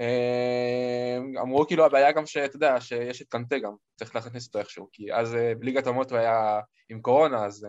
אה, 0.00 1.16
אמרו 1.40 1.66
כאילו 1.66 1.86
הבעיה 1.86 2.12
גם 2.12 2.26
שאתה 2.26 2.56
יודע, 2.56 2.80
שיש 2.80 3.22
את 3.22 3.28
קנטה 3.28 3.58
גם, 3.58 3.72
צריך 3.98 4.14
להכניס 4.14 4.46
אותו 4.46 4.58
איכשהו, 4.58 4.88
כי 4.92 5.12
אז 5.12 5.36
בליגת 5.58 5.86
האומות 5.86 6.10
הוא 6.10 6.18
היה 6.18 6.60
עם 6.88 7.00
קורונה, 7.00 7.44
אז, 7.44 7.66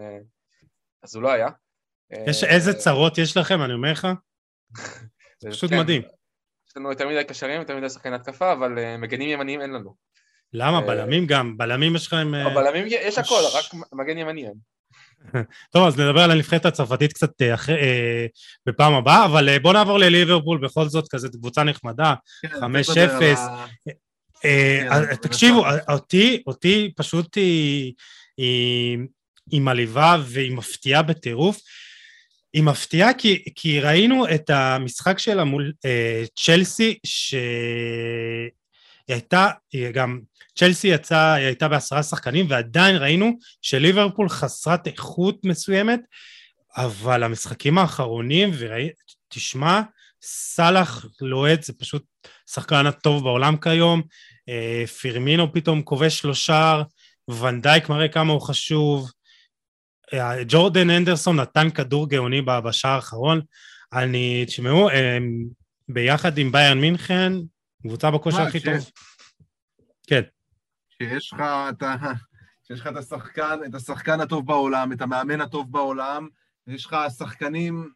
אז 1.03 1.15
הוא 1.15 1.23
לא 1.23 1.31
היה. 1.31 1.47
יש 2.27 2.43
איזה 2.43 2.73
צרות 2.73 3.17
יש 3.17 3.37
לכם, 3.37 3.61
אני 3.61 3.73
אומר 3.73 3.91
לך? 3.91 4.07
זה 5.39 5.49
פשוט 5.49 5.69
כן, 5.69 5.79
מדהים. 5.79 6.01
יש 6.75 6.77
לנו 6.77 6.89
יותר 6.89 7.07
מדי 7.07 7.23
קשרים, 7.23 7.59
יותר 7.59 7.77
מדי 7.77 7.89
שחקני 7.89 8.15
התקפה, 8.15 8.53
אבל 8.53 8.97
מגנים 8.97 9.29
ימניים 9.29 9.61
אין 9.61 9.69
לנו. 9.69 9.95
למה? 10.53 10.81
בלמים 10.81 11.25
גם, 11.25 11.57
בלמים 11.57 11.95
יש 11.95 12.07
לכם... 12.07 12.31
בלמים 12.55 12.85
יש 12.87 13.17
הכל, 13.17 13.41
רק 13.53 13.65
מגן 13.93 14.17
ימני 14.17 14.47
אין. 14.47 14.53
טוב, 15.73 15.87
אז 15.87 15.99
נדבר 15.99 16.21
על 16.21 16.31
הנבחרת 16.31 16.65
הצרפתית 16.65 17.13
קצת 17.13 17.41
אה, 17.41 17.53
אחרי, 17.53 17.75
אה, 17.75 18.25
בפעם 18.65 18.93
הבאה, 18.93 19.25
אבל 19.25 19.49
אה, 19.49 19.59
בוא 19.59 19.73
נעבור 19.73 19.99
לליברפול, 19.99 20.57
בכל 20.57 20.87
זאת, 20.87 21.07
כזאת 21.07 21.35
קבוצה 21.35 21.63
נחמדה, 21.63 22.13
5-0. 22.45 22.49
כן, 23.85 23.97
כן, 24.41 25.15
תקשיבו, 25.15 25.65
אותי, 25.89 26.43
אותי 26.47 26.93
פשוט 26.95 27.35
היא, 27.35 27.93
היא, 28.37 28.97
היא 29.51 29.61
מלהיבה 29.61 30.17
והיא 30.25 30.51
מפתיעה 30.51 31.01
בטירוף. 31.01 31.61
היא 32.55 32.63
מפתיעה 32.63 33.13
כי, 33.13 33.43
כי 33.55 33.79
ראינו 33.79 34.25
את 34.35 34.49
המשחק 34.49 35.19
שלה 35.19 35.43
מול 35.43 35.73
אה, 35.85 36.23
צ'לסי, 36.35 36.97
שהיא 37.05 37.41
הייתה, 39.07 39.49
היא 39.71 39.89
גם 39.89 40.19
צ'לסי 40.57 40.87
יצאה, 40.87 41.33
היא 41.33 41.45
הייתה 41.45 41.67
בעשרה 41.67 42.03
שחקנים 42.03 42.45
ועדיין 42.49 42.95
ראינו 42.95 43.31
שליברפול 43.61 44.29
חסרת 44.29 44.87
איכות 44.87 45.45
מסוימת, 45.45 45.99
אבל 46.77 47.23
המשחקים 47.23 47.77
האחרונים, 47.77 48.51
ותשמע, 49.29 49.81
סאלח 50.21 51.05
לוהט 51.21 51.63
זה 51.63 51.73
פשוט 51.73 52.03
שחקן 52.51 52.85
הטוב 52.85 53.23
בעולם 53.23 53.57
כיום, 53.57 54.01
אה, 54.49 54.83
פירמינו 54.87 55.53
פתאום 55.53 55.81
כובש 55.81 56.19
שלושה, 56.19 56.81
ונדייק 57.39 57.89
מראה 57.89 58.07
כמה 58.07 58.33
הוא 58.33 58.41
חשוב, 58.41 59.11
ג'ורדן 60.47 60.89
אנדרסון 60.89 61.39
נתן 61.39 61.69
כדור 61.69 62.09
גאוני 62.09 62.41
בשער 62.41 62.91
האחרון, 62.91 63.41
אני, 63.93 64.45
תשמעו, 64.47 64.89
ביחד 65.89 66.37
עם 66.37 66.51
ביאן 66.51 66.81
מינכן, 66.81 67.33
קבוצה 67.81 68.11
בכושר 68.11 68.41
הכי 68.41 68.59
טוב. 68.59 68.89
כן. 70.07 70.21
שיש 70.89 71.33
לך 71.33 71.41
את, 71.69 71.83
ה... 71.83 71.95
שיש 72.67 72.79
לך 72.79 72.87
את, 72.87 72.97
השחקן, 72.97 73.59
את 73.69 73.75
השחקן 73.75 74.21
הטוב 74.21 74.45
בעולם, 74.45 74.91
את 74.91 75.01
המאמן 75.01 75.41
הטוב 75.41 75.71
בעולם, 75.71 76.27
ויש 76.67 76.85
לך 76.85 76.95
שחקנים, 77.17 77.89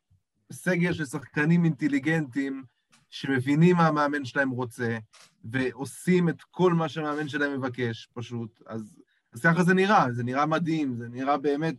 סגל 0.52 0.94
של 0.94 1.06
שחקנים 1.06 1.66
אינטליגנטים, 1.66 2.64
שמבינים 3.10 3.76
מה 3.76 3.88
המאמן 3.88 4.26
שלהם 4.26 4.50
רוצה, 4.50 4.98
ועושים 5.44 6.30
את 6.30 6.42
כל 6.52 6.74
מה 6.74 6.90
שהמאמן 6.90 7.28
שלהם 7.28 7.60
מבקש, 7.60 8.10
פשוט. 8.14 8.62
אז, 8.68 8.96
אז 9.34 9.42
ככה 9.42 9.64
זה 9.64 9.74
נראה, 9.74 10.06
זה 10.12 10.24
נראה 10.24 10.46
מדהים, 10.46 10.96
זה 10.96 11.08
נראה 11.10 11.38
באמת 11.38 11.76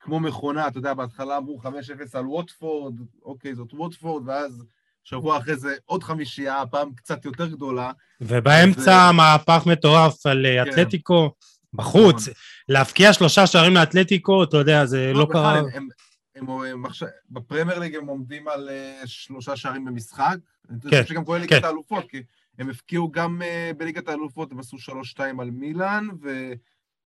כמו 0.00 0.20
מכונה, 0.20 0.68
אתה 0.68 0.78
יודע, 0.78 0.94
בהתחלה 0.94 1.36
אמרו 1.36 1.60
5-0 1.64 1.68
על 2.14 2.26
ווטפורד, 2.26 2.94
אוקיי, 3.22 3.54
זאת 3.54 3.74
ווטפורד, 3.74 4.22
ואז 4.28 4.64
שבוע 5.04 5.38
אחרי 5.38 5.56
זה 5.56 5.74
עוד 5.84 6.02
חמישייה, 6.02 6.60
הפעם 6.62 6.94
קצת 6.94 7.24
יותר 7.24 7.46
גדולה. 7.46 7.92
ובאמצע 8.20 9.10
מהפך 9.12 9.62
מטורף 9.66 10.26
על 10.26 10.46
אה, 10.46 10.64
כן. 10.64 10.70
אתלטיקו, 10.70 11.30
בחוץ. 11.72 12.22
נכון. 12.28 12.32
להבקיע 12.68 13.12
שלושה 13.12 13.46
שערים 13.46 13.74
לאתלטיקו, 13.74 14.44
אתה 14.44 14.56
יודע, 14.56 14.86
זה 14.86 15.12
לא 15.14 15.24
בכלל, 15.24 15.32
קרה. 15.42 15.58
הם- 15.58 15.66
הם- 15.74 15.88
הם- 16.36 16.50
הם 16.50 16.86
עכשיו- 16.86 17.08
בפרמייר 17.30 17.78
ליג 17.78 17.94
הם 17.94 18.06
עומדים 18.06 18.48
על 18.48 18.68
אה, 18.68 19.02
שלושה 19.06 19.56
שערים 19.56 19.84
במשחק. 19.84 20.36
אני 20.70 20.78
כן, 20.80 20.88
חושב 20.88 21.04
שגם 21.04 21.24
כולל 21.24 21.40
ליגת 21.40 21.58
כן. 21.58 21.64
האלופות, 21.64 22.04
כי 22.10 22.22
הם 22.58 22.70
הפקיעו 22.70 23.10
גם 23.10 23.42
אה, 23.42 23.70
בליגת 23.76 24.08
האלופות, 24.08 24.52
הם 24.52 24.58
עשו 24.58 24.78
שלוש-שתיים 24.78 25.40
על 25.40 25.50
מילאן, 25.50 26.08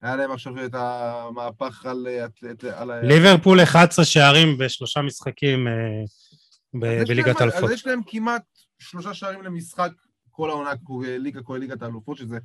והיה 0.01 0.15
להם 0.15 0.31
עכשיו 0.31 0.65
את 0.65 0.73
המהפך 0.73 1.85
על... 1.85 2.07
ליברפול 3.03 3.63
11 3.63 4.05
שערים 4.05 4.57
בשלושה 4.57 5.01
משחקים 5.01 5.67
אה, 5.67 5.73
ב- 6.73 7.03
בליגת 7.07 7.41
האלופות. 7.41 7.63
אז 7.63 7.71
יש 7.71 7.87
להם 7.87 8.01
כמעט 8.07 8.43
שלושה 8.79 9.13
שערים 9.13 9.41
למשחק 9.41 9.91
כל 10.31 10.49
העונה, 10.49 10.71
ליגה, 11.19 11.41
כולל 11.41 11.59
ליגת 11.59 11.81
האלופות, 11.81 12.17
שזה... 12.17 12.37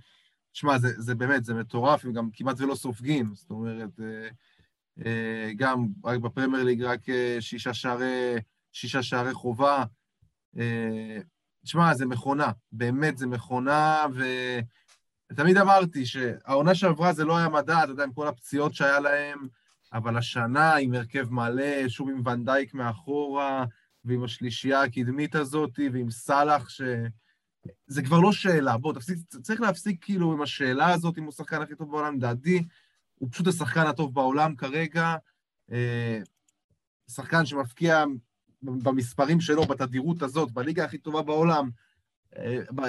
שמע, 0.53 0.79
זה, 0.79 0.89
זה 0.97 1.15
באמת, 1.15 1.45
זה 1.45 1.55
מטורף, 1.55 2.05
הם 2.05 2.13
גם 2.13 2.29
כמעט 2.33 2.61
ולא 2.61 2.75
סופגים, 2.75 3.35
זאת 3.35 3.51
אומרת, 3.51 4.01
אה, 4.01 4.29
אה, 5.07 5.51
גם 5.57 5.87
רק 6.05 6.21
בפרמייר 6.21 6.65
ליג 6.65 6.83
רק 6.83 7.01
שישה 7.41 7.75
שערי, 7.75 8.35
שישה 8.73 9.03
שערי 9.03 9.35
חובה. 9.35 9.85
אה, 10.59 11.19
שמע, 11.65 11.95
זה 11.95 12.07
מכונה, 12.07 12.51
באמת 12.73 13.19
זה 13.19 13.27
מכונה, 13.27 14.07
ותמיד 15.33 15.57
אמרתי 15.57 16.07
שהעונה 16.07 16.75
שעברה 16.75 17.13
זה 17.13 17.25
לא 17.25 17.37
היה 17.37 17.49
מדע, 17.49 17.85
אתה 17.85 17.93
יודע, 17.93 18.05
עם 18.05 18.13
כל 18.13 18.29
הפציעות 18.29 18.75
שהיה 18.75 19.01
להם, 19.01 19.49
אבל 19.93 20.17
השנה 20.17 20.75
עם 20.75 20.95
הרכב 20.95 21.31
מלא, 21.31 21.89
שוב 21.89 22.09
עם 22.09 22.27
ונדייק 22.27 22.75
מאחורה, 22.75 23.65
ועם 24.05 24.25
השלישייה 24.25 24.83
הקדמית 24.83 25.35
הזאת, 25.35 25.79
ועם 25.93 26.11
סאלח, 26.11 26.69
ש... 26.69 26.81
זה 27.87 28.03
כבר 28.03 28.21
לא 28.21 28.33
שאלה. 28.33 28.77
בוא, 28.77 28.93
תפסיק, 28.93 29.19
צריך 29.43 29.61
להפסיק 29.61 30.05
כאילו 30.05 30.33
עם 30.33 30.43
השאלה 30.43 30.93
הזאת, 30.93 31.19
אם 31.19 31.23
הוא 31.23 31.33
השחקן 31.33 31.63
הכי 31.63 31.75
טוב 31.75 31.91
בעולם, 31.91 32.17
לדעתי, 32.17 32.65
הוא 33.15 33.29
פשוט 33.33 33.47
השחקן 33.47 33.87
הטוב 33.87 34.15
בעולם 34.15 34.57
כרגע. 34.57 35.15
אה, 35.73 36.21
שחקן 37.11 37.47
שמפקיע 37.47 38.05
במספרים 38.63 39.41
שלו, 39.41 39.65
בתדירות 39.65 40.23
הזאת, 40.23 40.53
בליגה 40.53 40.85
הכי 40.85 40.99
טובה 40.99 41.23
בעולם, 41.23 41.71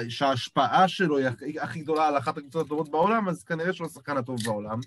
שההשפעה 0.08 0.88
שלו 0.88 1.18
היא 1.18 1.26
הכי- 1.60 1.80
גדולה 1.80 2.08
על 2.08 2.18
אחת 2.18 2.38
הקבוצות 2.38 2.66
הטובות 2.66 2.90
בעולם, 2.90 3.28
אז 3.28 3.44
כנראה 3.44 3.72
שהוא 3.72 3.86
השחקן 3.86 4.16
הטוב 4.16 4.36
בעולם. 4.44 4.80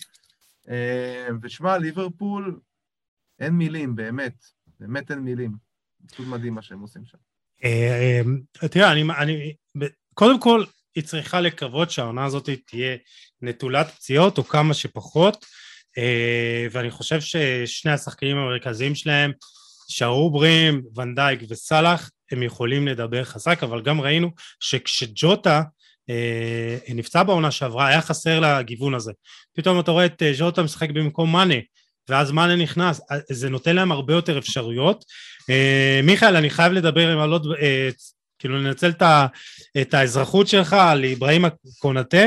אה, 0.69 1.27
ושמע, 1.41 1.77
ליברפול, 1.77 2.59
אין 3.39 3.53
מילים, 3.53 3.95
באמת. 3.95 4.45
באמת 4.79 5.11
אין 5.11 5.19
מילים. 5.19 5.51
פשוט 6.11 6.27
מדהים 6.27 6.53
מה 6.55 6.61
שהם 6.61 6.79
עושים 6.79 7.05
שם. 7.05 7.17
אה, 7.63 8.21
אה, 8.63 8.67
תראה, 8.67 8.91
אני, 8.91 9.53
קודם 10.13 10.39
כל, 10.39 10.63
היא 10.95 11.03
צריכה 11.03 11.41
לקוות 11.41 11.91
שהעונה 11.91 12.25
הזאת 12.25 12.49
תהיה 12.67 12.97
נטולת 13.41 13.87
פציעות 13.87 14.37
או 14.37 14.43
כמה 14.43 14.73
שפחות, 14.73 15.45
ואני 16.71 16.91
חושב 16.91 17.21
ששני 17.21 17.91
השחקנים 17.91 18.37
המרכזיים 18.37 18.95
שלהם, 18.95 19.31
שערו 19.87 20.31
בריאים, 20.31 20.83
ונדייק 20.95 21.39
וסאלח, 21.49 22.11
הם 22.31 22.43
יכולים 22.43 22.87
לדבר 22.87 23.23
חזק, 23.23 23.63
אבל 23.63 23.81
גם 23.81 24.01
ראינו 24.01 24.31
שכשג'וטה 24.59 25.61
אה, 26.09 26.77
נפצע 26.89 27.23
בעונה 27.23 27.51
שעברה, 27.51 27.87
היה 27.87 28.01
חסר 28.01 28.39
לה 28.39 28.57
הגיוון 28.57 28.93
הזה. 28.93 29.11
פתאום 29.53 29.79
אתה 29.79 29.91
רואה 29.91 30.05
את 30.05 30.21
אה, 30.21 30.31
ג'וטה 30.37 30.63
משחק 30.63 30.89
במקום 30.89 31.31
מאנה, 31.31 31.55
ואז 32.09 32.31
מאנה 32.31 32.55
נכנס, 32.55 33.01
אה, 33.11 33.17
זה 33.29 33.49
נותן 33.49 33.75
להם 33.75 33.91
הרבה 33.91 34.13
יותר 34.13 34.37
אפשרויות. 34.37 35.05
אה, 35.49 35.99
מיכאל, 36.03 36.35
אני 36.35 36.49
חייב 36.49 36.73
לדבר 36.73 37.09
עם 37.11 37.31
עוד, 37.31 37.47
אה, 37.61 37.89
כאילו 38.39 38.57
לנצל 38.57 38.89
את, 38.89 39.01
ה, 39.01 39.27
את 39.81 39.93
האזרחות 39.93 40.47
שלך 40.47 40.73
על 40.73 41.05
אברהים 41.05 41.45
קונאטה. 41.79 42.25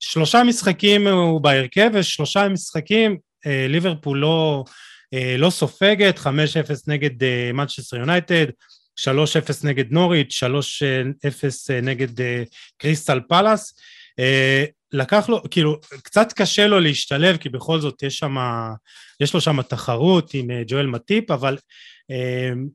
שלושה 0.00 0.42
משחקים 0.42 1.06
הוא 1.06 1.40
בהרכב 1.40 1.90
ושלושה 1.94 2.48
משחקים 2.48 3.16
אה, 3.46 3.66
ליברפול 3.68 4.18
לא, 4.18 4.64
אה, 5.14 5.36
לא 5.38 5.50
סופגת, 5.50 6.18
5-0 6.18 6.26
נגד 6.86 7.22
אה, 7.24 7.50
מנצ'סטר 7.52 7.96
יונייטד, 7.96 8.46
3-0 9.00 9.66
נגד 9.66 9.92
נוריץ', 9.92 10.42
3-0 10.42 11.82
נגד 11.82 12.20
אה, 12.20 12.42
קריסטל 12.78 13.20
פלאס. 13.28 13.74
אה, 14.18 14.64
לקח 14.92 15.28
לו, 15.28 15.42
כאילו, 15.50 15.80
קצת 16.02 16.32
קשה 16.32 16.66
לו 16.66 16.80
להשתלב, 16.80 17.36
כי 17.36 17.48
בכל 17.48 17.80
זאת 17.80 18.02
יש 18.02 18.18
שם, 18.18 18.36
יש 19.20 19.34
לו 19.34 19.40
שם 19.40 19.62
תחרות 19.62 20.34
עם 20.34 20.50
אה, 20.50 20.62
ג'ואל 20.66 20.86
מטיפ, 20.86 21.30
אבל 21.30 21.56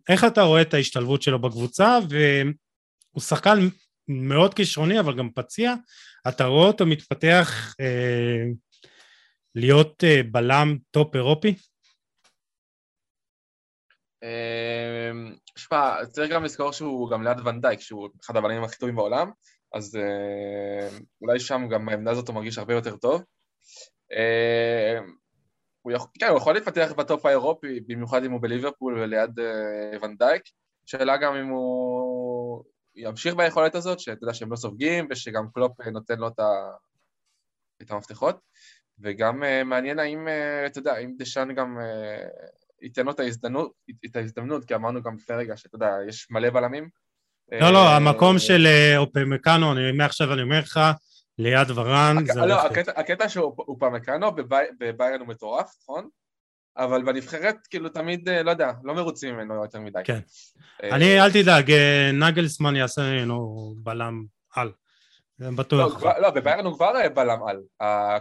איך 0.09 0.23
אתה 0.23 0.41
רואה 0.41 0.61
את 0.61 0.73
ההשתלבות 0.73 1.21
שלו 1.21 1.41
בקבוצה, 1.41 1.99
והוא 2.09 3.21
שחקן 3.21 3.59
מאוד 4.07 4.53
כישרוני, 4.53 4.99
אבל 4.99 5.17
גם 5.17 5.29
פציע, 5.35 5.73
אתה 6.27 6.45
רואה 6.45 6.67
אותו 6.67 6.85
מתפתח 6.85 7.75
אה, 7.81 8.43
להיות 9.55 10.03
אה, 10.03 10.21
בלם 10.31 10.77
טופ 10.91 11.15
אירופי? 11.15 11.55
אמ, 14.23 15.35
שמע, 15.55 16.05
צריך 16.05 16.31
גם 16.31 16.43
לזכור 16.43 16.71
שהוא 16.71 17.11
גם 17.11 17.23
ליד 17.23 17.47
ואן 17.47 17.59
דייק, 17.59 17.79
שהוא 17.79 18.09
אחד 18.25 18.37
הבלמים 18.37 18.63
הכי 18.63 18.77
טובים 18.77 18.95
בעולם, 18.95 19.31
אז 19.73 19.95
אה, 19.95 20.97
אולי 21.21 21.39
שם 21.39 21.67
גם 21.71 21.89
העמדה 21.89 22.11
הזאת 22.11 22.27
הוא 22.27 22.35
מרגיש 22.35 22.57
הרבה 22.57 22.73
יותר 22.73 22.97
טוב. 22.97 23.23
אה, 24.11 24.99
הוא 25.81 25.91
יכול, 25.91 26.07
כן, 26.19 26.27
הוא 26.27 26.37
יכול 26.37 26.53
להתפתח 26.53 26.91
בטופ 26.97 27.25
האירופי, 27.25 27.79
במיוחד 27.79 28.23
אם 28.23 28.31
הוא 28.31 28.41
בליברפול 28.41 28.99
וליד 28.99 29.39
אה, 29.39 29.97
ואן 30.01 30.16
דייק. 30.16 30.41
שאלה 30.85 31.17
גם 31.17 31.35
אם 31.35 31.47
הוא 31.47 32.63
ימשיך 32.95 33.35
ביכולת 33.35 33.75
הזאת, 33.75 33.99
שאתה 33.99 34.23
יודע 34.23 34.33
שהם 34.33 34.51
לא 34.51 34.55
סופגים, 34.55 35.07
ושגם 35.09 35.45
קלופ 35.53 35.81
אה, 35.81 35.91
נותן 35.91 36.19
לו 36.19 36.27
את, 36.27 36.39
ה... 36.39 36.71
את 37.81 37.91
המפתחות. 37.91 38.39
וגם 39.03 39.43
מעניין 39.65 39.99
האם, 39.99 40.27
אתה 40.65 40.79
יודע, 40.79 40.97
אם 40.97 41.13
דשאן 41.17 41.55
גם 41.55 41.77
ייתן 42.81 43.05
לו 43.05 43.11
את 43.11 43.19
ההזדמנות, 43.19 43.71
את 44.05 44.15
ההזדמנות, 44.15 44.65
כי 44.65 44.75
אמרנו 44.75 45.01
גם 45.03 45.15
לפני 45.15 45.35
רגע 45.35 45.57
שאתה 45.57 45.75
יודע, 45.75 45.89
יש 46.07 46.27
מלא 46.31 46.49
בלמים. 46.49 46.89
לא, 47.51 47.69
לא, 47.73 47.77
אה, 47.87 47.95
המקום 47.95 48.39
של 48.39 48.65
אה, 48.65 48.97
אופמקאנו, 48.97 49.71
אני 49.71 49.91
מעכשיו 49.91 50.33
אני 50.33 50.41
אומר 50.41 50.59
לך, 50.59 50.79
ליד 51.37 51.71
ורן, 51.75 52.15
זה 52.33 52.39
לא. 52.45 52.61
הקטע- 52.65 52.99
הקטע 52.99 53.29
שהוא 53.29 53.53
הוא 53.57 53.77
פמקאנו, 53.79 54.31
בבי- 54.35 54.55
בביירן 54.79 55.19
הוא 55.19 55.27
מטורף, 55.27 55.75
נכון? 55.83 56.07
אבל 56.77 57.03
בנבחרת, 57.03 57.55
כאילו, 57.69 57.89
תמיד, 57.89 58.29
אה, 58.29 58.43
לא 58.43 58.51
יודע, 58.51 58.71
לא 58.83 58.93
מרוצים 58.95 59.35
ממנו 59.35 59.53
יותר 59.63 59.79
מדי. 59.79 59.99
כן. 60.03 60.19
אה, 60.83 60.95
אני, 60.95 61.21
אל 61.21 61.31
תדאג, 61.31 61.71
אה, 61.71 62.11
נגלסמן 62.13 62.75
יעשה 62.75 63.01
ממנו 63.01 63.45
בלם 63.77 64.23
על. 64.55 64.71
לא, 65.39 65.51
בטוח. 65.51 65.97
כבר- 65.99 66.19
לא, 66.19 66.29
בביירן 66.29 66.65
הוא 66.65 66.75
כבר 66.75 66.95
אה, 66.97 67.09
בלם 67.09 67.39
על. 67.47 67.57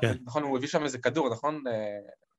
כן. 0.01 0.15
נכון, 0.25 0.43
הוא 0.43 0.57
הביא 0.59 0.69
שם 0.69 0.85
איזה 0.85 0.99
כדור, 0.99 1.31
נכון? 1.33 1.63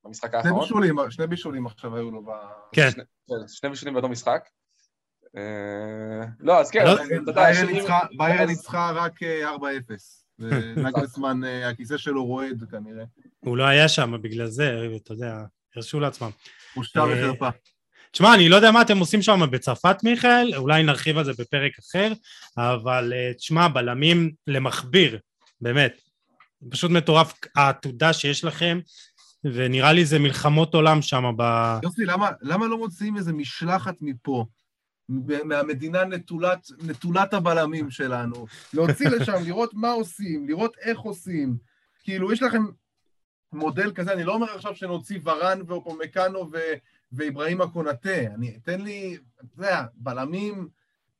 אה, 0.05 0.09
במשחק 0.09 0.29
שני 0.31 0.37
האחרון. 0.37 0.61
בישולים, 0.61 0.95
שני 1.09 1.27
בישולים 1.27 1.65
עכשיו 1.65 1.95
היו 1.95 2.11
לו 2.11 2.21
ב... 2.25 2.29
כן. 2.71 2.91
שני- 2.91 3.03
כן, 3.29 3.47
שני 3.47 3.69
בישולים 3.69 3.93
באותו 3.93 4.09
משחק. 4.09 4.41
אה, 5.37 5.41
לא, 6.39 6.59
אז 6.59 6.71
כן, 6.71 6.85
לא- 6.85 6.93
אתה 6.93 7.03
יודע, 7.13 7.31
ביירן 7.33 7.67
שאם- 8.37 8.47
ניצחה- 8.47 8.91
רק 8.95 9.23
אה, 9.23 9.49
4-0. 9.55 9.61
ונגלסמן, 10.39 11.43
אה, 11.47 11.69
הכיסא 11.69 11.97
שלו 11.97 12.25
רועד 12.25 12.63
כנראה. 12.71 13.03
הוא 13.39 13.57
לא 13.57 13.63
היה 13.63 13.89
שם 13.89 14.15
בגלל 14.21 14.47
זה, 14.47 14.71
אתה 15.03 15.13
יודע, 15.13 15.35
הרשו 15.75 15.99
לעצמם. 15.99 16.29
בושה 16.75 16.99
אה, 16.99 17.05
וחרפה. 17.05 17.49
תשמע, 18.11 18.35
אני 18.35 18.49
לא 18.49 18.55
יודע 18.55 18.71
מה 18.71 18.81
אתם 18.81 18.97
עושים 18.97 19.21
שם 19.21 19.39
בצרפת, 19.51 19.97
מיכאל, 20.03 20.51
אולי 20.55 20.83
נרחיב 20.83 21.17
על 21.17 21.23
זה 21.25 21.31
בפרק 21.39 21.71
אחר, 21.79 22.11
אבל 22.57 23.13
אה, 23.15 23.33
תשמע, 23.33 23.67
בלמים 23.67 24.31
למכביר, 24.47 25.19
באמת. 25.61 25.93
פשוט 26.69 26.91
מטורף 26.91 27.33
העתודה 27.55 28.13
שיש 28.13 28.43
לכם, 28.43 28.79
ונראה 29.43 29.93
לי 29.93 30.05
זה 30.05 30.19
מלחמות 30.19 30.73
עולם 30.73 31.01
שם 31.01 31.23
ב... 31.37 31.43
יוסי, 31.83 32.05
למה, 32.05 32.29
למה 32.41 32.67
לא 32.67 32.77
מוציאים 32.77 33.17
איזה 33.17 33.33
משלחת 33.33 33.95
מפה, 34.01 34.45
מהמדינה 35.43 36.05
נטולת, 36.05 36.67
נטולת 36.81 37.33
הבלמים 37.33 37.89
שלנו? 37.89 38.45
להוציא 38.73 39.09
לשם, 39.09 39.33
לראות 39.45 39.73
מה 39.73 39.91
עושים, 39.91 40.47
לראות 40.47 40.77
איך 40.81 40.99
עושים. 40.99 41.57
כאילו, 42.03 42.31
יש 42.31 42.41
לכם 42.41 42.63
מודל 43.53 43.91
כזה, 43.91 44.13
אני 44.13 44.23
לא 44.23 44.33
אומר 44.33 44.55
עכשיו 44.55 44.75
שנוציא 44.75 45.19
ורן 45.23 45.59
ואופומקאנו 45.67 46.49
ו- 46.51 46.75
ואיברהים 47.11 47.61
הקונאטה. 47.61 48.19
אני, 48.35 48.59
תן 48.59 48.81
לי, 48.81 49.17
אתה 49.37 49.45
יודע, 49.57 49.83
בלמים 49.95 50.67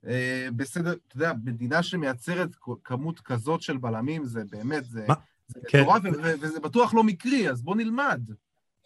אה, 0.08 0.48
בסדר, 0.56 0.94
אתה 1.08 1.16
יודע, 1.16 1.34
מדינה 1.44 1.84
שמייצרת 1.84 2.50
כמות 2.84 3.20
כזאת 3.20 3.62
של 3.62 3.78
בלמים, 3.78 4.26
זה 4.26 4.44
באמת, 4.50 4.86
זה... 4.86 5.06
מה? 5.08 5.14
זה 5.54 5.60
כן. 5.68 5.82
מטורף, 5.82 6.02
ו- 6.04 6.24
ו- 6.24 6.34
וזה 6.42 6.60
בטוח 6.60 6.94
לא 6.94 7.04
מקרי, 7.04 7.50
אז 7.50 7.62
בוא 7.62 7.76
נלמד. 7.76 8.22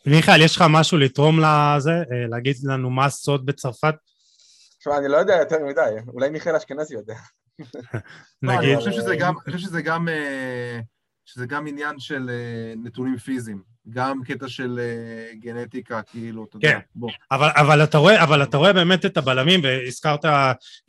מיכאל, 0.06 0.42
יש 0.42 0.56
לך 0.56 0.64
משהו 0.70 0.98
לתרום 0.98 1.40
לזה? 1.40 1.92
אה, 1.92 2.28
להגיד 2.30 2.56
לנו 2.64 2.90
מה 2.90 3.06
הסוד 3.06 3.46
בצרפת? 3.46 3.96
תשמע, 4.80 4.98
אני 4.98 5.08
לא 5.08 5.18
יודע 5.18 5.36
יותר 5.36 5.66
מדי, 5.66 5.96
אולי 6.08 6.30
מיכאל 6.30 6.56
אשכנזי 6.56 6.94
יודע. 6.94 7.16
לא, 8.44 8.52
אני 8.52 8.58
נגיד. 8.58 8.78
חושב 8.78 8.92
שזה 8.92 9.16
גם, 9.16 9.34
אני 9.48 9.56
חושב 9.56 9.68
שזה 9.68 9.82
גם, 9.82 10.10
אה, 10.10 10.80
שזה 11.26 11.46
גם 11.46 11.68
עניין 11.68 12.00
של 12.00 12.30
אה, 12.30 12.74
נתונים 12.84 13.18
פיזיים, 13.18 13.62
גם 13.90 14.24
קטע 14.24 14.48
של 14.48 14.80
אה, 14.80 15.36
גנטיקה, 15.40 16.02
כאילו, 16.02 16.46
אתה 16.50 16.58
כן. 16.62 16.68
יודע, 16.68 16.80
בוא. 16.96 17.10
אבל, 17.32 17.50
אבל, 17.56 17.84
אתה 17.84 17.98
רואה, 17.98 18.24
אבל 18.24 18.44
אתה 18.44 18.58
רואה 18.58 18.74
באמת 18.74 19.06
את 19.06 19.18
הבלמים, 19.18 19.60
והזכרת 19.64 20.26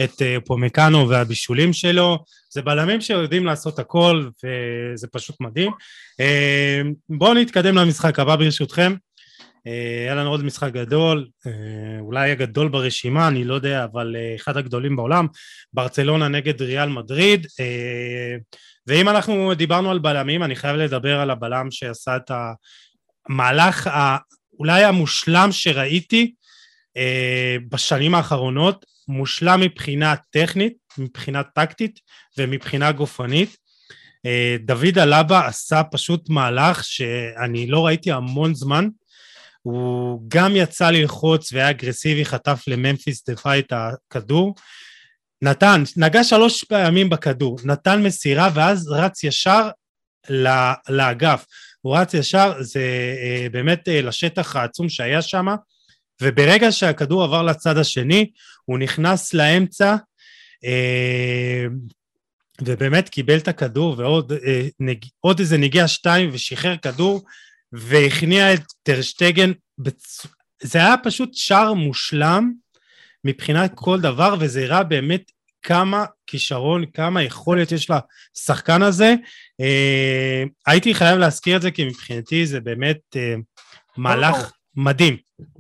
את 0.05 0.23
אה, 0.23 0.37
פומקאנו 0.45 1.09
והבישולים 1.09 1.73
שלו, 1.73 2.25
זה 2.51 2.63
בלמים 2.63 3.01
שיודעים 3.01 3.45
לעשות 3.47 3.79
הכל, 3.79 4.29
וזה 4.45 5.07
פשוט 5.07 5.41
מדהים. 5.41 5.73
בואו 7.09 7.35
נתקדם 7.35 7.75
למשחק 7.75 8.19
הבא 8.19 8.37
ברשותכם. 8.37 8.95
היה 10.05 10.15
לנו 10.15 10.31
עוד 10.31 10.45
משחק 10.45 10.73
גדול, 10.73 11.29
אולי 12.01 12.31
הגדול 12.31 12.69
ברשימה, 12.69 13.29
אני 13.29 13.45
לא 13.45 13.55
יודע, 13.55 13.85
אבל 13.85 14.17
אחד 14.37 14.57
הגדולים 14.57 14.97
בעולם, 14.97 15.27
ברצלונה 15.73 16.29
נגד 16.29 16.63
ריאל 16.63 16.89
מדריד. 16.89 17.47
ואם 18.87 19.09
אנחנו 19.09 19.55
דיברנו 19.55 19.91
על 19.91 19.99
בלמים, 19.99 20.43
אני 20.43 20.57
חייב 20.57 20.77
לדבר 20.77 21.21
על 21.21 21.31
הבלם 21.31 21.71
שעשה 21.71 22.17
את 22.17 22.31
המהלך 23.29 23.87
ה- 23.87 24.17
אולי 24.59 24.85
המושלם 24.85 25.49
שראיתי 25.53 26.35
אה, 26.97 27.57
בשנים 27.69 28.15
האחרונות, 28.15 28.87
מושלם 29.09 29.61
מבחינה 29.61 30.15
טכנית, 30.31 30.75
מבחינה 30.99 31.43
טקטית 31.43 32.01
ומבחינה 32.39 32.93
גופנית. 32.93 33.57
אה, 34.27 34.57
דוד 34.61 34.99
אלבה 34.99 35.47
עשה 35.47 35.83
פשוט 35.93 36.29
מהלך 36.29 36.85
שאני 36.85 37.67
לא 37.67 37.87
ראיתי 37.87 38.13
המון 38.13 38.55
זמן. 38.55 38.89
הוא 39.63 40.23
גם 40.29 40.57
יצא 40.57 40.91
ללחוץ 40.91 41.53
והיה 41.53 41.71
אגרסיבי, 41.71 42.25
חטף 42.25 42.63
לממפיס 42.67 43.29
דפאי 43.29 43.59
את 43.59 43.73
הכדור. 43.73 44.55
נתן, 45.47 45.83
נגע 45.97 46.25
שלוש 46.25 46.65
פעמים 46.65 47.11
בכדור, 47.11 47.59
נתן 47.65 48.03
מסירה 48.03 48.51
ואז 48.55 48.89
רץ 48.89 49.25
ישר 49.25 49.69
לאגף. 50.89 51.45
הוא 51.81 51.97
רץ 51.97 52.15
ישר, 52.15 52.53
זה 52.61 52.81
אה, 53.23 53.47
באמת 53.53 53.89
אה, 53.89 54.03
לשטח 54.03 54.57
העצום 54.57 54.89
שהיה 54.89 55.23
שם, 55.23 55.47
וברגע 56.23 56.73
שהכדור 56.73 57.25
עבר 57.25 57.43
לצד 57.43 57.79
השני, 57.79 58.31
הוא 58.65 58.79
נכנס 58.79 59.35
לאמצע, 59.35 59.97
אה, 60.65 61.65
ובאמת 62.63 63.09
קיבל 63.09 63.37
את 63.37 63.49
הכדור 63.49 63.95
ועוד 63.99 64.33
נג, 64.81 65.05
עוד 65.21 65.39
איזה 65.39 65.59
נגיעה 65.59 65.89
שתיים 65.89 66.31
ושחרר 66.33 66.77
כדור 66.77 67.25
והכניע 67.73 68.55
את 68.55 68.63
טרשטגן, 68.83 69.53
בצ... 69.79 70.27
זה 70.63 70.79
היה 70.79 70.95
פשוט 71.03 71.35
שער 71.35 71.73
מושלם 71.73 72.53
מבחינת 73.25 73.73
כל 73.75 74.01
דבר 74.01 74.35
וזה 74.41 74.65
הראה 74.65 74.83
באמת 74.83 75.33
כמה 75.67 76.05
כישרון, 76.27 76.85
כמה 76.95 77.23
יכולת 77.23 77.73
יש 77.73 77.91
לשחקן 78.37 78.83
הזה. 78.83 79.15
אה, 79.61 80.45
הייתי 80.67 80.95
חייב 80.95 81.19
להזכיר 81.19 81.57
את 81.57 81.63
זה 81.63 81.71
כי 81.71 81.85
מבחינתי 81.85 82.47
זה 82.47 82.61
באמת 82.61 82.99
אה, 83.17 83.35
מהלך 83.97 84.53
מדהים, 84.77 85.17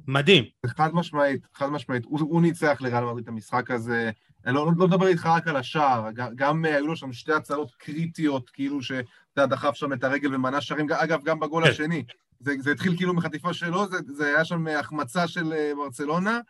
מדהים. 0.08 0.44
חד 0.66 0.94
משמעית, 0.94 1.46
חד 1.54 1.66
משמעית. 1.66 2.04
הוא, 2.04 2.20
הוא 2.20 2.42
ניצח 2.42 2.76
לריאל 2.80 3.04
מדריד 3.04 3.22
את 3.22 3.28
המשחק 3.28 3.70
הזה. 3.70 4.10
אני 4.46 4.54
לא, 4.54 4.70
לא 4.76 4.86
מדבר 4.86 5.06
איתך 5.06 5.26
רק 5.26 5.48
על 5.48 5.56
השער, 5.56 6.10
גם, 6.14 6.28
גם 6.34 6.64
אה, 6.64 6.74
היו 6.74 6.86
לו 6.86 6.96
שם 6.96 7.12
שתי 7.12 7.32
הצלות 7.32 7.74
קריטיות, 7.78 8.50
כאילו 8.50 8.82
שאתה 8.82 9.02
יודע, 9.36 9.56
דחף 9.56 9.74
שם 9.74 9.92
את 9.92 10.04
הרגל 10.04 10.34
ומנע 10.34 10.60
שערים, 10.60 10.86
אגב, 10.92 11.24
גם 11.24 11.40
בגול 11.40 11.64
כן. 11.64 11.70
השני. 11.70 12.04
זה, 12.40 12.54
זה 12.58 12.72
התחיל 12.72 12.96
כאילו 12.96 13.14
מחטיפה 13.14 13.54
שלו, 13.54 13.88
זה, 13.88 13.96
זה 14.14 14.26
היה 14.26 14.44
שם 14.44 14.66
החמצה 14.66 15.28
של 15.28 15.52
אה, 15.52 15.72
ברצלונה, 15.76 16.40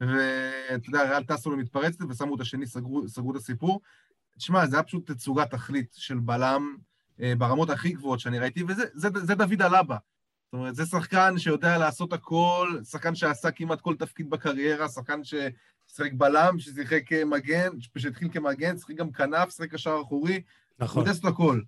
ואתה 0.00 0.88
יודע, 0.88 1.02
ריאל 1.02 1.24
טסו 1.24 1.50
למתפרצת 1.50 2.04
ושמו 2.08 2.36
את 2.36 2.40
השני, 2.40 2.66
סגרו, 2.66 3.08
סגרו 3.08 3.30
את 3.30 3.36
הסיפור. 3.36 3.80
תשמע, 4.36 4.66
זה 4.66 4.76
היה 4.76 4.82
פשוט 4.82 5.10
תצוגת 5.10 5.50
תכלית 5.50 5.94
של 5.98 6.18
בלם 6.18 6.76
אה, 7.20 7.32
ברמות 7.38 7.70
הכי 7.70 7.92
גבוהות 7.92 8.20
שאני 8.20 8.38
ראיתי, 8.38 8.64
וזה 8.68 8.84
זה, 8.94 9.08
זה 9.14 9.34
דוד 9.34 9.62
אלבה. 9.62 9.96
זאת 10.44 10.58
אומרת, 10.58 10.74
זה 10.74 10.86
שחקן 10.86 11.38
שיודע 11.38 11.78
לעשות 11.78 12.12
הכל, 12.12 12.78
שחקן 12.90 13.14
שעשה 13.14 13.50
כמעט 13.50 13.80
כל 13.80 13.96
תפקיד 13.96 14.30
בקריירה, 14.30 14.88
שחקן 14.88 15.20
ששיחק 15.24 16.12
בלם, 16.12 16.58
ששיחק 16.58 17.12
מגן, 17.26 17.70
שהתחיל 17.96 18.28
כמגן, 18.32 18.78
שיחק 18.78 18.94
גם 18.94 19.12
כנף, 19.12 19.50
שיחק 19.50 19.70
קשר 19.70 19.98
אחורי, 20.02 20.34
הוא 20.34 20.42
נכון. 20.78 21.00
יודע 21.00 21.10
לעשות 21.10 21.24
הכל. 21.24 21.60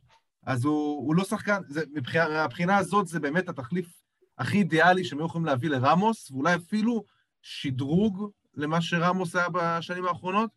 אז 0.46 0.64
הוא, 0.64 1.06
הוא 1.06 1.14
לא 1.14 1.24
שחקן, 1.24 1.60
זה, 1.68 1.84
מבחינה, 1.94 2.28
מהבחינה 2.28 2.76
הזאת 2.76 3.06
זה 3.06 3.20
באמת 3.20 3.48
התחליף 3.48 4.02
הכי 4.38 4.58
אידיאלי 4.58 5.04
שהם 5.04 5.18
היו 5.18 5.26
יכולים 5.26 5.44
להביא 5.46 5.70
לרמוס, 5.70 6.30
ואולי 6.30 6.54
אפילו 6.54 7.04
שדרוג 7.48 8.30
למה 8.54 8.80
שרמוס 8.80 9.36
היה 9.36 9.46
בשנים 9.52 10.04
האחרונות, 10.04 10.50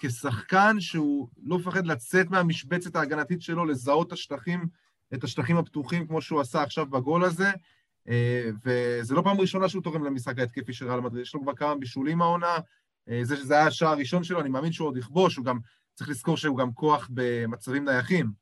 כשחקן 0.00 0.80
שהוא 0.80 1.28
לא 1.42 1.58
מפחד 1.58 1.86
לצאת 1.86 2.30
מהמשבצת 2.30 2.96
ההגנתית 2.96 3.42
שלו, 3.42 3.64
לזהות 3.64 4.06
את 4.06 4.12
השטחים, 4.12 4.66
את 5.14 5.24
השטחים 5.24 5.56
הפתוחים, 5.56 6.06
כמו 6.06 6.22
שהוא 6.22 6.40
עשה 6.40 6.62
עכשיו 6.62 6.86
בגול 6.86 7.24
הזה, 7.24 7.50
אה, 8.08 8.50
וזה 8.64 9.14
לא 9.14 9.22
פעם 9.22 9.40
ראשונה 9.40 9.68
שהוא 9.68 9.82
תורם 9.82 10.04
למשחק 10.04 10.38
ההתקפי 10.38 10.72
של 10.72 10.88
ריאל 10.88 11.00
מדריד, 11.00 11.22
יש 11.22 11.34
לו 11.34 11.42
כבר 11.42 11.54
כמה 11.54 11.74
בישולים 11.74 12.22
העונה, 12.22 12.56
אה, 13.08 13.20
זה 13.22 13.36
שזה 13.36 13.54
היה 13.54 13.66
השער 13.66 13.88
הראשון 13.88 14.24
שלו, 14.24 14.40
אני 14.40 14.48
מאמין 14.48 14.72
שהוא 14.72 14.88
עוד 14.88 14.96
יכבוש, 14.96 15.36
הוא 15.36 15.44
גם, 15.44 15.58
צריך 15.94 16.10
לזכור 16.10 16.36
שהוא 16.36 16.58
גם 16.58 16.72
כוח 16.72 17.08
במצבים 17.10 17.84
נייחים. 17.84 18.32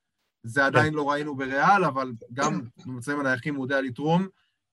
זה 0.42 0.66
עדיין 0.66 0.94
לא 0.94 1.10
ראינו 1.10 1.36
בריאל, 1.36 1.84
אבל 1.84 2.12
גם 2.32 2.60
במצבים 2.86 3.20
הנייחים 3.20 3.54
הוא 3.54 3.64
יודע 3.64 3.80
לתרום. 3.80 4.28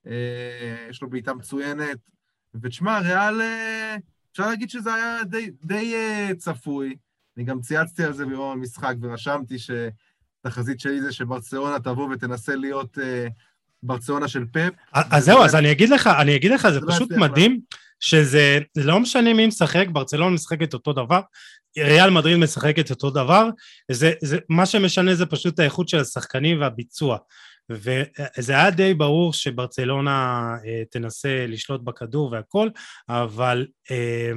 אה, 0.07 0.88
יש 0.89 1.01
לו 1.01 1.09
בעיטה 1.09 1.34
מצוינת. 1.34 2.14
ותשמע, 2.62 2.99
ריאל, 2.99 3.41
אה, 3.41 3.95
אפשר 4.32 4.47
להגיד 4.47 4.70
שזה 4.70 4.93
היה 4.93 5.24
די, 5.24 5.49
די 5.64 5.95
אה, 5.95 6.30
צפוי. 6.38 6.95
אני 7.38 7.45
גם 7.45 7.62
צייצתי 7.62 8.03
על 8.03 8.14
זה 8.14 8.26
ביום 8.26 8.51
המשחק 8.51 8.93
ורשמתי 9.01 9.56
שהתחזית 9.60 10.80
שלי 10.80 11.01
זה 11.01 11.12
שברצלונה 11.12 11.80
תבוא 11.80 12.10
ותנסה 12.12 12.56
להיות 12.56 12.97
אה, 12.99 13.28
ברצלונה 13.84 14.28
של 14.28 14.45
פפ. 14.45 14.72
אז 14.93 15.26
זהו, 15.26 15.43
אז 15.43 15.56
אני 15.56 15.72
אגיד 15.72 15.89
לך, 15.89 16.08
אני 16.08 16.36
אגיד 16.36 16.51
לך, 16.51 16.70
זה 16.70 16.80
פשוט. 16.88 17.12
מדהים, 17.12 17.60
שזה 17.99 18.60
זה 18.74 18.84
לא 18.84 18.99
משנה 18.99 19.34
מי 19.34 19.47
משחק, 19.47 19.86
ברצלונה 19.91 20.36
משחקת 20.36 20.74
אותו 20.74 20.93
דבר, 20.93 21.22
ריאל 21.78 22.10
מדריד 22.10 22.38
משחקת 22.38 22.89
אותו 22.89 23.10
דבר, 23.10 23.49
זה, 23.91 24.14
זה, 24.22 24.38
מה 24.49 24.66
שמשנה 24.66 25.16
זה 25.16 25.26
פשוט 25.26 25.60
האיכות 25.60 25.89
של 25.89 25.99
השחקנים 25.99 26.62
והביצוע. 26.62 27.18
וזה 27.70 28.51
היה 28.51 28.72
די 28.72 28.93
ברור 28.93 29.34
שברצלונה 29.34 30.47
אה, 30.66 30.84
תנסה 30.91 31.45
לשלוט 31.47 31.82
בכדור 31.82 32.32
והכל, 32.32 32.70
אבל 33.09 33.68
אה, 33.91 34.32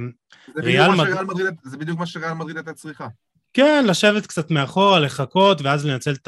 זה 0.55 0.61
ריאל 0.61 0.91
מדריד, 1.23 1.53
זה 1.63 1.77
בדיוק 1.77 1.99
מה 1.99 2.05
שריאל 2.05 2.33
מדריד 2.33 2.57
הייתה 2.57 2.73
צריכה. 2.73 3.07
כן, 3.53 3.85
לשבת 3.87 4.25
קצת 4.27 4.51
מאחורה, 4.51 4.99
לחכות, 4.99 5.61
ואז 5.61 5.85
לנצל 5.85 6.13
את 6.13 6.27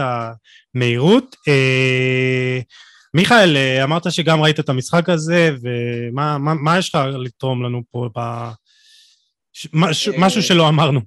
המהירות. 0.75 1.35
אה, 1.47 2.59
מיכאל, 3.13 3.57
אה, 3.57 3.83
אמרת 3.83 4.11
שגם 4.11 4.41
ראית 4.41 4.59
את 4.59 4.69
המשחק 4.69 5.09
הזה, 5.09 5.51
ומה 5.61 6.37
מה, 6.37 6.53
מה 6.53 6.77
יש 6.77 6.95
לך 6.95 7.01
לתרום 7.23 7.63
לנו 7.63 7.81
פה 7.91 8.09
ב... 8.17 8.19
ש, 9.53 9.67
מש, 9.73 10.07
אה, 10.07 10.13
משהו 10.17 10.41
שלא 10.41 10.69
אמרנו. 10.69 11.01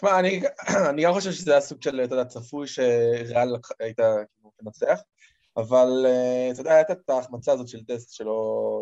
שמע, 0.00 0.18
אני, 0.18 0.42
אני 0.90 1.02
גם 1.02 1.12
חושב 1.12 1.32
שזה 1.32 1.52
היה 1.52 1.60
סוג 1.60 1.82
של, 1.82 2.00
אתה 2.04 2.14
יודע, 2.14 2.24
צפוי 2.24 2.66
שריאל 2.66 3.48
הייתה 3.80 4.04
תנצח, 4.62 5.00
אבל 5.56 5.88
אה, 6.06 6.48
אתה 6.52 6.60
יודע, 6.60 6.74
הייתה 6.74 6.92
את 6.92 7.10
ההחמצה 7.10 7.52
הזאת 7.52 7.68
של 7.68 7.84
טסט 7.84 8.12
שלא 8.12 8.32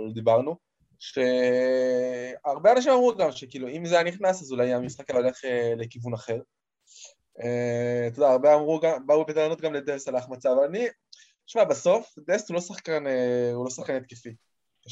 לא 0.07 0.13
דיברנו, 0.15 0.57
שהרבה 0.99 2.73
אנשים 2.73 2.93
אמרו 2.93 3.15
גם 3.17 3.33
שכאילו, 3.33 3.69
אם 3.69 3.87
זה 3.87 3.95
היה 3.95 4.05
נכנס, 4.05 4.43
אז 4.43 4.53
אולי 4.53 4.73
המשחק 4.73 5.11
היה 5.11 5.19
הולך 5.19 5.45
אה, 5.45 5.73
לכיוון 5.77 6.15
אחר. 6.15 6.39
אה, 7.43 8.07
אתה 8.07 8.19
יודע, 8.19 8.31
הרבה 8.33 8.55
אמרו, 8.55 8.81
גם- 8.81 9.07
באו 9.07 9.25
בטענות 9.25 9.61
גם 9.61 9.73
לדסט 9.75 10.09
על 10.09 10.15
ההחמצה, 10.17 10.53
אבל 10.53 10.65
אני, 10.65 10.87
שמע, 11.47 11.65
בסוף, 11.65 12.15
דסט 12.31 12.49
הוא 12.49 12.55
לא 12.55 12.61
שחקן, 12.61 13.05
הוא 13.55 13.65
לא 13.65 13.71
שחקן 13.71 13.97
התקפי. 13.97 14.35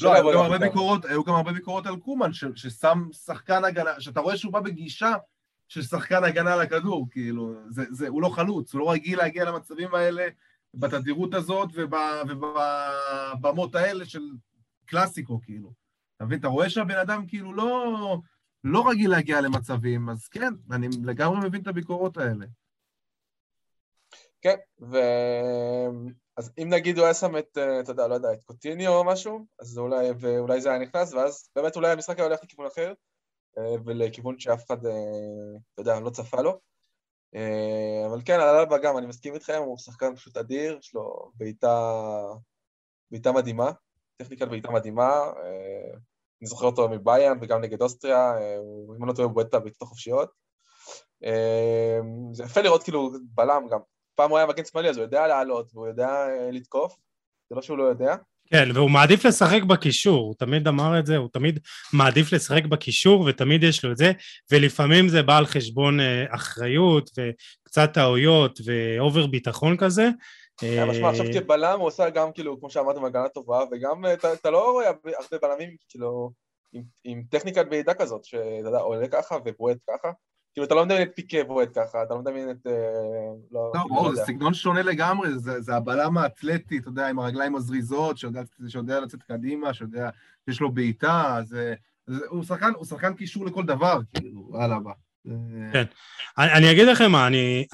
לא, 0.01 0.13
היו 0.13 0.31
גם 0.33 0.39
הרבה. 0.39 0.57
ביקורות, 0.57 1.05
היו 1.05 1.23
גם 1.23 1.33
הרבה 1.33 1.51
ביקורות 1.51 1.85
על 1.85 1.95
קומן, 1.95 2.33
ש- 2.33 2.45
ששם 2.55 3.07
שחקן 3.25 3.63
הגנה, 3.65 4.01
שאתה 4.01 4.19
רואה 4.19 4.37
שהוא 4.37 4.53
בא 4.53 4.59
בגישה 4.59 5.13
של 5.67 5.81
שחקן 5.81 6.23
הגנה 6.23 6.55
לכדור, 6.55 7.07
כאילו, 7.11 7.53
זה, 7.69 7.83
זה, 7.91 8.07
הוא 8.07 8.21
לא 8.21 8.29
חלוץ, 8.29 8.73
הוא 8.73 8.79
לא 8.81 8.91
רגיל 8.91 9.17
להגיע 9.17 9.45
למצבים 9.45 9.95
האלה 9.95 10.27
בתדירות 10.75 11.33
הזאת 11.33 11.69
וב- 11.73 12.29
ובבמות 12.29 13.75
האלה 13.75 14.05
של 14.05 14.23
קלאסיקו, 14.85 15.41
כאילו. 15.41 15.73
אתה 16.15 16.25
מבין? 16.25 16.39
אתה 16.39 16.47
רואה 16.47 16.69
שהבן 16.69 16.97
אדם 16.97 17.27
כאילו 17.27 17.53
לא, 17.53 18.17
לא 18.63 18.89
רגיל 18.89 19.11
להגיע 19.11 19.41
למצבים, 19.41 20.09
אז 20.09 20.27
כן, 20.27 20.53
אני 20.71 20.87
לגמרי 21.03 21.47
מבין 21.47 21.61
את 21.61 21.67
הביקורות 21.67 22.17
האלה. 22.17 22.45
כן, 24.41 24.55
ו... 24.81 24.97
אז 26.37 26.51
אם 26.57 26.69
נגיד 26.69 26.97
הוא 26.97 27.05
היה 27.05 27.13
שם 27.13 27.37
את, 27.37 27.57
אה, 27.57 27.79
אתה 27.79 27.91
יודע, 27.91 28.07
לא 28.07 28.13
יודע, 28.13 28.33
את 28.33 28.43
קוטיניו 28.43 28.93
או 28.93 29.03
משהו, 29.03 29.45
אז 29.59 29.77
אולי, 29.77 30.07
ואולי 30.19 30.61
זה 30.61 30.69
היה 30.69 30.79
נכנס, 30.79 31.13
ואז 31.13 31.49
באמת 31.55 31.75
אולי 31.75 31.91
המשחק 31.91 32.17
היה 32.17 32.27
הולך 32.27 32.39
לכיוון 32.43 32.67
אחר, 32.67 32.93
אה, 33.57 33.75
ולכיוון 33.85 34.39
שאף 34.39 34.65
אחד, 34.65 34.85
אה, 34.85 34.91
אתה 35.73 35.81
יודע, 35.81 35.99
לא 35.99 36.09
צפה 36.09 36.41
לו. 36.41 36.59
אה, 37.35 38.05
אבל 38.07 38.21
כן, 38.25 38.33
על 38.33 38.55
אלבה 38.55 38.77
גם, 38.77 38.97
אני 38.97 39.07
מסכים 39.07 39.33
איתכם, 39.33 39.61
הוא 39.65 39.77
שחקן 39.77 40.15
פשוט 40.15 40.37
אדיר, 40.37 40.77
יש 40.79 40.93
לו 40.93 41.31
בעיטה, 41.35 42.01
בעיטה 43.11 43.31
מדהימה, 43.31 43.71
טכניקת 44.17 44.47
בעיטה 44.47 44.71
מדהימה. 44.71 45.09
אה, 45.09 45.91
אני 46.41 46.47
זוכר 46.47 46.65
אותו 46.65 46.89
מבייאן 46.89 47.37
וגם 47.41 47.61
נגד 47.61 47.81
אוסטריה, 47.81 48.37
אה, 48.37 48.57
אם 48.97 49.03
אני 49.03 49.07
לא 49.07 49.13
טועה, 49.13 49.25
הוא 49.27 49.33
בועט 49.33 49.47
את 49.47 49.53
הבעיטות 49.53 49.81
החופשיות. 49.81 50.29
זה 52.31 52.43
יפה 52.43 52.61
לראות 52.61 52.83
כאילו 52.83 53.11
בלם 53.21 53.67
גם, 53.71 53.79
פעם 54.15 54.29
הוא 54.29 54.37
היה 54.37 54.47
מגן 54.47 54.65
שמאלי, 54.65 54.89
אז 54.89 54.97
הוא 54.97 55.03
יודע 55.03 55.27
לעלות, 55.27 55.71
והוא 55.73 55.87
יודע 55.87 56.25
לתקוף, 56.51 56.97
זה 57.49 57.55
לא 57.55 57.61
שהוא 57.61 57.77
לא 57.77 57.83
יודע. 57.83 58.15
כן, 58.49 58.69
והוא 58.73 58.89
מעדיף 58.89 59.25
לשחק 59.25 59.63
בקישור, 59.63 60.25
הוא 60.25 60.35
תמיד 60.39 60.67
אמר 60.67 60.99
את 60.99 61.05
זה, 61.05 61.17
הוא 61.17 61.29
תמיד 61.33 61.59
מעדיף 61.93 62.33
לשחק 62.33 62.65
בקישור 62.65 63.21
ותמיד 63.21 63.63
יש 63.63 63.85
לו 63.85 63.91
את 63.91 63.97
זה, 63.97 64.11
ולפעמים 64.51 65.09
זה 65.09 65.23
בא 65.23 65.37
על 65.37 65.45
חשבון 65.45 65.99
אה, 65.99 66.25
אחריות 66.29 67.09
וקצת 67.17 67.89
טעויות 67.93 68.59
ואובר 68.65 69.27
ביטחון 69.27 69.77
כזה. 69.77 70.09
אה, 70.63 70.85
משמע, 70.85 71.09
עכשיו 71.09 71.25
כבלם 71.33 71.79
הוא 71.79 71.87
עושה 71.87 72.09
גם, 72.09 72.31
כאילו, 72.31 72.59
כמו 72.59 72.69
שאמרתם, 72.69 73.05
הגנה 73.05 73.29
טובה, 73.29 73.63
וגם 73.71 74.05
אתה 74.33 74.49
לא 74.49 74.71
רואה 74.71 74.87
הרבה 74.87 75.37
בלמים, 75.41 75.75
כאילו, 75.89 76.31
עם 77.03 77.23
טכניקת 77.29 77.65
בעידה 77.69 77.93
כזאת, 77.93 78.25
שאתה 78.25 78.67
יודע, 78.67 78.79
עולה 78.79 79.07
ככה 79.07 79.37
ובועט 79.45 79.77
ככה. 79.89 80.11
כאילו, 80.55 80.67
אתה 80.67 80.75
לא 80.75 80.85
מדמיין 80.85 81.07
את 81.07 81.11
פיקה 81.15 81.43
בועט 81.43 81.69
ככה, 81.75 82.03
אתה 82.03 82.13
לא 82.13 82.19
מדמיין 82.19 82.49
את... 82.49 82.67
אה, 82.67 82.71
לא, 83.51 83.71
לא, 83.75 83.83
ברור, 83.89 84.09
לא 84.09 84.15
זה 84.15 84.21
סגנון 84.25 84.53
שונה 84.53 84.81
לגמרי, 84.81 85.39
זה, 85.39 85.61
זה 85.61 85.75
הבלם 85.75 86.17
האתלטי, 86.17 86.77
אתה 86.77 86.87
יודע, 86.87 87.07
עם 87.07 87.19
הרגליים 87.19 87.55
הזריזות, 87.55 88.17
שיודע, 88.17 88.41
שיודע 88.67 88.99
לצאת 88.99 89.23
קדימה, 89.23 89.73
שיודע, 89.73 90.09
יש 90.47 90.61
לו 90.61 90.71
בעיטה, 90.71 91.39
זה... 91.43 91.73
זה, 92.07 92.25
הוא 92.29 92.83
שחקן, 92.83 93.13
קישור 93.13 93.45
לכל 93.45 93.63
דבר, 93.63 93.99
כאילו, 94.13 94.51
הלאה 94.53 94.79
בא. 94.79 94.91
כן. 95.73 95.83
אני, 96.37 96.51
אני 96.53 96.71
אגיד 96.71 96.87
לכם 96.87 97.11
מה, 97.11 97.27
אני... 97.27 97.65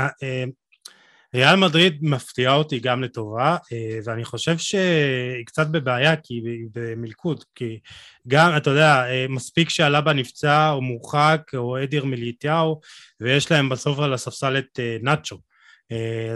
ריאל 1.36 1.55
מדריד 1.55 1.97
מפתיעה 2.01 2.55
אותי 2.55 2.79
גם 2.79 3.03
לטובה, 3.03 3.57
אה, 3.71 3.99
ואני 4.05 4.25
חושב 4.25 4.57
שהיא 4.57 5.45
קצת 5.45 5.67
בבעיה 5.67 6.15
כי 6.15 6.34
היא 6.34 6.67
במלכוד, 6.73 7.43
כי 7.55 7.79
גם, 8.27 8.57
אתה 8.57 8.69
יודע, 8.69 9.05
אה, 9.09 9.25
מספיק 9.29 9.69
שעלה 9.69 10.13
נפצע 10.13 10.71
או 10.71 10.82
מורחק 10.82 11.41
או 11.53 11.84
אדיר 11.84 12.05
מיליטיהו, 12.05 12.82
ויש 13.19 13.51
להם 13.51 13.69
בסוף 13.69 13.99
על 13.99 14.13
הספסל 14.13 14.57
את 14.57 14.79
אה, 14.79 14.97
נאצ'ו. 15.01 15.38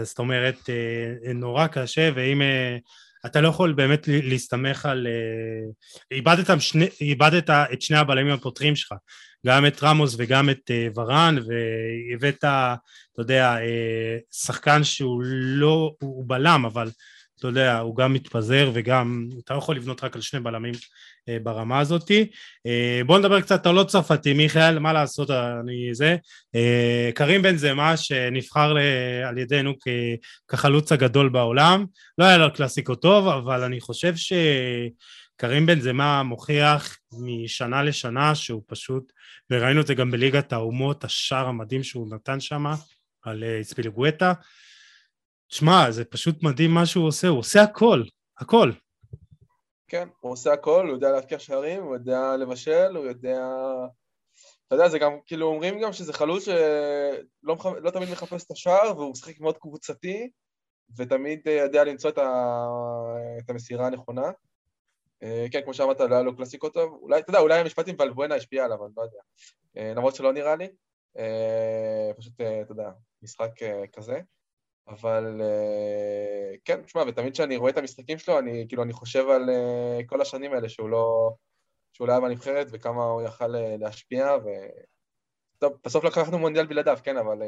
זאת 0.02 0.18
אומרת, 0.18 0.70
נורא 1.34 1.66
קשה, 1.66 2.10
ואם 2.14 2.42
אתה 3.26 3.40
לא 3.40 3.48
יכול 3.48 3.72
באמת 3.72 4.08
להסתמך 4.08 4.86
על... 4.86 5.06
איבדת, 6.10 6.60
שני, 6.60 6.86
איבדת 7.00 7.50
את 7.50 7.82
שני 7.82 7.96
הבלמים 7.96 8.32
הפותרים 8.32 8.76
שלך, 8.76 8.92
גם 9.46 9.66
את 9.66 9.82
רמוס 9.82 10.14
וגם 10.18 10.50
את 10.50 10.70
ורן, 10.96 11.36
והבאת 11.46 12.44
אתה 13.16 13.22
יודע, 13.22 13.56
אה, 13.56 14.18
שחקן 14.32 14.84
שהוא 14.84 15.22
לא, 15.24 15.94
הוא 16.02 16.24
בלם, 16.28 16.64
אבל 16.66 16.88
אתה 17.38 17.46
יודע, 17.46 17.78
הוא 17.78 17.96
גם 17.96 18.12
מתפזר 18.12 18.70
וגם, 18.74 19.28
אתה 19.44 19.54
לא 19.54 19.58
יכול 19.58 19.76
לבנות 19.76 20.04
רק 20.04 20.16
על 20.16 20.22
שני 20.22 20.40
בלמים. 20.40 20.74
אה, 20.74 20.80
ברמה 21.42 21.80
הזאתי. 21.80 22.26
אה, 22.66 23.00
בואו 23.06 23.18
נדבר 23.18 23.40
קצת 23.40 23.66
על 23.66 23.74
לא 23.74 23.84
צרפתי, 23.84 24.32
מיכאל, 24.32 24.78
מה 24.78 24.92
לעשות, 24.92 25.30
אני 25.30 25.88
זה. 25.92 26.16
קרים 27.14 27.42
בן 27.42 27.56
זמה 27.56 27.96
שנבחר 27.96 28.74
על 29.28 29.38
ידינו 29.38 29.72
כחלוץ 30.48 30.92
הגדול 30.92 31.28
בעולם, 31.28 31.84
לא 32.18 32.24
היה 32.24 32.38
לו 32.38 32.52
קלאסיקו 32.52 32.94
טוב, 32.94 33.28
אבל 33.28 33.62
אני 33.62 33.80
חושב 33.80 34.16
ש... 34.16 34.32
קרים 35.36 35.66
בן 35.66 35.80
זמה 35.80 36.22
מוכיח 36.22 36.98
משנה 37.12 37.82
לשנה 37.82 38.34
שהוא 38.34 38.62
פשוט, 38.66 39.12
וראינו 39.50 39.80
את 39.80 39.86
זה 39.86 39.94
גם 39.94 40.10
בליגת 40.10 40.52
האומות, 40.52 41.04
השער 41.04 41.46
המדהים 41.46 41.82
שהוא 41.82 42.14
נתן 42.14 42.40
שם, 42.40 42.66
על 43.22 43.44
אספילגואטה. 43.60 44.32
תשמע, 45.48 45.90
זה 45.90 46.04
פשוט 46.04 46.42
מדהים 46.42 46.74
מה 46.74 46.86
שהוא 46.86 47.06
עושה, 47.06 47.28
הוא 47.28 47.38
עושה 47.38 47.62
הכל, 47.62 48.02
הכל. 48.38 48.72
כן, 49.88 50.08
הוא 50.20 50.32
עושה 50.32 50.52
הכל, 50.52 50.86
הוא 50.86 50.94
יודע 50.94 51.10
להבקיע 51.10 51.38
שערים, 51.38 51.82
הוא 51.82 51.94
יודע 51.94 52.36
לבשל, 52.36 52.96
הוא 52.96 53.06
יודע... 53.06 53.46
אתה 54.66 54.74
יודע, 54.74 54.88
זה 54.88 54.98
גם, 54.98 55.12
כאילו, 55.26 55.46
אומרים 55.46 55.80
גם 55.80 55.92
שזה 55.92 56.12
חלוץ 56.12 56.44
שלא 56.44 57.54
מח... 57.54 57.66
לא 57.66 57.90
תמיד 57.90 58.10
מחפש 58.10 58.44
את 58.44 58.50
השער, 58.50 58.92
והוא 58.96 59.10
משחק 59.10 59.40
מאוד 59.40 59.58
קבוצתי, 59.58 60.30
ותמיד 60.96 61.46
יודע 61.46 61.84
למצוא 61.84 62.10
את, 62.10 62.18
ה... 62.18 62.66
את 63.38 63.50
המסירה 63.50 63.86
הנכונה. 63.86 64.30
אה, 65.22 65.46
כן, 65.50 65.60
כמו 65.64 65.74
שאמרת, 65.74 66.00
לא 66.00 66.14
היה 66.14 66.22
לו 66.22 66.36
קלאסיקו 66.36 66.68
טוב. 66.68 66.98
אולי, 67.02 67.20
אתה 67.20 67.30
יודע, 67.30 67.40
אולי 67.40 67.60
המשפט 67.60 67.88
עם 67.88 67.96
ולבואנה 67.98 68.34
השפיע 68.34 68.64
עליו, 68.64 68.86
אני 68.86 68.92
לא 68.96 69.02
יודע. 69.02 69.18
אה, 69.76 69.92
למרות 69.94 70.14
שלא 70.14 70.32
נראה 70.32 70.56
לי. 70.56 70.68
אה, 71.18 72.10
פשוט, 72.16 72.32
אתה 72.62 72.72
יודע, 72.72 72.90
משחק 73.22 73.62
אה, 73.62 73.86
כזה. 73.92 74.20
אבל 74.88 75.40
אה, 75.42 76.56
כן, 76.64 76.82
תשמע, 76.82 77.02
ותמיד 77.08 77.32
כשאני 77.32 77.56
רואה 77.56 77.70
את 77.70 77.78
המשחקים 77.78 78.18
שלו, 78.18 78.38
אני 78.38 78.64
כאילו, 78.68 78.82
אני 78.82 78.92
חושב 78.92 79.28
על 79.28 79.50
אה, 79.50 80.00
כל 80.06 80.20
השנים 80.20 80.52
האלה 80.52 80.68
שהוא 80.68 80.88
לא... 80.88 81.32
שהוא 81.92 82.08
לא 82.08 82.12
היה 82.12 82.20
בנבחרת 82.20 82.66
וכמה 82.70 83.04
הוא 83.04 83.22
יכל 83.22 83.46
להשפיע, 83.78 84.36
ו... 84.44 84.48
טוב, 85.58 85.72
בסוף 85.84 86.04
לקחנו 86.04 86.38
מונדיאל 86.38 86.66
בלעדיו, 86.66 86.98
כן, 87.02 87.16
אבל... 87.16 87.38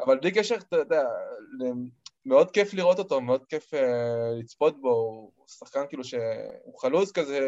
אבל 0.00 0.18
בלי 0.18 0.32
קשר, 0.32 0.54
אתה 0.54 0.76
יודע, 0.76 1.02
מאוד 2.24 2.50
כיף 2.50 2.74
לראות 2.74 2.98
אותו, 2.98 3.20
מאוד 3.20 3.46
כיף 3.46 3.70
לצפות 4.38 4.80
בו, 4.80 4.88
הוא 5.36 5.48
שחקן 5.48 5.80
כאילו 5.88 6.04
שהוא 6.04 6.78
חלוץ 6.78 7.12
כזה, 7.12 7.38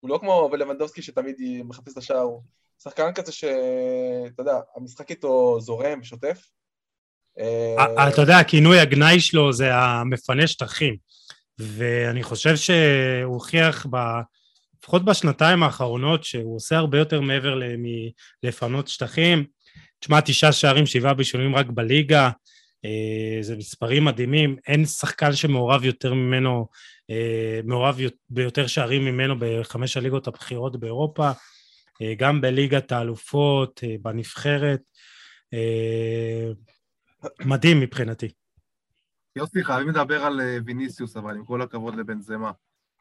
הוא 0.00 0.10
לא 0.10 0.18
כמו 0.18 0.48
ולבנדובסקי 0.52 1.02
שתמיד 1.02 1.36
מחפש 1.64 1.92
את 1.92 1.98
השער, 1.98 2.20
הוא 2.20 2.42
שחקן 2.82 3.12
כזה 3.14 3.32
שאתה 3.32 4.42
יודע, 4.42 4.60
המשחק 4.76 5.10
איתו 5.10 5.60
זורם 5.60 6.00
ושוטף. 6.00 6.57
אה, 7.40 8.08
אתה 8.08 8.20
יודע, 8.20 8.38
הכינוי 8.38 8.80
הגנאי 8.80 9.20
שלו 9.20 9.52
זה 9.52 9.74
המפנה 9.74 10.46
שטחים, 10.46 10.96
ואני 11.58 12.22
חושב 12.22 12.56
שהוא 12.56 13.34
הוכיח 13.34 13.86
ב... 13.90 13.96
לפחות 14.82 15.04
בשנתיים 15.04 15.62
האחרונות 15.62 16.24
שהוא 16.24 16.56
עושה 16.56 16.76
הרבה 16.76 16.98
יותר 16.98 17.20
מעבר 17.20 17.60
מלפנות 18.42 18.88
שטחים. 18.88 19.44
תשמע, 20.00 20.20
תשעה 20.20 20.52
שערים, 20.52 20.86
שבעה 20.86 21.14
בישולים 21.14 21.56
רק 21.56 21.66
בליגה, 21.66 22.30
אה, 22.84 23.38
זה 23.40 23.56
מספרים 23.56 24.04
מדהימים, 24.04 24.56
אין 24.66 24.84
שחקן 24.84 25.32
שמעורב 25.32 25.84
יותר 25.84 26.14
ממנו, 26.14 26.66
אה, 27.10 27.60
מעורב 27.64 28.00
ביותר 28.30 28.66
שערים 28.66 29.04
ממנו 29.04 29.34
בחמש 29.38 29.96
הליגות 29.96 30.26
הבכירות 30.26 30.80
באירופה. 30.80 31.30
אה, 32.02 32.14
גם 32.16 32.40
בליגת 32.40 32.92
האלופות, 32.92 33.80
אה, 33.84 33.94
בנבחרת. 34.02 34.80
אה, 37.24 37.28
מדהים 37.44 37.80
מבחינתי. 37.80 38.28
יוסי, 39.36 39.64
חייבים 39.64 39.88
לדבר 39.88 40.24
על 40.24 40.40
ויניסיוס, 40.64 41.16
אבל 41.16 41.36
עם 41.36 41.44
כל 41.44 41.62
הכבוד 41.62 41.96
לבן 41.96 42.20
זמה. 42.20 42.50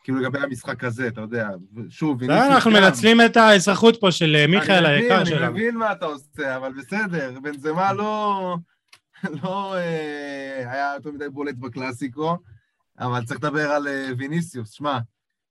כאילו 0.04 0.20
לגבי 0.20 0.40
המשחק 0.40 0.84
הזה, 0.84 1.08
אתה 1.08 1.22
יודע, 1.22 1.50
שוב, 1.90 2.22
ויניסיוס... 2.22 2.52
אנחנו 2.52 2.72
מנצלים 2.72 3.22
את 3.22 3.38
האזרחות 3.38 4.00
פה 4.00 4.12
של 4.12 4.46
מיכאל 4.48 4.86
היקר 4.86 5.26
שלנו. 5.26 5.46
אני 5.46 5.50
מבין 5.50 5.78
מה 5.78 5.92
אתה 5.92 6.06
עושה, 6.06 6.56
אבל 6.56 6.74
בסדר, 6.74 7.40
בן 7.42 7.58
זמה 7.58 7.94
לא... 7.94 8.58
לא 9.44 9.74
היה 10.66 10.92
יותר 10.96 11.12
מדי 11.12 11.30
בולט 11.30 11.56
בקלאסיקו, 11.56 12.38
אבל 13.00 13.26
צריך 13.26 13.40
לדבר 13.40 13.72
על 13.72 13.88
ויניסיוס. 14.18 14.72
שמע, 14.72 15.00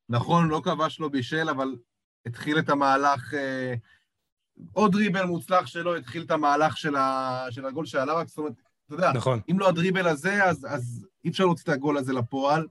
נכון, 0.08 0.48
לא 0.48 0.60
כבש 0.64 0.98
לו 1.00 1.10
בישל, 1.10 1.48
אבל 1.50 1.76
התחיל 2.26 2.58
את 2.58 2.68
המהלך, 2.68 3.34
אה, 3.34 3.74
עוד 4.72 4.92
דריבל 4.92 5.24
מוצלח 5.24 5.66
שלו, 5.66 5.96
התחיל 5.96 6.22
את 6.22 6.30
המהלך 6.30 6.76
של, 6.76 6.96
ה, 6.96 7.46
של 7.50 7.66
הגול 7.66 7.86
של 7.86 7.98
הלאבק, 7.98 8.28
זאת 8.28 8.38
אומרת, 8.38 8.52
אתה 8.86 8.94
יודע, 8.94 9.12
נכון. 9.12 9.40
אם 9.50 9.58
לא 9.58 9.68
הדריבל 9.68 10.06
הזה, 10.06 10.44
אז, 10.44 10.66
אז 10.70 11.06
אי 11.24 11.30
אפשר 11.30 11.44
להוציא 11.44 11.64
את 11.64 11.68
הגול 11.68 11.96
הזה 11.98 12.12
לפועל. 12.12 12.66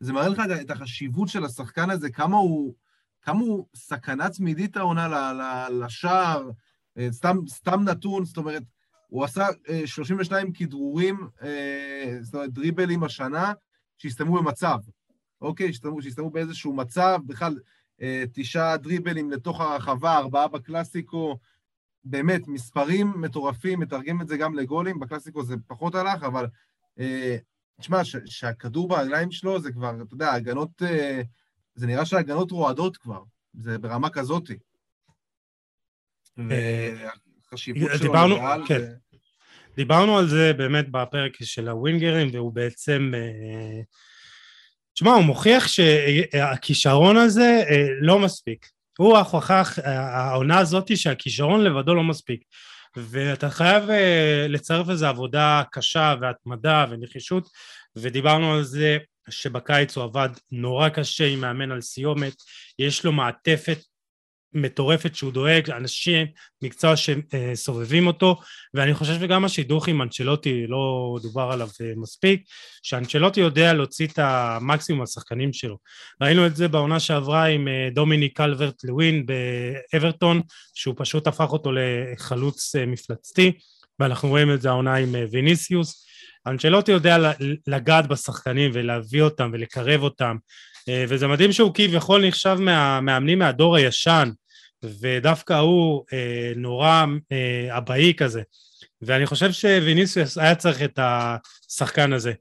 זה 0.00 0.12
מראה 0.12 0.28
לך 0.28 0.42
את 0.60 0.70
החשיבות 0.70 1.28
של 1.28 1.44
השחקן 1.44 1.90
הזה, 1.90 2.10
כמה 2.10 2.36
הוא, 2.36 2.74
כמה 3.22 3.40
הוא 3.40 3.66
סכנה 3.74 4.30
צמידית 4.30 4.76
העונה 4.76 5.32
לשער, 5.70 6.50
אה, 6.98 7.08
סתם, 7.10 7.36
סתם 7.48 7.82
נתון, 7.84 8.24
זאת 8.24 8.36
אומרת, 8.36 8.62
הוא 9.08 9.24
עשה 9.24 9.46
32 9.84 10.46
אה, 10.46 10.52
כדרורים, 10.54 11.28
זאת 12.20 12.34
אומרת, 12.34 12.52
דריבלים 12.52 13.04
השנה, 13.04 13.52
שהסתיימו 13.98 14.36
במצב, 14.36 14.78
אוקיי? 15.40 15.72
שהסתיימו 15.72 16.30
באיזשהו 16.30 16.72
מצב, 16.72 17.18
בכלל, 17.26 17.52
אה, 17.52 17.62
תשעה 18.32 18.76
דריבלים 18.76 19.30
לתוך 19.30 19.60
הרחבה, 19.60 20.16
ארבעה 20.16 20.48
בקלאסיקו, 20.48 21.38
באמת, 22.04 22.48
מספרים 22.48 23.12
מטורפים, 23.16 23.80
מתרגם 23.80 24.20
את 24.20 24.28
זה 24.28 24.36
גם 24.36 24.54
לגולים, 24.54 25.00
בקלאסיקו 25.00 25.44
זה 25.44 25.54
פחות 25.66 25.94
הלך, 25.94 26.22
אבל 26.22 26.46
אה, 26.98 27.36
תשמע, 27.80 28.00
שהכדור 28.24 28.88
ברגליים 28.88 29.30
שלו 29.30 29.60
זה 29.60 29.72
כבר, 29.72 29.90
אתה 30.02 30.14
יודע, 30.14 30.32
הגנות, 30.32 30.82
אה, 30.82 31.22
זה 31.74 31.86
נראה 31.86 32.06
שההגנות 32.06 32.50
רועדות 32.50 32.96
כבר, 32.96 33.22
זה 33.54 33.78
ברמה 33.78 34.10
כזאתי. 34.10 34.56
והחשיבות 36.36 37.90
שלו 37.90 38.06
דיברנו, 38.06 38.36
כן. 38.66 38.92
דיברנו 39.76 40.18
על 40.18 40.28
זה 40.28 40.52
באמת 40.52 40.90
בפרק 40.90 41.36
של 41.42 41.68
הווינגרים, 41.68 42.28
והוא 42.32 42.52
בעצם... 42.52 43.12
תשמע, 44.98 45.12
הוא 45.12 45.24
מוכיח 45.24 45.68
שהכישרון 45.68 47.16
הזה 47.16 47.62
אה, 47.70 47.86
לא 48.00 48.18
מספיק. 48.18 48.66
הוא 48.98 49.16
ההוכחה, 49.16 49.62
העונה 49.84 50.58
הזאתי 50.58 50.96
שהכישרון 50.96 51.64
לבדו 51.64 51.94
לא 51.94 52.02
מספיק. 52.02 52.42
ואתה 52.96 53.50
חייב 53.50 53.90
אה, 53.90 54.46
לצרף 54.48 54.90
איזו 54.90 55.06
עבודה 55.06 55.62
קשה 55.72 56.14
והתמדה 56.20 56.86
ונחישות, 56.90 57.48
ודיברנו 57.96 58.52
על 58.52 58.62
זה 58.62 58.98
שבקיץ 59.30 59.96
הוא 59.96 60.04
עבד 60.04 60.28
נורא 60.52 60.88
קשה 60.88 61.26
עם 61.26 61.40
מאמן 61.40 61.70
על 61.70 61.80
סיומת, 61.80 62.34
יש 62.78 63.04
לו 63.04 63.12
מעטפת 63.12 63.78
מטורפת 64.52 65.14
שהוא 65.14 65.32
דואג, 65.32 65.70
אנשים, 65.70 66.26
מקצוע 66.62 66.94
שסובבים 66.96 68.06
אותו, 68.06 68.36
ואני 68.74 68.94
חושב 68.94 69.14
שגם 69.20 69.44
השידוך 69.44 69.88
עם 69.88 70.02
אנצ'לוטי, 70.02 70.66
לא 70.66 71.16
דובר 71.22 71.50
עליו 71.52 71.68
מספיק, 71.96 72.42
שאנצ'לוטי 72.82 73.40
יודע 73.40 73.72
להוציא 73.72 74.06
את 74.06 74.18
המקסימום 74.18 75.00
מהשחקנים 75.00 75.52
שלו. 75.52 75.78
ראינו 76.22 76.46
את 76.46 76.56
זה 76.56 76.68
בעונה 76.68 77.00
שעברה 77.00 77.44
עם 77.44 77.68
אה, 77.68 77.88
דומיני 77.94 78.28
קלברט 78.28 78.84
לווין 78.84 79.26
באברטון, 79.26 80.40
שהוא 80.74 80.94
פשוט 80.98 81.26
הפך 81.26 81.52
אותו 81.52 81.70
לחלוץ 81.72 82.76
אה, 82.76 82.86
מפלצתי, 82.86 83.52
ואנחנו 83.98 84.28
רואים 84.28 84.54
את 84.54 84.62
זה 84.62 84.68
העונה 84.68 84.94
עם 84.94 85.14
אה, 85.14 85.24
ויניסיוס. 85.30 86.04
אנצ'לוטי 86.46 86.92
יודע 86.92 87.18
לגעת 87.66 88.06
בשחקנים 88.06 88.70
ולהביא 88.74 89.22
אותם 89.22 89.50
ולקרב 89.52 90.02
אותם 90.02 90.36
אה, 90.36 90.77
וזה 91.08 91.26
מדהים 91.26 91.52
שהוא 91.52 91.74
כביכול 91.74 92.26
נחשב 92.26 92.56
מהמאמנים 92.60 93.38
מהדור 93.38 93.76
הישן, 93.76 94.30
ודווקא 95.00 95.52
הוא 95.52 96.04
אה, 96.12 96.52
נורא 96.56 97.04
אה, 97.32 97.78
אבאי 97.78 98.14
כזה, 98.16 98.42
ואני 99.02 99.26
חושב 99.26 99.52
שוויניסיוס 99.52 100.38
היה 100.38 100.54
צריך 100.54 100.82
את 100.82 100.98
השחקן 101.02 102.12
הזה, 102.12 102.32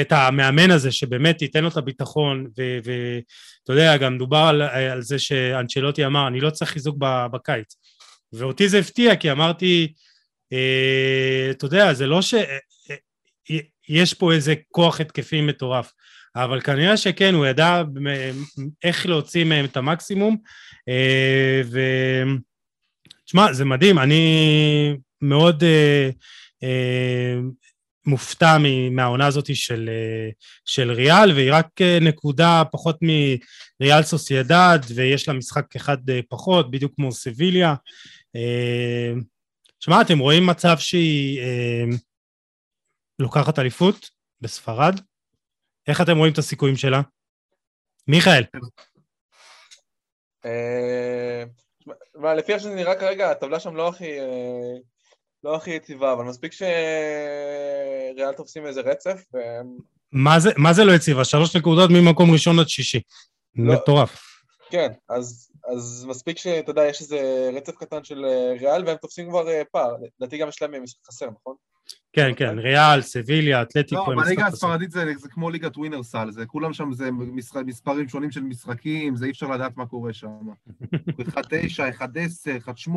את 0.00 0.12
המאמן 0.12 0.70
הזה 0.70 0.92
שבאמת 0.92 1.42
ייתן 1.42 1.62
לו 1.62 1.68
את 1.68 1.76
הביטחון 1.76 2.46
ואתה 2.56 3.72
יודע 3.72 3.96
גם 3.96 4.18
דובר 4.18 4.38
על, 4.38 4.62
על 4.62 5.02
זה 5.02 5.18
שאנצ'לוטי 5.18 6.06
אמר 6.06 6.28
אני 6.28 6.40
לא 6.40 6.50
צריך 6.50 6.70
חיזוק 6.70 6.96
בקיץ. 7.32 7.76
ואותי 8.32 8.68
זה 8.68 8.78
הפתיע 8.78 9.16
כי 9.16 9.30
אמרתי 9.30 9.92
אתה 11.50 11.64
יודע 11.66 11.94
זה 11.94 12.06
לא 12.06 12.20
שיש 12.22 14.14
פה 14.14 14.32
איזה 14.32 14.54
כוח 14.70 15.00
התקפי 15.00 15.40
מטורף 15.40 15.92
אבל 16.36 16.60
כנראה 16.60 16.96
שכן, 16.96 17.34
הוא 17.34 17.46
ידע 17.46 17.82
איך 18.84 19.06
להוציא 19.06 19.44
מהם 19.44 19.64
את 19.64 19.76
המקסימום, 19.76 20.36
אה, 20.88 21.62
ו... 21.64 21.80
תשמע, 23.24 23.52
זה 23.52 23.64
מדהים, 23.64 23.98
אני 23.98 24.96
מאוד 25.22 25.64
אה, 25.64 26.10
אה, 26.62 27.34
מופתע 28.06 28.56
מהעונה 28.90 29.26
הזאת 29.26 29.56
של, 29.56 29.90
של 30.64 30.90
ריאל, 30.90 31.32
והיא 31.32 31.52
רק 31.52 31.80
נקודה 32.00 32.62
פחות 32.72 32.98
מריאל 33.80 34.02
סוסיידד, 34.02 34.78
ויש 34.94 35.28
לה 35.28 35.34
משחק 35.34 35.76
אחד 35.76 35.96
פחות, 36.28 36.70
בדיוק 36.70 36.92
כמו 36.96 37.12
סביליה. 37.12 37.74
תשמע, 39.78 40.00
אתם 40.00 40.18
רואים 40.18 40.46
מצב 40.46 40.78
שהיא 40.78 41.40
לוקחת 43.18 43.58
אליפות 43.58 44.10
בספרד? 44.40 45.00
איך 45.88 46.00
אתם 46.00 46.18
רואים 46.18 46.32
את 46.32 46.38
הסיכויים 46.38 46.76
שלה? 46.76 47.00
מיכאל. 48.08 48.44
אה, 50.44 51.44
לפי 52.34 52.52
איך 52.52 52.62
שזה 52.62 52.74
נראה 52.74 52.94
כרגע, 52.94 53.30
הטבלה 53.30 53.60
שם 53.60 53.76
לא 53.76 53.88
הכי... 53.88 54.20
אה, 54.20 54.76
לא 55.44 55.56
הכי 55.56 55.70
יציבה, 55.70 56.12
אבל 56.12 56.24
מספיק 56.24 56.52
שריאל 56.52 58.32
תופסים 58.36 58.66
איזה 58.66 58.80
רצף. 58.80 59.22
מה 60.12 60.40
זה, 60.40 60.50
מה 60.56 60.72
זה 60.72 60.84
לא 60.84 60.92
יציבה? 60.92 61.24
שלוש 61.24 61.56
נקודות 61.56 61.90
ממקום 61.90 62.32
ראשון 62.32 62.58
עד 62.58 62.68
שישי. 62.68 63.00
לא, 63.56 63.74
מטורף. 63.74 64.42
כן, 64.70 64.88
אז, 65.08 65.50
אז 65.72 66.04
מספיק 66.08 66.38
שאתה 66.38 66.70
יודע, 66.70 66.86
יש 66.86 67.00
איזה 67.00 67.50
רצף 67.54 67.76
קטן 67.76 68.04
של 68.04 68.24
אה, 68.24 68.52
ריאל 68.60 68.84
והם 68.86 68.96
תופסים 68.96 69.28
כבר 69.28 69.46
פער. 69.72 69.96
לדעתי 70.20 70.38
גם 70.38 70.48
יש 70.48 70.62
להם 70.62 70.82
משחק 70.82 71.06
חסר, 71.06 71.26
נכון? 71.40 71.54
כן, 72.12 72.30
כן, 72.36 72.58
ריאל, 72.58 73.02
סביליה, 73.02 73.62
אתלטיקו. 73.62 74.12
לא, 74.12 74.22
בליגה 74.22 74.46
הספרדית 74.46 74.90
זה, 74.90 75.12
זה 75.18 75.28
כמו 75.28 75.50
ליגת 75.50 75.76
ווינרסל, 75.76 76.30
זה 76.30 76.46
כולם 76.46 76.72
שם 76.72 76.92
זה 76.92 77.10
מספרים 77.64 78.08
שונים 78.08 78.30
של 78.30 78.42
משחקים, 78.42 79.16
זה 79.16 79.26
אי 79.26 79.30
אפשר 79.30 79.46
לדעת 79.46 79.76
מה 79.76 79.86
קורה 79.86 80.12
שם. 80.12 80.28
1-9, 81.20 81.38
1-10, 81.98 82.88
1-8, 82.88 82.90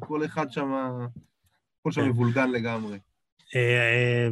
כל 0.00 0.24
אחד 0.24 0.52
שם, 0.52 0.90
כל 1.82 1.92
שם 1.92 2.00
כן. 2.00 2.08
מבולגן 2.08 2.50
לגמרי. 2.50 2.98
אה, 3.56 3.60
אה, 3.60 4.28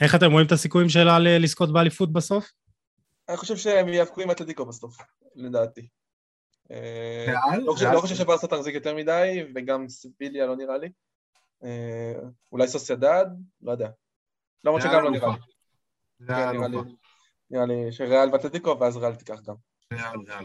איך 0.00 0.14
אתם 0.14 0.32
רואים 0.32 0.46
את 0.46 0.52
הסיכויים 0.52 0.88
שלה 0.88 1.18
לזכות 1.18 1.72
באליפות 1.72 2.12
בסוף? 2.12 2.52
אני 3.28 3.36
חושב 3.36 3.56
שהם 3.56 3.88
יאבקו 3.88 4.20
עם 4.20 4.30
אתלטיקו 4.30 4.66
בסוף, 4.66 4.98
לדעתי. 5.34 5.88
אה, 6.70 7.56
לא 7.92 8.00
חושב 8.00 8.14
שברסה 8.14 8.46
תחזיק 8.46 8.74
יותר 8.74 8.94
מדי, 8.94 9.44
וגם 9.54 9.88
סביליה 9.88 10.46
לא 10.46 10.56
נראה 10.56 10.78
לי. 10.78 10.88
אה, 11.64 12.12
אולי 12.52 12.68
סוסיידד? 12.68 13.26
לא 13.62 13.72
יודע. 13.72 13.88
למרות 14.64 14.82
שגם 14.82 15.04
לא 15.04 15.10
נראה 15.10 15.28
לי. 15.28 15.36
כן, 16.28 16.60
נראה 17.50 17.66
לי 17.66 17.92
שריאל 17.92 18.28
ואטלטיקו, 18.32 18.76
ואז 18.80 18.96
ריאל 18.96 19.14
תיקח 19.14 19.40
גם. 19.46 19.54
ריאל, 19.92 20.18
ריאל. 20.28 20.44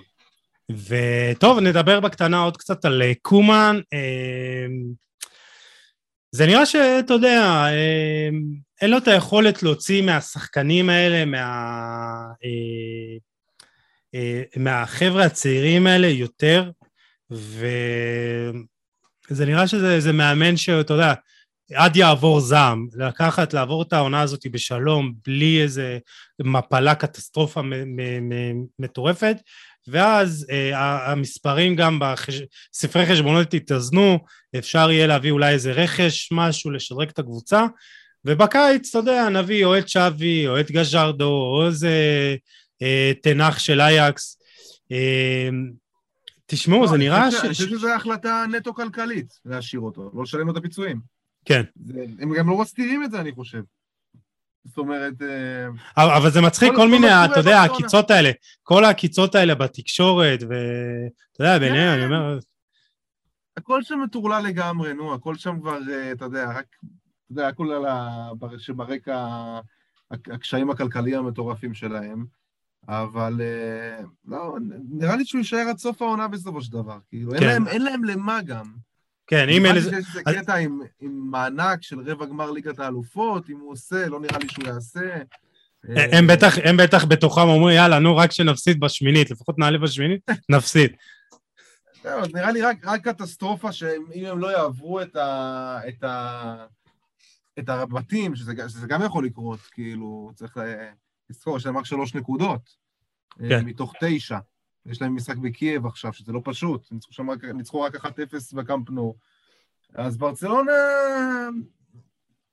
וטוב, 0.71 1.59
נדבר 1.59 1.99
בקטנה 1.99 2.43
עוד 2.43 2.57
קצת 2.57 2.85
על 2.85 3.01
אה, 3.01 3.11
קומן. 3.21 3.79
אה, 3.93 4.65
זה 6.31 6.45
נראה 6.45 6.65
שאתה 6.65 7.13
יודע, 7.13 7.65
אין 8.81 8.89
לו 8.91 8.97
את 8.97 9.07
היכולת 9.07 9.63
להוציא 9.63 10.01
מהשחקנים 10.01 10.89
האלה, 10.89 11.25
מה... 11.25 12.31
מהחבר'ה 14.57 15.25
הצעירים 15.25 15.87
האלה 15.87 16.07
יותר, 16.07 16.71
ו... 17.31 17.67
זה 19.31 19.45
נראה 19.45 19.67
שזה 19.67 20.13
מאמן 20.13 20.57
שאתה 20.57 20.93
יודע, 20.93 21.13
עד 21.73 21.95
יעבור 21.95 22.39
זעם, 22.39 22.87
לקחת, 22.93 23.53
לעבור 23.53 23.81
את 23.81 23.93
העונה 23.93 24.21
הזאת 24.21 24.47
בשלום, 24.51 25.13
בלי 25.25 25.61
איזה 25.61 25.97
מפלה, 26.41 26.95
קטסטרופה 26.95 27.61
מטורפת, 28.79 29.35
ואז 29.87 30.47
אה, 30.51 31.11
המספרים 31.11 31.75
גם 31.75 31.99
בספרי 31.99 33.05
חשבונות 33.05 33.53
יתאזנו, 33.53 34.19
אפשר 34.57 34.91
יהיה 34.91 35.07
להביא 35.07 35.31
אולי 35.31 35.53
איזה 35.53 35.71
רכש, 35.71 36.29
משהו, 36.31 36.71
לשדרג 36.71 37.09
את 37.09 37.19
הקבוצה, 37.19 37.65
ובקיץ, 38.25 38.89
אתה 38.89 38.97
יודע, 38.97 39.29
נביא 39.29 39.65
או 39.65 39.77
את 39.77 39.89
שווי, 39.89 40.47
או 40.47 40.59
את 40.59 40.71
גז'רדו, 40.71 41.31
או 41.31 41.67
איזה 41.67 41.95
אה, 42.81 43.11
תנח 43.23 43.59
של 43.59 43.81
אייקס, 43.81 44.37
אה, 44.91 45.49
תשמעו, 46.51 46.87
זה 46.87 46.93
לא, 46.93 46.99
נראה 46.99 47.31
ש... 47.31 47.35
אני 47.35 47.49
חושב 47.49 47.67
שזו 47.67 47.93
החלטה 47.93 48.45
נטו 48.51 48.73
כלכלית, 48.73 49.39
להשאיר 49.45 49.81
אותו, 49.81 50.11
לא 50.13 50.23
לשלם 50.23 50.47
לו 50.47 50.51
את 50.51 50.57
הפיצויים. 50.57 50.99
כן. 51.45 51.61
הם 52.19 52.33
גם 52.33 52.49
לא 52.49 52.57
מסתירים 52.57 53.03
את 53.03 53.11
זה, 53.11 53.21
אני 53.21 53.31
חושב. 53.31 53.61
זאת 54.65 54.77
אומרת... 54.77 55.13
אה, 55.21 56.17
אבל 56.17 56.31
זה 56.31 56.41
מצחיק 56.41 56.73
כל 56.75 56.87
מיני, 56.87 57.07
אתה 57.07 57.39
יודע, 57.39 57.59
העקיצות 57.59 58.11
האלה, 58.11 58.31
כל 58.63 58.85
העקיצות 58.85 59.35
האלה 59.35 59.55
בתקשורת, 59.55 60.39
ואתה 60.43 61.43
יודע, 61.43 61.59
ביניהם, 61.59 61.97
אני 61.97 62.05
אומר... 62.05 62.39
הכל 63.57 63.83
שם 63.83 63.99
מטורלל 64.03 64.43
לגמרי, 64.43 64.93
נו, 64.93 65.13
הכל 65.13 65.35
שם 65.35 65.59
כבר, 65.59 65.77
אה, 65.91 66.11
אתה 66.11 66.25
יודע, 66.25 66.49
רק, 66.49 66.65
אתה 66.79 67.31
יודע, 67.31 67.47
הכל 67.47 67.71
על 67.71 67.85
ה... 67.85 68.29
שברקע 68.57 69.27
הקשיים 70.11 70.69
הכלכליים 70.69 71.19
המטורפים 71.19 71.73
שלהם. 71.73 72.25
אבל 72.87 73.41
אה, 73.41 74.03
לא, 74.25 74.57
נראה 74.89 75.15
לי 75.15 75.25
שהוא 75.25 75.39
יישאר 75.39 75.67
עד 75.69 75.77
סוף 75.77 76.01
העונה 76.01 76.27
בסופו 76.27 76.61
של 76.61 76.71
דבר. 76.71 76.97
כאילו, 77.09 77.31
כן. 77.31 77.37
אין, 77.37 77.47
להם, 77.47 77.67
אין 77.67 77.81
להם 77.81 78.03
למה 78.03 78.41
גם. 78.41 78.73
כן, 79.27 79.49
אם 79.49 79.49
אין... 79.49 79.61
נראה 79.61 79.73
לי 79.73 79.81
שיש 79.81 79.93
איזה 80.07 80.23
קטע 80.23 80.55
עם, 80.55 80.81
עם 80.99 81.11
מענק 81.31 81.83
של 81.83 81.99
רבע 81.99 82.25
גמר 82.25 82.51
ליגת 82.51 82.79
האלופות, 82.79 83.49
אם 83.49 83.59
הוא 83.59 83.71
עושה, 83.71 84.07
לא 84.07 84.19
נראה 84.19 84.37
לי 84.37 84.49
שהוא 84.49 84.65
יעשה. 84.67 85.17
אה, 85.89 86.17
הם 86.17 86.27
בטח, 86.27 86.53
הם 86.63 86.77
בטח 86.77 87.05
בתוכם 87.05 87.41
אומרים, 87.41 87.77
יאללה, 87.77 87.99
נו, 87.99 88.15
רק 88.15 88.31
שנפסיד 88.31 88.79
בשמינית, 88.79 89.31
לפחות 89.31 89.59
נעלה 89.59 89.77
בשמינית, 89.77 90.21
נפסיד. 90.55 90.91
זהו, 92.03 92.21
נראה 92.33 92.51
לי 92.51 92.61
רק, 92.61 92.77
רק 92.85 93.07
קטסטרופה 93.07 93.71
שאם 93.71 94.25
הם 94.25 94.39
לא 94.39 94.47
יעברו 94.47 95.01
את, 95.01 95.15
ה, 95.15 95.79
את, 95.87 96.03
ה, 96.03 96.65
את 97.59 97.69
הבתים, 97.69 98.35
שזה, 98.35 98.53
שזה 98.67 98.87
גם 98.87 99.01
יכול 99.05 99.25
לקרות, 99.25 99.59
כאילו, 99.59 100.31
צריך... 100.35 100.57
תזכור, 101.31 101.57
יש 101.57 101.65
להם 101.65 101.77
רק 101.77 101.85
שלוש 101.85 102.15
נקודות 102.15 102.75
אה, 103.41 103.49
כן. 103.49 103.65
מתוך 103.65 103.93
תשע. 104.01 104.37
יש 104.85 105.01
להם 105.01 105.15
משחק 105.15 105.37
בקייב 105.37 105.85
עכשיו, 105.85 106.13
שזה 106.13 106.31
לא 106.31 106.41
פשוט, 106.43 106.91
ניצחו, 106.91 107.13
שם 107.13 107.29
רק, 107.29 107.43
ניצחו 107.43 107.81
רק 107.81 107.95
1-0 107.95 108.09
בקמפנו. 108.53 109.15
אז 109.93 110.17
ברצלונה... 110.17 110.71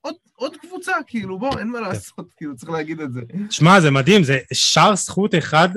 עוד, 0.01 0.14
עוד 0.35 0.57
קבוצה, 0.57 0.93
כאילו, 1.07 1.39
בוא, 1.39 1.59
אין 1.59 1.68
מה 1.68 1.79
כן. 1.79 1.85
לעשות, 1.85 2.33
כאילו, 2.37 2.57
צריך 2.57 2.70
להגיד 2.70 3.01
את 3.01 3.12
זה. 3.12 3.20
שמע, 3.51 3.81
זה 3.81 3.91
מדהים, 3.91 4.22
זה 4.24 4.39
שער 4.53 4.97
זכות 4.97 5.35
אחד 5.35 5.68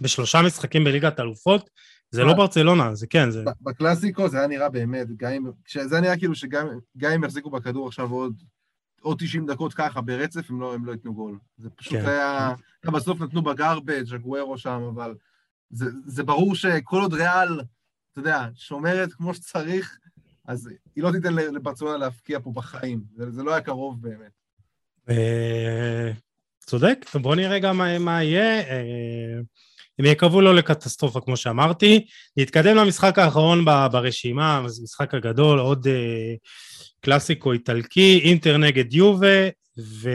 בשלושה 0.00 0.42
משחקים 0.42 0.84
בליגת 0.84 1.20
אלופות, 1.20 1.70
זה 2.10 2.24
לא 2.24 2.34
ברצלונה, 2.34 2.94
זה 2.94 3.06
כן, 3.06 3.30
זה... 3.30 3.44
בקלאסיקו 3.60 4.28
זה 4.28 4.38
היה 4.38 4.46
נראה 4.46 4.68
באמת, 4.68 5.06
גם 5.16 5.32
אם... 5.32 5.44
זה 5.84 5.94
היה 5.94 6.00
נראה 6.00 6.18
כאילו 6.18 6.34
שגם 6.34 6.66
אם 7.14 7.24
יחזיקו 7.24 7.50
בכדור 7.50 7.88
עכשיו 7.88 8.10
עוד 8.10 8.42
עוד 9.02 9.18
90 9.20 9.46
דקות 9.46 9.74
ככה 9.74 10.00
ברצף, 10.00 10.50
הם 10.50 10.60
לא, 10.60 10.74
הם 10.74 10.84
לא 10.84 10.92
ייתנו 10.92 11.14
גול. 11.14 11.38
זה 11.58 11.70
פשוט 11.70 11.92
כן. 11.92 12.06
היה... 12.06 12.54
בסוף 12.84 13.20
נתנו 13.20 13.42
בגרבג', 13.42 14.14
הגוורו 14.14 14.58
שם, 14.58 14.82
אבל 14.94 15.14
זה, 15.70 15.86
זה 16.06 16.22
ברור 16.22 16.54
שכל 16.54 17.00
עוד 17.00 17.14
ריאל, 17.14 17.60
אתה 18.12 18.20
יודע, 18.20 18.48
שומרת 18.54 19.12
כמו 19.12 19.34
שצריך, 19.34 19.98
אז 20.46 20.70
היא 20.96 21.04
לא 21.04 21.12
תיתן 21.12 21.34
לברצלונה 21.34 21.96
להפקיע 21.96 22.40
פה 22.40 22.52
בחיים. 22.54 23.02
זה, 23.16 23.30
זה 23.30 23.42
לא 23.42 23.52
היה 23.52 23.60
קרוב 23.60 24.02
באמת. 24.02 24.32
אה, 25.10 26.12
צודק, 26.60 27.06
בוא 27.14 27.36
נראה 27.36 27.58
גם 27.58 27.78
מה, 27.78 27.98
מה 27.98 28.22
יהיה. 28.22 28.60
אה, 28.60 29.40
הם 29.98 30.04
יקרבו 30.04 30.40
לו 30.40 30.52
לקטסטרופה, 30.52 31.20
כמו 31.20 31.36
שאמרתי. 31.36 32.06
נתקדם 32.36 32.76
למשחק 32.76 33.18
האחרון 33.18 33.64
ברשימה, 33.64 34.62
זה 34.66 34.82
משחק 34.82 35.14
הגדול, 35.14 35.58
עוד 35.58 35.86
אה, 35.86 36.34
קלאסיקו 37.04 37.52
איטלקי, 37.52 38.20
אינטר 38.24 38.56
נגד 38.56 38.94
יובה, 38.94 39.48
ו... 39.78 40.10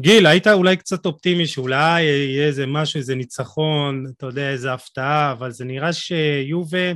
גיל, 0.00 0.26
היית 0.26 0.46
אולי 0.46 0.76
קצת 0.76 1.06
אופטימי 1.06 1.46
שאולי 1.46 2.02
יהיה 2.02 2.46
איזה 2.46 2.66
משהו, 2.66 2.98
איזה 2.98 3.14
ניצחון, 3.14 4.04
אתה 4.16 4.26
יודע, 4.26 4.50
איזה 4.50 4.72
הפתעה, 4.72 5.32
אבל 5.32 5.50
זה 5.50 5.64
נראה 5.64 5.92
שיובה 5.92 6.92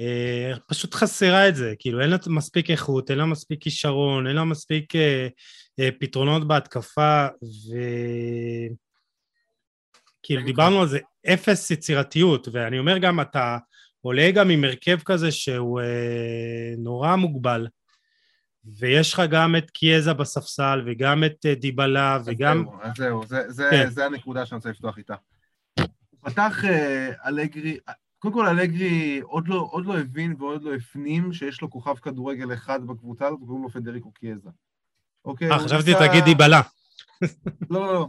אה, 0.00 0.52
פשוט 0.68 0.94
חסרה 0.94 1.48
את 1.48 1.56
זה, 1.56 1.74
כאילו 1.78 2.00
אין 2.00 2.10
לה 2.10 2.16
מספיק 2.26 2.70
איכות, 2.70 3.10
אין 3.10 3.18
לה 3.18 3.26
מספיק 3.26 3.62
כישרון, 3.62 4.26
אין 4.26 4.36
לה 4.36 4.44
מספיק 4.44 4.96
אה, 4.96 5.28
אה, 5.80 5.88
פתרונות 6.00 6.48
בהתקפה, 6.48 7.26
ו... 7.42 7.76
כאילו 10.22 10.42
דיברנו 10.42 10.80
על 10.80 10.88
זה, 10.88 10.98
אפס 11.32 11.70
יצירתיות, 11.70 12.48
ואני 12.52 12.78
אומר 12.78 12.98
גם, 12.98 13.20
אתה 13.20 13.58
עולה 14.02 14.30
גם 14.30 14.50
עם 14.50 14.64
הרכב 14.64 14.98
כזה 15.04 15.32
שהוא 15.32 15.80
אה, 15.80 16.74
נורא 16.78 17.16
מוגבל. 17.16 17.68
ויש 18.64 19.14
לך 19.14 19.22
גם 19.30 19.56
את 19.56 19.70
קיאזה 19.70 20.14
בספסל, 20.14 20.82
וגם 20.86 21.24
את 21.24 21.46
אה, 21.46 21.54
דיבלה, 21.54 22.18
וגם... 22.24 22.64
זהו, 22.64 22.82
אז 22.82 22.92
זהו, 22.96 23.26
זה, 23.26 23.50
זה, 23.50 23.68
כן. 23.70 23.90
זה 23.90 24.06
הנקודה 24.06 24.46
שאני 24.46 24.56
רוצה 24.56 24.70
לפתוח 24.70 24.98
איתה. 24.98 25.14
פתח 26.20 26.64
uh, 26.64 27.28
אלגרי, 27.28 27.78
קודם 28.18 28.34
כל 28.34 28.46
אלגרי 28.46 29.20
עוד 29.20 29.48
לא, 29.48 29.68
עוד 29.70 29.86
לא 29.86 29.98
הבין 29.98 30.34
ועוד 30.38 30.62
לא 30.62 30.74
הפנים 30.74 31.32
שיש 31.32 31.62
לו 31.62 31.70
כוכב 31.70 31.94
כדורגל 31.94 32.52
אחד 32.52 32.86
בקבוצה 32.86 33.26
הזאת, 33.26 33.40
קוראים 33.40 33.62
לו 33.62 33.70
פדריקו 33.70 34.12
קיאזה. 34.12 34.50
אוקיי? 35.24 35.50
אה, 35.50 35.58
חשבתי 35.58 35.92
תגיד 36.00 36.24
דיבלה. 36.24 36.60
לא, 37.70 37.86
לא, 37.86 37.92
לא. 37.92 38.08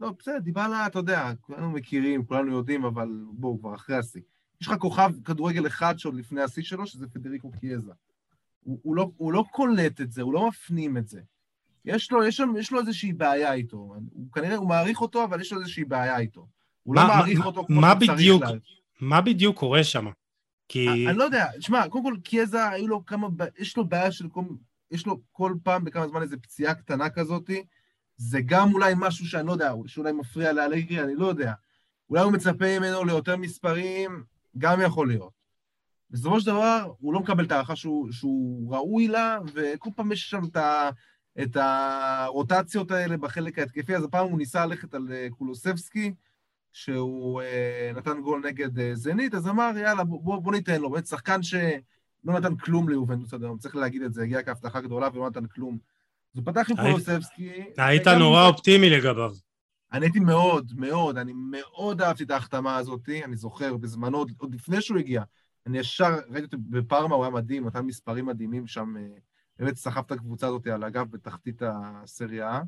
לא, 0.00 0.12
בסדר, 0.18 0.38
דיבלה, 0.38 0.86
אתה 0.86 0.98
יודע, 0.98 1.32
כולנו 1.40 1.70
מכירים, 1.70 2.24
כולנו 2.24 2.52
יודעים, 2.52 2.84
אבל 2.84 3.08
בואו, 3.32 3.58
כבר 3.60 3.74
אחרי 3.74 3.96
השיא. 3.96 4.20
יש 4.64 4.68
לך 4.68 4.78
כוכב 4.78 5.10
כדורגל 5.24 5.66
אחד 5.66 5.98
שעוד 5.98 6.14
לפני 6.14 6.42
השיא 6.42 6.62
שלו, 6.62 6.86
שזה 6.86 7.06
פדריקו 7.08 7.50
קיאזה. 7.60 7.92
הוא, 8.60 8.78
הוא, 8.82 8.96
לא, 8.96 9.10
הוא 9.16 9.32
לא 9.32 9.44
קולט 9.50 10.00
את 10.00 10.12
זה, 10.12 10.22
הוא 10.22 10.32
לא 10.32 10.48
מפנים 10.48 10.96
את 10.96 11.08
זה. 11.08 11.20
יש 11.84 12.12
לו, 12.12 12.24
יש, 12.24 12.40
יש 12.58 12.72
לו 12.72 12.80
איזושהי 12.80 13.12
בעיה 13.12 13.52
איתו. 13.52 13.76
הוא 14.12 14.32
כנראה, 14.32 14.56
הוא 14.56 14.68
מעריך 14.68 15.00
אותו, 15.00 15.24
אבל 15.24 15.40
יש 15.40 15.52
לו 15.52 15.60
איזושהי 15.60 15.84
בעיה 15.84 16.18
איתו. 16.18 16.46
הוא 16.82 16.94
לא 16.94 17.02
מה, 17.02 17.08
לא 17.08 17.14
מעריך 17.14 17.38
מה, 17.38 17.44
אותו 17.44 17.64
כמו 17.66 17.80
שצריך 18.00 18.40
לה... 18.40 18.48
מה 19.00 19.20
בדיוק 19.20 19.58
קורה 19.58 19.84
שם? 19.84 20.06
כי... 20.68 20.88
אני, 20.88 21.08
אני 21.08 21.18
לא 21.18 21.24
יודע, 21.24 21.46
שמע, 21.60 21.88
קודם 21.88 22.04
כל 22.04 22.16
קיאזה, 22.24 22.68
היו 22.68 22.88
לו 22.88 23.06
כמה, 23.06 23.28
יש 23.58 23.76
לו 23.76 23.84
בעיה 23.84 24.12
של 24.12 24.28
כל, 24.28 24.44
יש 24.90 25.06
לו 25.06 25.20
כל 25.32 25.54
פעם 25.62 25.84
בכמה 25.84 26.08
זמן 26.08 26.22
איזו 26.22 26.36
פציעה 26.42 26.74
קטנה 26.74 27.10
כזאתי, 27.10 27.64
זה 28.16 28.40
גם 28.46 28.72
אולי 28.72 28.94
משהו 28.96 29.26
שאני 29.26 29.46
לא 29.46 29.52
יודע, 29.52 29.72
שאולי 29.86 30.12
מפריע 30.12 30.52
לאלגרי, 30.52 31.00
אני 31.00 31.14
לא 31.14 31.26
יודע. 31.26 31.52
אולי 32.10 32.22
הוא 32.22 32.32
מצפה 32.32 32.78
ממנו 32.78 33.04
ליותר 33.04 33.36
מספרים, 33.36 34.24
גם 34.58 34.80
יכול 34.80 35.08
להיות. 35.08 35.32
בסופו 36.10 36.40
של 36.40 36.46
דבר, 36.46 36.92
הוא 36.98 37.14
לא 37.14 37.20
מקבל 37.20 37.44
את 37.44 37.52
ההערכה 37.52 37.76
שהוא, 37.76 38.12
שהוא 38.12 38.74
ראוי 38.74 39.08
לה, 39.08 39.38
וכל 39.54 39.90
פעם 39.96 40.12
יש 40.12 40.30
שם 40.30 40.44
את, 40.44 40.56
ה, 40.56 40.90
את 41.42 41.56
הרוטציות 41.56 42.90
האלה 42.90 43.16
בחלק 43.16 43.58
ההתקפי, 43.58 43.96
אז 43.96 44.04
הפעם 44.04 44.28
הוא 44.28 44.38
ניסה 44.38 44.66
ללכת 44.66 44.94
על 44.94 45.08
אה, 45.12 45.26
קולוסבסקי, 45.30 46.12
שהוא 46.72 47.42
אה, 47.42 47.92
נתן 47.96 48.20
גול 48.20 48.42
נגד 48.46 48.78
אה, 48.78 48.94
זנית, 48.94 49.34
אז 49.34 49.48
אמר, 49.48 49.70
יאללה, 49.76 50.04
בוא, 50.04 50.38
בוא 50.38 50.52
ניתן 50.52 50.80
לו. 50.80 50.90
באמת, 50.90 51.06
שחקן 51.06 51.42
שלא 51.42 51.72
נתן 52.24 52.56
כלום 52.56 52.88
ליובנטוס 52.88 53.34
עד 53.34 53.42
היום, 53.42 53.58
צריך 53.58 53.76
להגיד 53.76 54.02
את 54.02 54.12
זה, 54.12 54.22
הגיע 54.22 54.42
כהבטחה 54.42 54.80
גדולה 54.80 55.08
ולא 55.14 55.28
נתן 55.28 55.46
כלום. 55.46 55.78
אז 56.34 56.38
הוא 56.38 56.46
פתח 56.46 56.70
עם 56.70 56.76
קולוסבסקי. 56.76 57.50
היית 57.78 58.06
נורא 58.06 58.48
אופטימי 58.48 58.90
לגביו. 58.90 59.32
אני 59.94 60.06
הייתי 60.06 60.20
מאוד, 60.20 60.72
מאוד, 60.76 61.18
אני 61.18 61.32
מאוד 61.36 62.02
אהבתי 62.02 62.24
את 62.24 62.30
ההחתמה 62.30 62.76
הזאת, 62.76 63.08
אני 63.24 63.36
זוכר, 63.36 63.76
בזמנו, 63.76 64.24
עוד 64.38 64.54
לפני 64.54 64.82
שהוא 64.82 64.98
הגיע. 64.98 65.22
אני 65.66 65.78
ישר 65.78 66.18
ראיתי 66.28 66.44
אותו 66.44 66.56
בפארמה, 66.70 67.14
הוא 67.14 67.24
היה 67.24 67.34
מדהים, 67.34 67.66
נתן 67.66 67.80
מספרים 67.80 68.26
מדהימים 68.26 68.66
שם, 68.66 68.96
אה, 68.96 69.02
באמת 69.58 69.76
סחב 69.76 70.02
את 70.06 70.12
הקבוצה 70.12 70.46
הזאת 70.46 70.66
על 70.66 70.84
הגב 70.84 71.10
בתחתית 71.10 71.62
הסריה. 71.66 72.62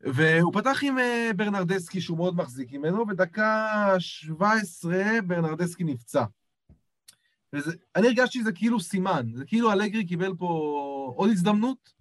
והוא 0.00 0.52
פתח 0.52 0.78
עם 0.82 0.98
אה, 0.98 1.30
ברנרדסקי, 1.36 2.00
שהוא 2.00 2.16
מאוד 2.16 2.36
מחזיק 2.36 2.72
ממנו, 2.72 3.08
ודקה 3.08 3.94
17 3.98 5.02
ברנרדסקי 5.26 5.84
נפצע. 5.84 6.24
וזה, 7.52 7.72
אני 7.96 8.06
הרגשתי 8.06 8.38
שזה 8.38 8.52
כאילו 8.52 8.80
סימן, 8.80 9.26
זה 9.34 9.44
כאילו 9.44 9.72
אלגרי 9.72 10.06
קיבל 10.06 10.34
פה 10.38 10.46
עוד 11.16 11.30
הזדמנות, 11.30 11.92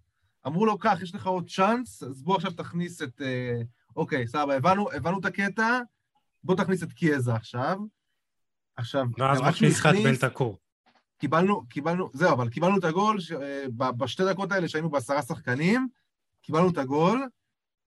אמרו 0.47 0.65
לו, 0.65 0.77
קח, 0.77 0.99
יש 1.01 1.15
לך 1.15 1.27
עוד 1.27 1.49
צ'אנס, 1.49 2.03
אז 2.03 2.23
בוא 2.23 2.35
עכשיו 2.35 2.51
תכניס 2.51 3.01
את... 3.01 3.21
אה, 3.21 3.61
אוקיי, 3.95 4.27
סבבה, 4.27 4.55
הבנו, 4.55 4.91
הבנו 4.91 5.19
את 5.19 5.25
הקטע, 5.25 5.79
בוא 6.43 6.55
תכניס 6.55 6.83
את 6.83 6.93
קיאזה 6.93 7.33
עכשיו. 7.33 7.77
עכשיו, 8.75 9.05
ואז 9.17 9.41
מכניס 9.41 9.79
לך 9.79 9.85
את 9.85 10.03
בנטקור. 10.03 10.57
קיבלנו, 11.17 11.67
קיבלנו, 11.67 12.09
זהו, 12.13 12.33
אבל 12.33 12.49
קיבלנו 12.49 12.77
את 12.77 12.83
הגול, 12.83 13.19
ש... 13.19 13.31
בשתי 13.77 14.23
דקות 14.25 14.51
האלה 14.51 14.67
שהיינו 14.67 14.89
בעשרה 14.89 15.21
שחקנים, 15.21 15.87
קיבלנו 16.41 16.69
את 16.69 16.77
הגול, 16.77 17.27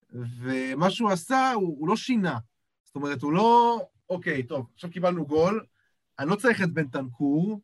ומה 0.09 0.89
שהוא 0.89 1.11
עשה, 1.11 1.51
הוא, 1.51 1.75
הוא 1.79 1.87
לא 1.87 1.95
שינה. 1.95 2.37
זאת 2.83 2.95
אומרת, 2.95 3.21
הוא 3.21 3.33
לא, 3.33 3.81
אוקיי, 4.09 4.43
טוב, 4.43 4.67
עכשיו 4.73 4.89
קיבלנו 4.91 5.25
גול, 5.25 5.65
אני 6.19 6.29
לא 6.29 6.35
צריך 6.35 6.61
את 6.63 6.73
בנטנקור, 6.73 7.61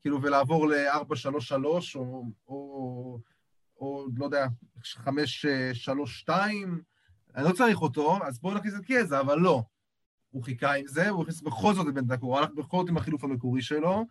כאילו, 0.00 0.22
ולעבור 0.22 0.68
ל-4-3-3, 0.68 1.54
או, 1.94 2.24
או, 2.48 3.18
או, 3.80 4.06
לא 4.16 4.24
יודע, 4.24 4.46
5-3-2, 6.28 6.30
אני 7.36 7.44
לא 7.44 7.52
צריך 7.52 7.82
אותו, 7.82 8.18
אז 8.26 8.40
בואו 8.40 8.54
נכניס 8.54 8.74
את 8.74 8.84
קיאזה, 8.84 9.20
אבל 9.20 9.38
לא. 9.38 9.62
הוא 10.30 10.44
חיכה 10.44 10.74
עם 10.74 10.86
זה, 10.86 11.08
הוא 11.08 11.22
הכניס 11.22 11.40
בכל 11.40 11.74
זאת 11.74 11.88
את 11.88 11.94
בן 11.94 12.06
דקור, 12.06 12.30
הוא 12.30 12.38
הלך 12.38 12.50
בכל 12.50 12.78
זאת 12.78 12.88
עם 12.88 12.96
החילוף 12.96 13.24
המקורי 13.24 13.62
שלו, 13.62 14.04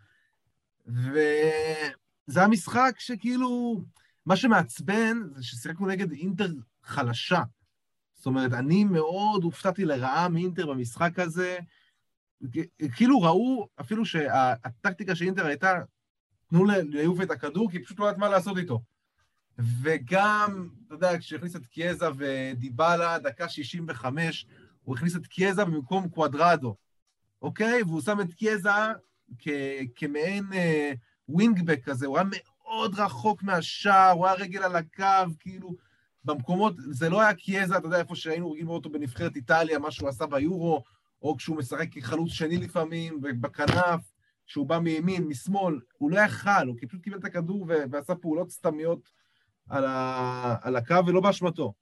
וזה 0.88 2.44
המשחק 2.44 2.96
שכאילו, 3.00 3.82
מה 4.26 4.36
שמעצבן 4.36 5.18
זה 5.36 5.44
ששיחקנו 5.44 5.88
נגד 5.88 6.12
אינטר 6.12 6.54
חלשה. 6.84 7.42
זאת 8.14 8.26
אומרת, 8.26 8.54
אני 8.54 8.84
מאוד 8.84 9.44
הופתעתי 9.44 9.86
לרעה 9.86 10.30
מאינטר 10.30 10.66
במשחק 10.66 11.20
הזה. 11.20 11.58
כאילו 12.96 13.22
ראו, 13.22 13.68
אפילו 13.80 14.06
שהטקטיקה 14.06 15.16
של 15.16 15.26
אינטר 15.26 15.46
הייתה, 15.46 15.74
תנו 16.50 16.66
ליופה 16.66 17.24
את 17.24 17.32
הכדור, 17.32 17.72
כי 17.72 17.84
פשוט 17.84 18.00
לא 18.00 18.06
יודעת 18.06 18.20
מה 18.20 18.30
לעשות 18.30 18.58
איתו. 18.58 18.82
וגם, 19.60 20.70
אתה 20.88 20.96
יודע, 20.96 21.20
כשהכניס 21.20 21.56
את 21.56 21.66
קיאזה 21.66 22.06
ודיבלה, 22.18 23.20
דקה 23.20 23.50
65, 23.50 24.46
הוא 24.84 24.96
הכניס 24.96 25.16
את 25.16 25.28
קיאזה 25.28 25.66
במקום 25.66 26.10
קוואדרדו, 26.10 26.76
אוקיי? 27.42 27.84
והוא 27.84 28.02
שם 28.02 28.22
את 28.22 28.34
קיאזה 28.34 28.70
כמעין 29.96 30.46
אה, 30.54 30.94
ווינגבק 31.30 31.84
כזה, 31.84 32.06
הוא 32.06 32.18
היה 32.18 32.28
מאוד 32.32 33.00
רחוק 33.00 33.44
מהשער, 33.44 34.12
הוא 34.12 34.26
היה 34.26 34.36
רגל 34.36 34.64
על 34.64 34.76
הקו, 34.76 35.34
כאילו, 35.40 35.76
במקומות, 36.24 36.74
זה 36.78 37.10
לא 37.10 37.22
היה 37.22 37.34
קיאזה, 37.34 37.78
אתה 37.78 37.88
יודע, 37.88 38.00
איפה 38.00 38.16
שהיינו 38.16 38.48
רואים 38.48 38.70
אותו 38.70 38.90
בנבחרת 38.90 39.36
איטליה, 39.36 39.80
מה 39.80 39.92
שהוא 39.92 40.10
עשה 40.10 40.26
ביורו, 40.26 40.84
או 41.22 41.38
כשהוא 41.38 41.58
משחק 41.58 41.88
כחלוץ 41.92 42.32
שני 42.32 42.58
לפעמים, 42.58 43.22
בכנף, 43.22 44.02
שהוא 44.46 44.68
בא 44.68 44.80
מימין, 44.80 45.24
משמאל, 45.24 45.80
הוא 45.98 46.12
לא 46.12 46.20
יכל, 46.20 46.68
הוא 46.68 46.76
פשוט 46.88 47.02
קיבל 47.02 47.18
את 47.18 47.26
הכדור 47.26 47.66
ועשה 47.92 48.16
פעולות 48.16 48.52
סתמיות 48.52 49.10
על, 49.70 49.86
ה... 49.86 50.56
על 50.62 50.76
הקו 50.76 51.06
ולא 51.06 51.22
באשמתו. 51.22 51.74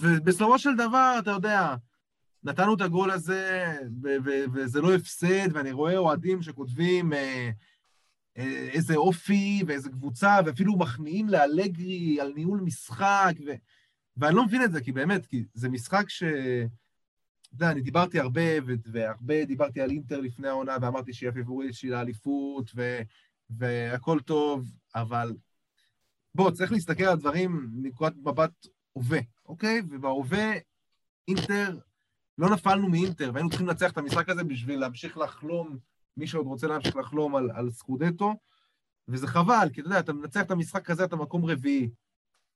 ובסופו 0.00 0.58
של 0.58 0.76
דבר, 0.76 1.16
אתה 1.18 1.30
יודע, 1.30 1.74
נתנו 2.44 2.74
את 2.74 2.80
הגול 2.80 3.10
הזה, 3.10 3.74
וזה 4.52 4.80
לא 4.80 4.94
הפסד, 4.94 5.48
ואני 5.52 5.72
רואה 5.72 5.96
אוהדים 5.96 6.42
שכותבים 6.42 7.12
אה, 7.12 7.50
אה, 8.38 8.68
איזה 8.72 8.96
אופי 8.96 9.62
ואיזה 9.66 9.90
קבוצה, 9.90 10.38
ואפילו 10.46 10.78
מחמיאים 10.78 11.28
לאלגרי 11.28 12.20
על 12.20 12.32
ניהול 12.36 12.60
משחק, 12.60 13.34
ו... 13.46 13.50
ואני 14.16 14.36
לא 14.36 14.44
מבין 14.44 14.64
את 14.64 14.72
זה, 14.72 14.80
כי 14.80 14.92
באמת, 14.92 15.26
כי 15.26 15.44
זה 15.54 15.68
משחק 15.68 16.08
ש... 16.08 16.22
אתה 16.22 17.54
יודע, 17.54 17.70
אני 17.70 17.80
דיברתי 17.80 18.20
הרבה, 18.20 18.40
והרבה 18.92 19.44
דיברתי 19.44 19.80
על 19.80 19.90
אינטר 19.90 20.20
לפני 20.20 20.48
העונה, 20.48 20.76
ואמרתי 20.80 21.12
שהיא 21.12 21.28
הפיבורית 21.28 21.74
שלי 21.74 21.90
לאליפות, 21.90 22.70
ו... 22.74 23.00
והכל 23.50 24.20
טוב, 24.20 24.66
אבל 24.94 25.32
בוא, 26.38 26.50
צריך 26.50 26.72
להסתכל 26.72 27.04
על 27.04 27.12
הדברים 27.12 27.70
מנקודת 27.72 28.12
מבט 28.16 28.66
הווה, 28.92 29.18
אוקיי? 29.46 29.82
ובהווה, 29.90 30.52
אינטר, 31.28 31.78
לא 32.38 32.50
נפלנו 32.50 32.88
מאינטר, 32.88 33.30
והיינו 33.34 33.50
צריכים 33.50 33.66
לנצח 33.66 33.92
את 33.92 33.98
המשחק 33.98 34.28
הזה 34.28 34.44
בשביל 34.44 34.80
להמשיך 34.80 35.18
לחלום, 35.18 35.78
מי 36.16 36.26
שעוד 36.26 36.46
רוצה 36.46 36.66
להמשיך 36.66 36.96
לחלום 36.96 37.36
על, 37.36 37.50
על 37.50 37.70
סקודטו, 37.70 38.34
וזה 39.08 39.26
חבל, 39.26 39.68
כי 39.72 39.80
אתה 39.80 39.88
יודע, 39.88 39.98
אתה 39.98 40.12
מנצח 40.12 40.40
את 40.40 40.50
המשחק 40.50 40.90
הזה, 40.90 41.04
אתה 41.04 41.16
מקום 41.16 41.44
רביעי, 41.44 41.90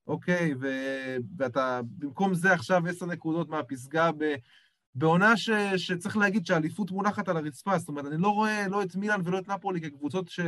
אוקיי? 0.07 0.55
ו... 0.61 0.68
ואתה, 1.37 1.80
במקום 1.99 2.35
זה 2.35 2.53
עכשיו 2.53 2.87
עשר 2.89 3.07
נקודות 3.07 3.49
מהפסגה 3.49 4.11
ב... 4.18 4.35
בעונה 4.95 5.37
ש... 5.37 5.51
שצריך 5.76 6.16
להגיד 6.16 6.47
שהאליפות 6.47 6.91
מונחת 6.91 7.28
על 7.28 7.37
הרצפה, 7.37 7.78
זאת 7.78 7.89
אומרת, 7.89 8.05
אני 8.05 8.22
לא 8.22 8.28
רואה 8.28 8.68
לא 8.68 8.83
את 8.83 8.97
מילאן 8.97 9.20
ולא 9.24 9.39
את 9.39 9.49
נפולי 9.49 9.80
כקבוצות 9.80 10.28
ש... 10.28 10.41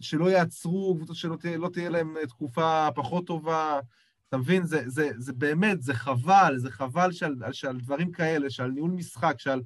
שלא 0.00 0.30
יעצרו, 0.30 0.94
קבוצות 0.96 1.16
שלא 1.16 1.36
תהיה, 1.36 1.58
לא 1.58 1.68
תהיה 1.68 1.88
להם 1.88 2.16
תקופה 2.28 2.88
פחות 2.94 3.26
טובה. 3.26 3.80
אתה 4.28 4.36
מבין? 4.36 4.66
זה, 4.66 4.82
זה, 4.86 5.10
זה 5.16 5.32
באמת, 5.32 5.82
זה 5.82 5.94
חבל, 5.94 6.54
זה 6.58 6.70
חבל 6.70 7.12
שעל, 7.12 7.36
שעל 7.52 7.76
דברים 7.76 8.12
כאלה, 8.12 8.50
שעל 8.50 8.70
ניהול 8.70 8.90
משחק, 8.90 9.34
שעל 9.38 9.62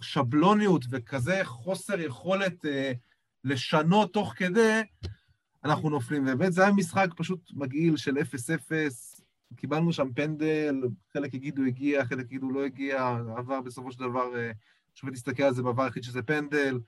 שבלוניות 0.00 0.84
וכזה 0.90 1.40
חוסר 1.44 2.00
יכולת 2.00 2.66
אה, 2.66 2.92
לשנות 3.44 4.12
תוך 4.12 4.34
כדי, 4.36 4.80
אנחנו 5.64 5.90
נופלים. 5.90 6.22
ובאמת 6.22 6.52
זה 6.52 6.62
היה 6.62 6.72
משחק 6.72 7.08
פשוט 7.16 7.50
מגעיל 7.52 7.96
של 7.96 8.18
0-0, 8.18 8.20
קיבלנו 9.56 9.92
שם 9.92 10.12
פנדל, 10.14 10.82
חלק 11.12 11.34
יגידו 11.34 11.62
הגיע, 11.64 12.04
חלק 12.04 12.24
יגידו 12.24 12.50
לא 12.50 12.64
הגיע, 12.64 13.08
עבר 13.36 13.60
בסופו 13.60 13.92
של 13.92 13.98
דבר, 13.98 14.36
אה, 14.36 14.50
שוב 14.94 15.10
תסתכל 15.10 15.42
על 15.42 15.54
זה 15.54 15.62
בעבר 15.62 15.82
היחיד 15.82 16.02
שזה 16.02 16.22
פנדל. 16.22 16.80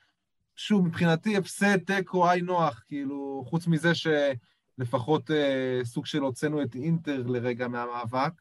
שוב, 0.57 0.87
מבחינתי 0.87 1.37
הפסד, 1.37 1.79
תיקו, 1.79 2.29
היי 2.31 2.41
נוח, 2.41 2.83
כאילו, 2.89 3.45
חוץ 3.47 3.67
מזה 3.67 3.93
שלפחות 3.95 5.31
אה, 5.31 5.81
סוג 5.85 6.07
של 6.07 6.19
הוצאנו 6.19 6.63
את 6.63 6.75
אינטר 6.75 7.23
לרגע 7.27 7.69
מהמאבק, 7.69 8.33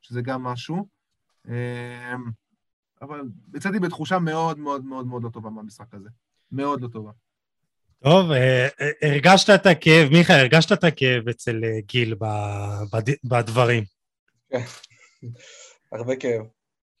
שזה 0.00 0.22
גם 0.22 0.42
משהו. 0.42 0.88
אה, 1.48 2.14
אבל 3.02 3.20
יצאתי 3.54 3.78
בתחושה 3.78 4.18
מאוד 4.18 4.58
מאוד 4.58 4.84
מאוד 4.84 5.06
מאוד 5.06 5.22
לא 5.22 5.28
טובה 5.28 5.50
מהמשחק 5.50 5.94
הזה. 5.94 6.08
מאוד 6.52 6.80
לא 6.80 6.88
טובה. 6.88 7.10
טוב, 8.04 8.30
אה, 8.30 8.68
אה, 8.80 8.90
הרגשת 9.02 9.50
את 9.54 9.66
הכאב, 9.66 10.08
מיכאל, 10.10 10.36
הרגשת 10.36 10.72
את 10.72 10.84
הכאב 10.84 11.28
אצל 11.28 11.64
אה, 11.64 11.80
גיל 11.86 12.14
בדברים. 13.24 13.84
הרבה 15.92 16.16
כאב. 16.16 16.42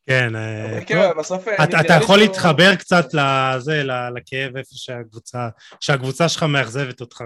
כן, 0.06 0.34
הרבה 0.34 0.84
כאב, 0.84 1.18
בסוף... 1.18 1.48
אתה 1.48 1.94
יכול 2.02 2.18
להתחבר 2.18 2.76
קצת 2.76 3.04
לזה, 3.14 3.82
לכאב 4.14 4.56
איפה 4.56 4.74
שהקבוצה, 4.74 5.48
שהקבוצה 5.80 6.28
שלך 6.28 6.42
מאכזבת 6.42 7.00
אותך. 7.00 7.24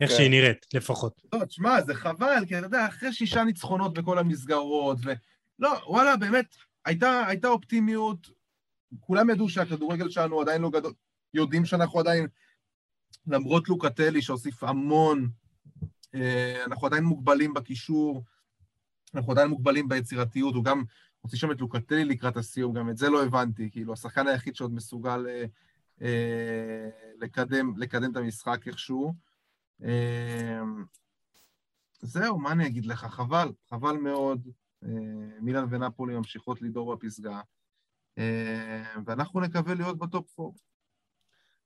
איך 0.00 0.10
כן. 0.10 0.16
שהיא 0.16 0.30
נראית, 0.30 0.66
לפחות. 0.74 1.22
לא, 1.32 1.44
תשמע, 1.44 1.82
זה 1.82 1.94
חבל, 1.94 2.44
כי 2.48 2.58
אתה 2.58 2.66
יודע, 2.66 2.86
אחרי 2.86 3.12
שישה 3.12 3.44
ניצחונות 3.44 3.94
בכל 3.94 4.18
המסגרות, 4.18 4.98
ו... 5.04 5.12
לא, 5.58 5.80
וואלה, 5.86 6.16
באמת, 6.16 6.56
הייתה, 6.84 7.22
הייתה 7.26 7.48
אופטימיות, 7.48 8.30
כולם 9.00 9.30
ידעו 9.30 9.48
שהכדורגל 9.48 10.10
שלנו 10.10 10.40
עדיין 10.40 10.62
לא 10.62 10.70
גדול, 10.70 10.92
יודעים 11.34 11.64
שאנחנו 11.64 12.00
עדיין 12.00 12.26
למרות 13.26 13.68
לוקטלי 13.68 14.22
שהוסיף 14.22 14.64
המון, 14.64 15.28
אה, 16.14 16.64
אנחנו 16.64 16.86
עדיין 16.86 17.04
מוגבלים 17.04 17.54
בקישור, 17.54 18.24
אנחנו 19.14 19.32
עדיין 19.32 19.48
מוגבלים 19.48 19.88
ביצירתיות, 19.88 20.54
הוא 20.54 20.64
גם 20.64 20.82
הוציא 21.20 21.38
שם 21.38 21.50
את 21.50 21.60
לוקטלי 21.60 22.04
לקראת 22.04 22.36
הסיום, 22.36 22.74
גם 22.74 22.90
את 22.90 22.96
זה 22.96 23.10
לא 23.10 23.24
הבנתי, 23.24 23.70
כאילו, 23.70 23.92
השחקן 23.92 24.26
היחיד 24.26 24.56
שעוד 24.56 24.74
מסוגל 24.74 25.26
אה, 25.28 25.44
אה, 26.02 26.88
לקדם, 27.18 27.72
לקדם 27.76 28.12
את 28.12 28.16
המשחק 28.16 28.60
איכשהו. 28.66 29.14
זהו, 32.00 32.38
מה 32.38 32.52
אני 32.52 32.66
אגיד 32.66 32.86
לך? 32.86 33.04
חבל, 33.04 33.52
חבל 33.70 33.92
מאוד. 33.92 34.48
מילאן 35.40 35.64
ונפולי 35.70 36.14
ממשיכות 36.14 36.62
לדור 36.62 36.94
בפסגה, 36.94 37.40
ואנחנו 39.06 39.40
נקווה 39.40 39.74
להיות 39.74 39.98
בטופ 39.98 40.40
4. 40.40 40.50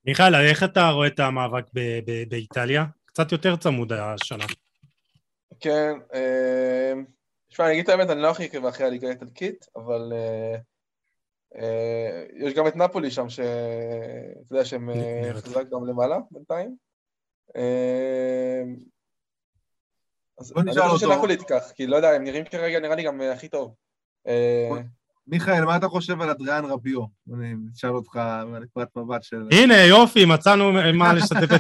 מיכאל, 0.05 0.35
איך 0.35 0.63
אתה 0.63 0.91
רואה 0.91 1.07
את 1.07 1.21
המאבק 1.21 1.65
באיטליה? 2.29 2.85
קצת 3.05 3.33
יותר 3.33 3.57
צמוד 3.57 3.93
השנה. 3.93 4.45
כן, 5.61 5.93
תשמע, 7.55 7.65
אה, 7.65 7.71
אני 7.71 7.81
אגיד 7.81 7.91
את 7.91 7.99
האמת, 7.99 8.11
אני 8.11 8.23
לא 8.23 8.31
הכי 8.31 8.45
עקב 8.45 8.67
אחרי 8.67 8.87
הליגה 8.87 9.09
האיטלקית, 9.09 9.67
אבל 9.77 10.13
אה, 10.13 10.57
אה, 11.57 12.25
יש 12.35 12.55
גם 12.55 12.67
את 12.67 12.77
נפולי 12.77 13.11
שם, 13.11 13.29
שאתה 13.29 14.55
יודע 14.55 14.65
שהם 14.65 14.91
חזק 15.33 15.69
גם 15.69 15.87
למעלה 15.87 16.19
בינתיים. 16.31 16.77
אז 20.39 20.53
אני 20.57 20.89
חושב 20.89 21.07
שנפולי 21.07 21.37
תיקח, 21.37 21.73
כי 21.75 21.87
לא 21.87 21.97
יודע, 21.97 22.11
הם 22.11 22.25
נראים 22.25 22.45
כרגע, 22.45 22.81
נראה 22.81 22.95
לי 22.95 23.03
גם 23.03 23.21
הכי 23.21 23.49
טוב. 23.49 23.75
מיכאל, 25.27 25.65
מה 25.65 25.77
אתה 25.77 25.89
חושב 25.89 26.23
על 26.23 26.31
אדריאן 26.31 26.65
רביו? 26.65 27.01
אני 27.35 27.55
אשאל 27.77 27.91
אותך 27.91 28.21
מנקודת 28.47 28.89
מבט 28.97 29.23
של... 29.23 29.49
הנה, 29.51 29.85
יופי, 29.85 30.25
מצאנו 30.25 30.73
מה 30.73 31.15
לשתף 31.15 31.55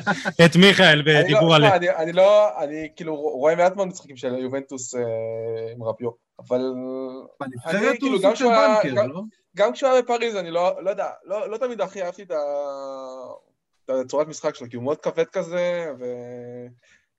את 0.46 0.56
מיכאל 0.62 1.02
בדיבור 1.06 1.54
עליה. 1.54 1.96
אני 1.96 2.12
לא, 2.12 2.62
אני 2.62 2.88
כאילו 2.96 3.16
רואה 3.16 3.56
מעט 3.56 3.76
מאוד 3.76 3.88
משחקים 3.88 4.16
של 4.16 4.34
יובנטוס 4.34 4.94
אה, 4.94 5.00
עם 5.72 5.82
רביו, 5.82 6.10
אבל... 6.38 6.72
בנבחרת 7.40 8.02
הוא 8.02 8.18
סוג 8.18 8.34
של 8.34 8.44
בנקר, 8.44 9.06
לא? 9.06 9.20
גם 9.56 9.72
כשהוא 9.72 9.90
היה 9.90 10.02
בפריז, 10.02 10.36
אני 10.36 10.50
לא, 10.50 10.82
לא 10.82 10.90
יודע, 10.90 11.06
לא, 11.24 11.50
לא 11.50 11.56
תמיד 11.56 11.80
הכי 11.80 12.02
אהבתי 12.02 12.22
את 12.22 12.30
הצורת 13.88 14.28
משחק 14.28 14.54
שלו, 14.54 14.70
כי 14.70 14.76
הוא 14.76 14.84
מאוד 14.84 15.00
כבד 15.00 15.24
כזה, 15.24 15.92
ו... 16.00 16.04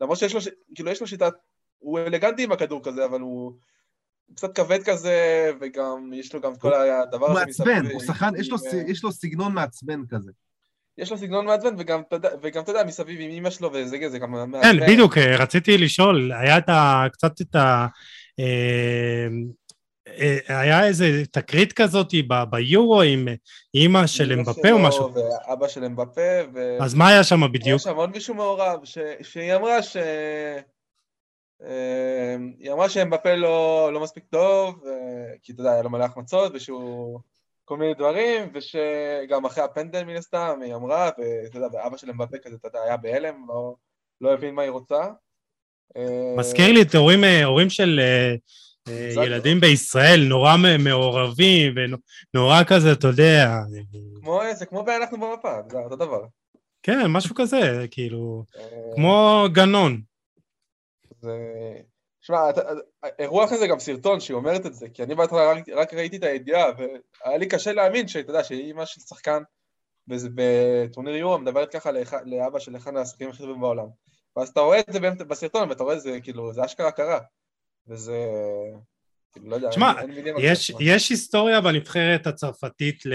למרות 0.02 0.18
שיש 0.18 0.36
לו, 0.36 0.42
כאילו 0.76 0.92
יש 0.92 1.02
לו 1.02 1.08
שיטת, 1.08 1.34
הוא 1.80 2.00
אלגנטי 2.00 2.44
עם 2.44 2.52
הכדור 2.52 2.84
כזה, 2.84 3.06
אבל 3.06 3.20
הוא... 3.20 3.54
קצת 4.36 4.56
כבד 4.56 4.84
כזה, 4.84 5.52
וגם 5.62 6.12
יש 6.14 6.34
לו 6.34 6.42
גם 6.42 6.56
כל 6.56 6.74
הדבר 6.74 7.32
הזה 7.32 7.46
מסביב. 7.46 7.68
הוא 7.68 7.76
מעצבן, 7.76 7.94
הוא 7.94 8.02
שחקן, 8.02 8.34
יש 8.88 9.04
לו 9.04 9.12
סגנון 9.12 9.54
מעצבן 9.54 10.02
כזה. 10.10 10.32
יש 10.98 11.12
לו 11.12 11.18
סגנון 11.18 11.46
מעצבן, 11.46 11.76
וגם, 11.78 12.02
אתה 12.60 12.72
יודע, 12.72 12.84
מסביב 12.84 13.20
עם 13.22 13.32
אמא 13.32 13.50
שלו 13.50 13.70
וזה, 13.74 13.98
זה 14.10 14.20
גם 14.20 14.32
מעצבן. 14.52 14.80
כן, 14.80 14.86
בדיוק, 14.88 15.18
רציתי 15.18 15.78
לשאול, 15.78 16.32
היה 16.32 16.58
את 16.58 16.70
ה... 16.70 17.06
קצת 17.12 17.42
את 17.42 17.56
ה... 17.56 17.88
אה, 18.40 19.28
אה, 20.20 20.60
היה 20.60 20.88
איזה 20.88 21.24
תקרית 21.32 21.74
כזאת 21.74 22.14
ביורו 22.50 23.02
עם 23.02 23.28
אימא 23.74 24.08
של 24.08 24.32
אמבפה 24.32 24.72
או 24.72 24.80
משהו? 24.80 25.14
ואבא 25.14 25.68
של 25.68 25.84
אמבפה, 25.84 26.22
ו... 26.54 26.78
אז 26.82 26.94
מה 26.94 27.08
היה 27.08 27.24
שם 27.24 27.42
בדיוק? 27.52 27.68
היה 27.68 27.80
שם 27.80 27.96
עוד 27.96 28.12
מישהו 28.12 28.36
מעורב, 28.36 28.80
שהיא 29.22 29.56
אמרה 29.56 29.84
ש... 29.84 29.98
אמ, 31.62 32.54
היא 32.60 32.72
אמרה 32.72 32.90
שאמבפה 32.90 33.36
לא, 33.36 33.90
לא 33.94 34.00
מספיק 34.00 34.24
טוב, 34.30 34.84
כי 35.44 35.52
אתה 35.52 35.62
יודע, 35.62 35.72
היה 35.72 35.82
לו 35.82 35.90
מלא 35.90 36.04
החמצות, 36.04 36.52
ושהוא... 36.56 37.20
כל 37.68 37.78
מיני 37.78 37.94
דברים, 37.94 38.52
ושגם 38.54 39.46
אחרי 39.46 39.64
הפנדל 39.64 40.04
מן 40.04 40.16
הסתם, 40.16 40.60
היא 40.62 40.76
אמרה, 40.76 41.10
ואתה 41.18 41.58
יודע, 41.58 41.68
ואבא 41.74 41.98
של 41.98 42.10
אמבפה 42.10 42.38
כזה, 42.38 42.56
אתה 42.56 42.68
יודע, 42.68 42.80
היה 42.82 42.98
בהלם, 42.98 43.46
לא, 43.48 43.76
לא 44.22 44.34
הבין 44.34 44.56
מה 44.56 44.62
היא 44.62 44.72
רוצה. 44.72 45.02
מזכיר 46.38 46.72
לי 46.72 46.82
את 46.82 46.96
הורים, 46.96 47.24
הורים 47.24 47.70
של 47.70 48.00
אה, 48.00 48.36
אה, 48.88 49.26
ילדים 49.26 49.60
בישראל, 49.60 50.26
נורא 50.30 50.56
מעורבים, 50.80 51.76
ונורא 51.76 52.64
כזה, 52.68 52.92
אתה 52.92 53.08
יודע. 53.08 53.60
כמו, 54.22 54.42
זה 54.54 54.66
כמו 54.66 54.86
אנחנו 55.02 55.20
במפה, 55.20 55.58
זה 55.72 55.78
אותו 55.78 55.96
דבר. 55.96 56.22
כן, 56.84 57.08
משהו 57.08 57.36
כזה, 57.36 57.86
כאילו, 57.92 58.44
אה, 58.58 58.96
כמו 58.96 59.46
גנון. 59.52 60.02
זה... 61.26 61.38
שמע, 62.22 62.40
אירוע 63.20 63.46
אחרי 63.46 63.58
זה 63.58 63.68
גם 63.68 63.80
סרטון 63.80 64.20
שהיא 64.20 64.36
אומרת 64.36 64.66
את 64.66 64.74
זה, 64.74 64.90
כי 64.94 65.04
אני 65.04 65.16
בהתחלה 65.16 65.52
רק, 65.52 65.70
רק 65.70 65.94
ראיתי 65.94 66.18
את 66.18 66.24
הידיעה, 66.24 66.66
והיה 66.78 67.38
לי 67.38 67.48
קשה 67.48 67.74
להאמין 67.74 68.08
שאתה 68.08 68.30
יודע, 68.32 68.44
שהיא 68.44 68.66
אימא 68.66 68.86
של 68.86 69.02
שחקן 69.02 69.44
בטורניר 70.08 71.16
יורו 71.16 71.38
מדברת 71.38 71.72
ככה 71.72 71.92
לאח, 71.92 72.14
לאבא 72.26 72.60
של 72.60 72.76
אחד 72.76 72.94
מהשחקנים 72.94 73.30
הכי 73.30 73.38
טובים 73.44 73.62
בעולם. 73.62 73.88
ואז 74.38 74.50
אתה 74.50 74.60
רואה 74.60 74.80
את 74.80 74.94
זה 74.94 75.00
בסרטון, 75.00 75.70
ואתה 75.70 75.84
רואה 75.84 75.96
את 75.96 76.02
זה, 76.02 76.20
כאילו, 76.24 76.54
זה 76.54 76.66
אשכרה 76.66 76.92
קרה. 76.92 77.20
וזה... 77.88 78.18
כאילו, 79.34 79.50
לא 79.50 79.56
יודע, 79.56 79.70
תשמע, 79.70 79.94
יש, 80.40 80.72
יש 80.80 81.10
היסטוריה 81.10 81.62
בנבחרת 81.62 82.28
הצרפתית 82.28 83.06
ל... 83.06 83.14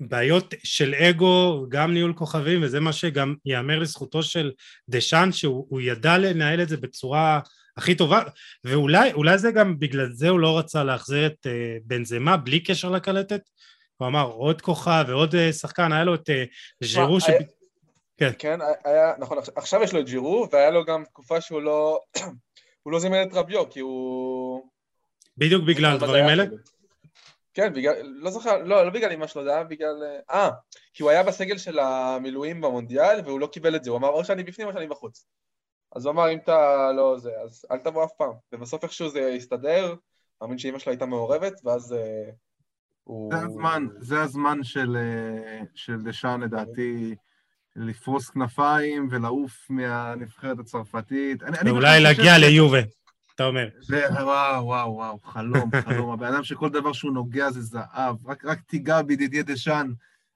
אה, 0.00 0.06
בעיות 0.08 0.54
של 0.64 0.94
אגו, 0.94 1.66
גם 1.68 1.94
ניהול 1.94 2.12
כוכבים, 2.12 2.62
וזה 2.62 2.80
מה 2.80 2.92
שגם 2.92 3.34
ייאמר 3.44 3.78
לזכותו 3.78 4.22
של 4.22 4.52
דשאן, 4.88 5.32
שהוא 5.32 5.80
ידע 5.80 6.18
לנהל 6.18 6.62
את 6.62 6.68
זה 6.68 6.76
בצורה 6.76 7.40
הכי 7.76 7.94
טובה, 7.94 8.22
ואולי 8.64 9.38
זה 9.38 9.52
גם 9.52 9.78
בגלל 9.78 10.12
זה 10.12 10.28
הוא 10.28 10.40
לא 10.40 10.58
רצה 10.58 10.84
להחזיר 10.84 11.26
את 11.26 11.46
uh, 11.46 11.50
בנזמה 11.84 12.36
בלי 12.36 12.60
קשר 12.60 12.90
לקלטת, 12.90 13.40
הוא 13.96 14.08
אמר 14.08 14.24
עוד 14.24 14.60
כוכב 14.60 15.04
ועוד 15.08 15.34
uh, 15.34 15.52
שחקן, 15.52 15.92
היה 15.92 16.04
לו 16.04 16.14
את 16.14 16.28
uh, 16.30 16.86
ז'ירו 16.86 17.20
ש... 17.20 17.24
כן. 18.16 18.30
כן, 18.38 18.58
היה, 18.84 19.12
נכון, 19.18 19.38
עכשיו 19.56 19.82
יש 19.82 19.92
לו 19.92 20.00
את 20.00 20.06
ג'ירו, 20.06 20.48
והיה 20.52 20.70
לו 20.70 20.84
גם 20.84 21.04
תקופה 21.04 21.40
שהוא 21.40 21.62
לא, 21.62 22.00
הוא 22.82 22.92
לא 22.92 23.00
זימן 23.00 23.22
את 23.22 23.32
רביו, 23.32 23.70
כי 23.70 23.80
הוא... 23.80 24.62
בדיוק 25.36 25.64
בגלל 25.64 25.94
הדברים 25.94 26.24
האלה? 26.24 26.44
כן, 27.58 27.72
בגלל, 27.74 27.94
לא 28.02 28.30
זוכר, 28.30 28.62
לא, 28.62 28.84
לא 28.84 28.90
בגלל 28.90 29.12
אמא 29.12 29.26
שלו, 29.26 29.44
זה 29.44 29.50
היה 29.50 29.64
בגלל... 29.64 30.02
אה, 30.30 30.50
כי 30.94 31.02
הוא 31.02 31.10
היה 31.10 31.22
בסגל 31.22 31.58
של 31.58 31.78
המילואים 31.78 32.60
במונדיאל, 32.60 33.20
והוא 33.24 33.40
לא 33.40 33.46
קיבל 33.46 33.76
את 33.76 33.84
זה, 33.84 33.90
הוא 33.90 33.98
אמר 33.98 34.08
או 34.08 34.24
שאני 34.24 34.44
בפנים 34.44 34.68
או 34.68 34.72
שאני 34.72 34.86
בחוץ. 34.86 35.26
אז 35.96 36.06
הוא 36.06 36.12
אמר, 36.12 36.32
אם 36.32 36.38
אתה 36.38 36.90
לא 36.96 37.18
זה, 37.18 37.30
אז 37.44 37.66
אל 37.70 37.78
תבוא 37.78 38.04
אף 38.04 38.10
פעם. 38.18 38.32
ובסוף 38.52 38.82
איכשהו 38.82 39.08
זה 39.08 39.32
הסתדר, 39.36 39.94
מאמין 40.42 40.58
שאמא 40.58 40.78
שלו 40.78 40.92
הייתה 40.92 41.06
מעורבת, 41.06 41.60
ואז 41.64 41.92
אה, 41.92 42.30
הוא... 43.04 43.34
זה 43.34 43.46
הזמן, 43.46 43.86
זה 43.98 44.22
הזמן 44.22 44.58
של, 44.62 44.96
אה, 44.96 45.60
של 45.74 46.02
דשאן, 46.02 46.40
לדעתי, 46.40 47.14
לפרוס 47.76 48.30
כנפיים 48.30 49.08
ולעוף 49.10 49.70
מהנבחרת 49.70 50.58
הצרפתית. 50.58 51.42
ואולי 51.64 52.00
להגיע 52.00 52.38
ליובה. 52.38 52.97
אתה 53.38 53.46
אומר. 53.46 53.68
וואו, 54.10 54.64
וואו, 54.64 54.94
וואו, 54.94 55.18
חלום, 55.24 55.70
חלום. 55.84 56.10
הבן 56.10 56.26
אדם 56.26 56.44
שכל 56.44 56.70
דבר 56.70 56.92
שהוא 56.92 57.12
נוגע 57.12 57.50
זה 57.50 57.60
זהב. 57.60 58.26
רק, 58.26 58.44
רק 58.44 58.60
תיגע 58.60 59.02
בידידיה 59.02 59.42
דשאן, 59.42 59.92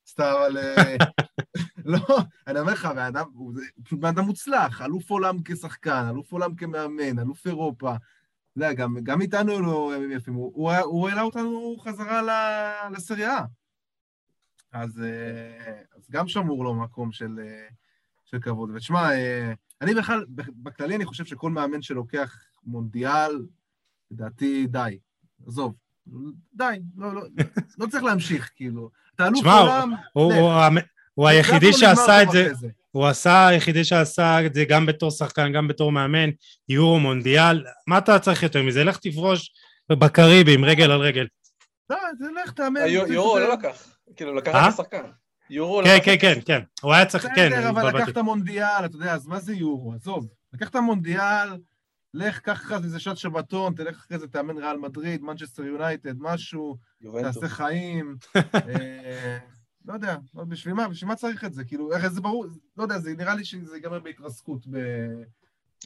סתם, 0.06 0.32
אבל... 0.38 0.58
אה, 0.58 0.96
לא, 1.84 2.18
אני 2.46 2.60
אומר 2.60 2.72
לך, 2.72 2.86
בן 2.86 2.98
אדם, 2.98 3.24
הוא 3.34 3.54
פשוט 3.84 4.00
בן 4.00 4.08
אדם 4.08 4.24
מוצלח, 4.24 4.82
אלוף 4.82 5.10
עולם 5.10 5.36
כשחקן, 5.44 6.06
אלוף 6.10 6.32
עולם 6.32 6.54
כמאמן, 6.54 7.18
אלוף 7.18 7.46
אירופה. 7.46 7.90
אתה 7.90 8.00
יודע, 8.56 8.72
גם, 8.72 8.96
גם 9.02 9.20
איתנו 9.20 9.60
לא 9.60 9.92
ימים 9.96 10.12
יפים, 10.12 10.34
הוא, 10.34 10.72
הוא 10.72 11.08
העלה 11.08 11.22
אותנו 11.22 11.76
חזרה 11.80 12.22
לסריה. 12.90 13.38
אז, 14.72 15.02
אה, 15.02 15.82
אז 15.96 16.10
גם 16.10 16.28
שמור 16.28 16.64
לו 16.64 16.74
מקום 16.74 17.12
של, 17.12 17.40
אה, 17.42 17.68
של 18.24 18.40
כבוד. 18.40 18.70
ותשמע, 18.74 19.08
אני 19.80 19.94
בכלל, 19.94 20.24
בכללי 20.62 20.96
אני 20.96 21.04
חושב 21.04 21.24
שכל 21.24 21.50
מאמן 21.50 21.82
שלוקח 21.82 22.51
מונדיאל, 22.66 23.46
לדעתי, 24.10 24.66
די. 24.66 24.98
עזוב, 25.46 25.74
די, 26.54 26.64
לא, 26.96 27.14
לא, 27.14 27.22
לא 27.78 27.86
צריך 27.86 28.04
להמשיך, 28.04 28.50
כאילו. 28.56 28.90
אתה 29.16 29.26
אלוף 29.26 29.46
עולם, 29.46 29.92
הוא, 30.12 30.34
הוא, 30.34 30.52
הוא 31.14 31.28
היחידי 31.28 31.72
שעשה 31.72 32.22
את 32.22 32.30
זה, 32.30 32.54
זה, 32.54 32.68
הוא 32.90 33.06
עשה, 33.06 33.46
היחידי 33.46 33.84
שעשה 33.84 34.46
את 34.46 34.54
זה 34.54 34.64
גם 34.64 34.86
בתור 34.86 35.10
שחקן, 35.10 35.52
גם 35.52 35.68
בתור 35.68 35.92
מאמן, 35.92 36.30
יורו 36.68 37.00
מונדיאל, 37.00 37.64
מה 37.86 37.98
אתה 37.98 38.18
צריך 38.18 38.42
יותר 38.42 38.62
מזה? 38.62 38.84
לך 38.84 38.98
תפרוש 38.98 39.52
בקריבים, 39.92 40.64
רגל 40.64 40.90
על 40.90 41.00
רגל. 41.00 41.26
לא, 41.90 41.96
זה 42.18 42.26
לך 42.44 42.52
תאמן. 42.52 42.80
יורו 42.86 43.38
לא 43.38 43.52
לקח, 43.52 43.96
כאילו 44.16 44.34
לקח 44.34 44.50
את 44.50 44.72
השחקן. 44.72 45.02
יורו 45.50 45.82
כן, 45.84 45.98
כן, 46.04 46.16
כן, 46.20 46.38
כן, 46.44 46.60
הוא 46.82 46.92
היה 46.92 47.06
צריך, 47.06 47.26
כן. 47.34 47.50
בסדר, 47.50 47.70
אבל 47.70 47.88
לקח 47.88 48.08
את 48.08 48.16
המונדיאל, 48.16 48.84
אתה 48.84 48.96
יודע, 48.96 49.14
אז 49.14 49.26
מה 49.26 49.40
זה 49.40 49.54
יורו? 49.54 49.92
עזוב, 49.92 50.28
לקח 50.52 50.68
את 50.68 50.74
המונדיאל, 50.74 51.48
לך, 52.14 52.38
קח 52.38 52.64
לך 52.64 52.74
איזה 52.84 53.00
שעת 53.00 53.16
שבתון, 53.16 53.74
תלך 53.74 53.96
אחרי 53.96 54.18
זה, 54.18 54.28
תאמן 54.28 54.58
ריאל 54.58 54.76
מדריד, 54.76 55.22
מנצ'סטר 55.22 55.64
יונייטד, 55.64 56.14
משהו, 56.18 56.76
תעשה 57.22 57.48
חיים. 57.48 58.16
אה, 58.36 59.38
לא 59.84 59.94
יודע, 59.94 60.16
לא, 60.34 60.44
בשביל 60.44 60.74
מה, 60.74 60.88
בשביל 60.88 61.08
מה 61.08 61.16
צריך 61.16 61.44
את 61.44 61.54
זה? 61.54 61.64
כאילו, 61.64 61.92
איך 61.92 62.06
זה 62.06 62.20
ברור, 62.20 62.46
לא 62.76 62.82
יודע, 62.82 62.98
זה 62.98 63.14
נראה 63.18 63.34
לי 63.34 63.44
שזה 63.44 63.76
ייגמר 63.76 63.98
בהתרסקות 63.98 64.66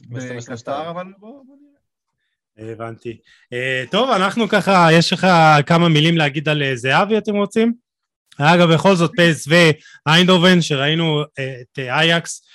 בקטר, 0.09 0.89
אבל 0.89 1.13
בוא 1.17 1.43
נראה. 1.45 2.71
הבנתי. 2.71 3.17
אה, 3.53 3.83
טוב, 3.91 4.09
אנחנו 4.09 4.49
ככה, 4.49 4.87
יש 4.91 5.13
לך 5.13 5.27
כמה 5.65 5.89
מילים 5.89 6.17
להגיד 6.17 6.49
על 6.49 6.63
אה, 6.63 6.75
זהבי, 6.75 7.17
אתם 7.17 7.35
רוצים? 7.35 7.73
אגב, 8.37 8.73
בכל 8.73 8.95
זאת, 8.95 9.11
פס 9.17 9.47
ואיינדובן, 10.05 10.61
שראינו 10.61 11.23
את 11.23 11.79
אייקס, 11.79 12.41
אה, 12.43 12.47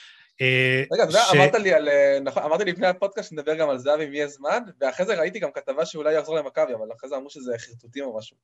רגע, 0.92 1.02
אתה 1.02 1.10
יודע, 1.10 1.22
אמרת 1.34 1.54
לי 1.54 1.74
על... 1.74 1.88
אה, 1.88 2.18
נכון, 2.22 2.42
אמרתי 2.42 2.64
לפני 2.64 2.86
הפודקאסט 2.86 3.30
שנדבר 3.30 3.54
גם 3.54 3.70
על 3.70 3.78
זהבי 3.78 4.04
אם 4.04 4.14
יהיה 4.14 4.28
זמן, 4.28 4.58
ואחרי 4.80 5.06
זה 5.06 5.14
ראיתי 5.14 5.38
גם 5.38 5.50
כתבה 5.54 5.86
שאולי 5.86 6.14
יחזור 6.14 6.36
למכבי, 6.36 6.74
אבל 6.74 6.86
אחרי 6.98 7.08
זה 7.08 7.16
אמרו 7.16 7.30
שזה 7.30 7.52
חרטוטים 7.58 8.04
או 8.04 8.18
משהו. 8.18 8.36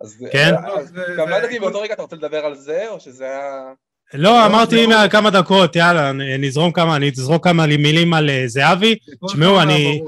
אז 0.00 0.24
כן? 0.32 0.54
אה, 0.54 1.16
גם 1.16 1.28
לא 1.28 1.36
ידעתי 1.36 1.58
באותו 1.58 1.80
רגע 1.80 1.94
אתה 1.94 2.02
רוצה 2.02 2.16
לדבר 2.16 2.46
על 2.46 2.54
זה, 2.54 2.88
או 2.88 3.00
שזה 3.00 3.24
היה... 3.24 3.72
לא, 4.14 4.46
אמרתי 4.46 4.86
כמה 5.10 5.30
דקות, 5.30 5.76
יאללה, 5.76 6.12
נזרום 6.12 6.72
כמה, 6.72 6.96
אני 6.96 7.10
אזרוק 7.10 7.44
כמה 7.44 7.66
מילים 7.66 8.14
על 8.14 8.30
זהבי. 8.46 8.96
תשמעו, 9.26 9.60
אני... 9.62 10.02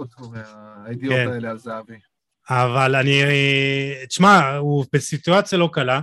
הידיעות 0.86 1.16
כן. 1.16 1.32
האלה 1.32 1.50
על 1.50 1.58
זהבי. 1.58 1.94
אבל 2.50 2.96
אני... 2.96 3.22
תשמע, 4.08 4.56
הוא 4.56 4.84
בסיטואציה 4.92 5.58
לא 5.58 5.68
קלה. 5.72 6.00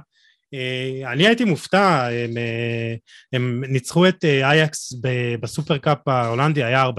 אה, 0.54 1.12
אני 1.12 1.28
הייתי 1.28 1.46
מופתע, 1.46 2.08
הם, 2.08 2.38
אה, 2.38 2.96
הם 3.34 3.64
ניצחו 3.68 4.08
את 4.08 4.26
אה, 4.26 4.50
אייקס 4.50 4.94
בסופרקאפ 5.40 6.08
ההולנדי, 6.08 6.64
היה 6.64 6.86
4-0, 6.86 6.92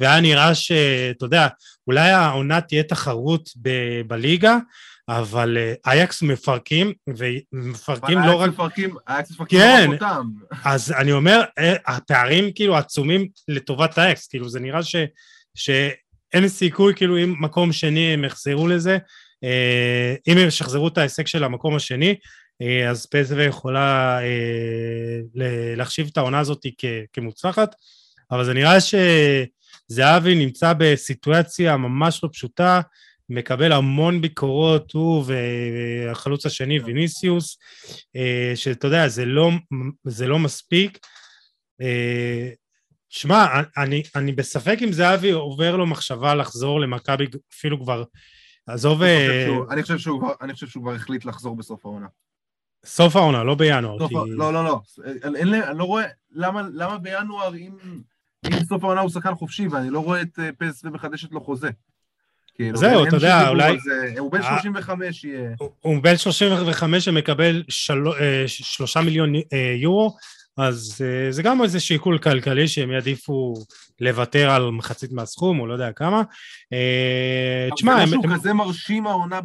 והיה 0.00 0.20
נראה 0.20 0.54
שאתה 0.54 1.24
יודע, 1.24 1.48
אולי 1.86 2.10
העונה 2.10 2.60
תהיה 2.60 2.82
תחרות 2.82 3.50
ב- 3.62 4.00
בליגה, 4.06 4.58
אבל 5.08 5.56
אייקס 5.86 6.22
מפרקים, 6.22 6.92
ומפרקים 7.16 8.18
לא 8.18 8.34
רק... 8.34 8.50
מפרקים, 8.50 8.94
אייקס 9.08 9.30
מפרקים 9.30 9.58
כן, 9.58 9.86
לא 9.90 9.94
רק 9.94 10.02
אותם. 10.02 10.26
אז 10.64 10.92
אני 10.92 11.12
אומר, 11.12 11.42
הפערים 11.86 12.52
כאילו 12.54 12.76
עצומים 12.76 13.28
לטובת 13.48 13.98
אייקס, 13.98 14.26
כאילו 14.26 14.48
זה 14.48 14.60
נראה 14.60 14.82
ש... 14.82 14.96
שאין 15.54 16.48
סיכוי 16.48 16.94
כאילו 16.94 17.18
אם 17.18 17.34
מקום 17.40 17.72
שני 17.72 18.14
הם 18.14 18.24
יחזרו 18.24 18.68
לזה, 18.68 18.98
אם 20.28 20.38
הם 20.38 20.46
ישחזרו 20.48 20.88
את 20.88 20.98
ההישג 20.98 21.26
של 21.26 21.44
המקום 21.44 21.76
השני, 21.76 22.14
אז 22.90 23.06
פסו 23.06 23.40
יכולה 23.40 24.18
אה, 24.22 25.20
להחשיב 25.76 26.08
את 26.12 26.16
העונה 26.16 26.38
הזאת 26.38 26.66
כמוצלחת, 27.12 27.74
אבל 28.30 28.44
זה 28.44 28.54
נראה 28.54 28.76
שזהבי 28.80 30.34
נמצא 30.34 30.72
בסיטואציה 30.78 31.76
ממש 31.76 32.24
לא 32.24 32.28
פשוטה, 32.32 32.80
מקבל 33.30 33.72
המון 33.72 34.20
ביקורות, 34.20 34.92
הוא 34.92 35.24
והחלוץ 35.26 36.46
השני 36.46 36.80
ויניסיוס, 36.80 37.58
אה, 38.16 38.52
שאתה 38.54 38.86
יודע, 38.86 39.08
זה 39.08 39.24
לא, 39.24 39.50
זה 40.04 40.26
לא 40.26 40.38
מספיק. 40.38 40.98
שמע, 43.08 43.46
אני, 43.76 44.02
אני 44.16 44.32
בספק 44.32 44.78
אם 44.84 44.92
זהבי 44.92 45.30
עובר 45.30 45.76
לו 45.76 45.86
מחשבה 45.86 46.34
לחזור 46.34 46.80
למכבי 46.80 47.26
אפילו 47.52 47.82
כבר, 47.82 48.04
עזוב... 48.66 49.02
אני 50.40 50.52
חושב 50.52 50.66
שהוא 50.66 50.82
כבר 50.82 50.94
החליט 50.94 51.24
לחזור 51.24 51.56
בסוף 51.56 51.86
העונה. 51.86 52.06
סוף 52.84 53.16
העונה, 53.16 53.44
לא 53.44 53.54
בינואר. 53.54 53.98
סוף, 53.98 54.08
כי... 54.08 54.14
לא, 54.14 54.52
לא, 54.52 54.64
לא. 54.64 54.80
אין, 55.34 55.54
אני 55.54 55.78
לא 55.78 55.84
רואה, 55.84 56.04
למה, 56.32 56.62
למה 56.72 56.98
בינואר, 56.98 57.54
אם, 57.54 57.72
אם 58.46 58.64
סוף 58.64 58.84
העונה 58.84 59.00
הוא 59.00 59.10
שחקן 59.10 59.34
חופשי, 59.34 59.68
ואני 59.68 59.90
לא 59.90 60.00
רואה 60.00 60.22
את 60.22 60.38
אה, 60.38 60.50
פסו 60.58 60.90
מחדשת 60.90 61.32
לו 61.32 61.40
חוזה. 61.40 61.70
כאילו, 62.54 62.76
זהו, 62.76 63.04
אתה 63.08 63.16
יודע, 63.16 63.48
אולי... 63.48 63.76
הוא 64.18 64.32
בן 64.32 64.42
35 64.42 65.24
אה, 65.24 65.30
יהיה. 65.30 65.50
הוא 65.80 66.02
בן 66.02 66.16
35 66.16 67.04
שמקבל 67.04 67.62
אה, 68.20 68.44
שלושה 68.46 69.00
מיליון 69.00 69.32
יורו, 69.76 70.16
אז 70.56 71.04
זה 71.30 71.42
גם 71.42 71.62
איזה 71.62 71.80
שיקול 71.80 72.18
כלכלי 72.18 72.68
שהם 72.68 72.90
יעדיפו 72.90 73.54
לוותר 74.00 74.50
על 74.50 74.70
מחצית 74.70 75.12
מהסכום, 75.12 75.60
או 75.60 75.66
לא 75.66 75.72
יודע 75.72 75.92
כמה. 75.92 76.22
תשמע, 77.74 77.94
הם... 77.94 78.04
משהו 78.04 78.22
כזה 78.34 78.52
מרשים 78.52 79.06
העונה 79.06 79.40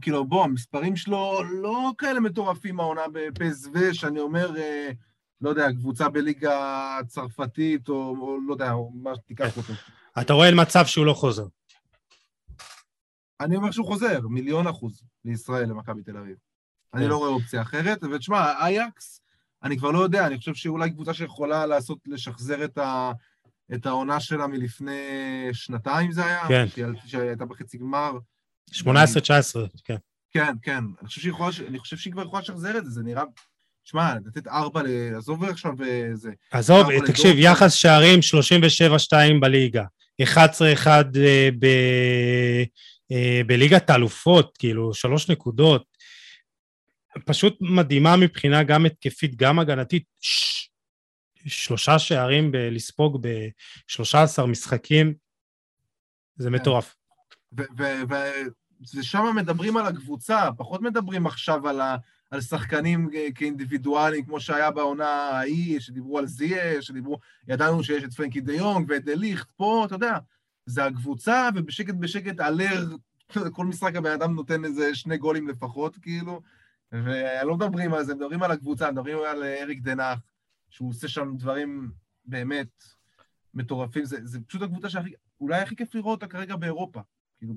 כאילו, 0.00 0.24
בוא, 0.24 0.44
המספרים 0.44 0.96
שלו 0.96 1.42
לא 1.62 1.92
כאלה 1.98 2.20
מטורפים 2.20 2.80
העונה 2.80 3.02
בפסו, 3.12 3.70
שאני 3.92 4.20
אומר, 4.20 4.56
אה, 4.56 4.90
לא 5.40 5.50
יודע, 5.50 5.72
קבוצה 5.72 6.08
בליגה 6.08 6.98
צרפתית, 7.06 7.88
או, 7.88 8.16
או 8.20 8.38
לא 8.46 8.52
יודע, 8.52 8.72
או 8.72 8.92
מה 8.94 9.14
שתיקח 9.14 9.56
אותו. 9.56 9.72
אתה 10.20 10.32
רואה 10.32 10.54
מצב 10.54 10.86
שהוא 10.86 11.06
לא 11.06 11.12
חוזר. 11.12 11.46
אני 13.40 13.56
אומר 13.56 13.70
שהוא 13.70 13.86
חוזר, 13.86 14.20
מיליון 14.28 14.66
אחוז 14.66 15.02
לישראל, 15.24 15.68
למכבי 15.68 16.02
תל 16.02 16.16
אביב. 16.16 16.36
אני 16.94 17.02
כן. 17.02 17.08
לא 17.08 17.16
רואה 17.16 17.30
אופציה 17.30 17.62
אחרת, 17.62 18.04
ותשמע, 18.04 18.52
אייקס, 18.60 19.20
אני 19.62 19.78
כבר 19.78 19.90
לא 19.90 19.98
יודע, 19.98 20.26
אני 20.26 20.38
חושב 20.38 20.54
שאולי 20.54 20.90
קבוצה 20.90 21.14
שיכולה 21.14 21.66
לעשות, 21.66 21.98
לשחזר 22.06 22.64
את, 22.64 22.78
ה, 22.78 23.12
את 23.74 23.86
העונה 23.86 24.20
שלה 24.20 24.46
מלפני 24.46 25.00
שנתיים 25.52 26.12
זה 26.12 26.24
היה? 26.24 26.48
כן. 26.48 26.66
שהייתה 27.06 27.44
בחצי 27.44 27.78
גמר. 27.78 28.12
18-19, 28.70 28.84
כן. 29.84 29.96
כן, 30.30 30.54
כן. 30.62 30.84
אני 31.00 31.08
חושב 31.08 31.28
יכולה, 31.28 31.50
אני 31.68 31.78
חושב 31.78 31.96
שהיא 31.96 32.12
כבר 32.12 32.22
יכולה 32.22 32.42
לשחזר 32.42 32.78
את 32.78 32.84
זה, 32.84 32.90
זה 32.90 33.02
נראה... 33.02 33.22
שמע, 33.84 34.14
לתת 34.26 34.48
ארבע, 34.48 34.82
עזוב 35.16 35.44
עכשיו 35.44 35.72
איזה... 35.84 36.28
אה, 36.28 36.58
עזוב, 36.58 36.86
תקשיב, 37.06 37.36
יחס 37.38 37.74
שערים 37.74 38.20
37-2 39.12 39.14
בליגה, 39.40 39.84
11-1 40.22 40.26
אה, 40.86 41.48
ב... 41.58 41.66
אה, 43.12 43.40
בליגת 43.46 43.90
האלופות, 43.90 44.56
כאילו, 44.58 44.94
שלוש 44.94 45.30
נקודות. 45.30 45.96
פשוט 47.24 47.58
מדהימה 47.60 48.16
מבחינה 48.16 48.62
גם 48.62 48.86
התקפית, 48.86 49.36
גם 49.36 49.58
הגנתית. 49.58 50.04
ש... 50.20 50.68
שלושה 51.46 51.98
שערים 51.98 52.52
ב... 52.52 52.56
לספוג 52.56 53.26
ב-13 53.26 54.46
משחקים, 54.46 55.14
זה 56.36 56.48
כן. 56.48 56.54
מטורף. 56.54 56.95
ושם 58.94 59.36
מדברים 59.36 59.76
על 59.76 59.86
הקבוצה, 59.86 60.48
פחות 60.56 60.82
מדברים 60.82 61.26
עכשיו 61.26 61.68
על, 61.68 61.80
ה, 61.80 61.96
על 62.30 62.40
שחקנים 62.40 63.10
כאינדיבידואלים, 63.34 64.24
כמו 64.24 64.40
שהיה 64.40 64.70
בעונה 64.70 65.08
ההיא, 65.08 65.80
שדיברו 65.80 66.18
על 66.18 66.26
זיה, 66.26 66.82
שדיברו, 66.82 67.18
ידענו 67.48 67.84
שיש 67.84 68.04
את 68.04 68.12
פרנקי 68.12 68.40
דה 68.40 68.52
יונג 68.52 68.86
ואת 68.88 69.04
דליכט, 69.04 69.50
פה, 69.56 69.82
אתה 69.86 69.94
יודע, 69.94 70.18
זה 70.66 70.84
הקבוצה, 70.84 71.48
ובשקט 71.54 71.94
בשקט 71.94 72.40
אלר, 72.40 72.96
כל 73.56 73.66
משחק 73.66 73.96
הבן 73.96 74.12
אדם 74.12 74.34
נותן 74.34 74.64
איזה 74.64 74.94
שני 74.94 75.18
גולים 75.18 75.48
לפחות, 75.48 75.96
כאילו, 76.02 76.42
ולא 76.92 77.56
מדברים 77.56 77.94
על 77.94 78.04
זה, 78.04 78.14
מדברים 78.14 78.42
על 78.42 78.50
הקבוצה, 78.50 78.90
מדברים 78.90 79.18
על 79.18 79.42
אריק 79.42 79.80
דנאך, 79.82 80.18
שהוא 80.70 80.90
עושה 80.90 81.08
שם 81.08 81.36
דברים 81.36 81.90
באמת 82.24 82.84
מטורפים, 83.54 84.04
זה, 84.04 84.16
זה 84.24 84.40
פשוט 84.40 84.62
הקבוצה 84.62 84.88
שאולי 84.88 85.62
הכי 85.62 85.76
כיף 85.76 85.94
לראות 85.94 86.22
אותה 86.22 86.32
כרגע 86.32 86.56
באירופה. 86.56 87.00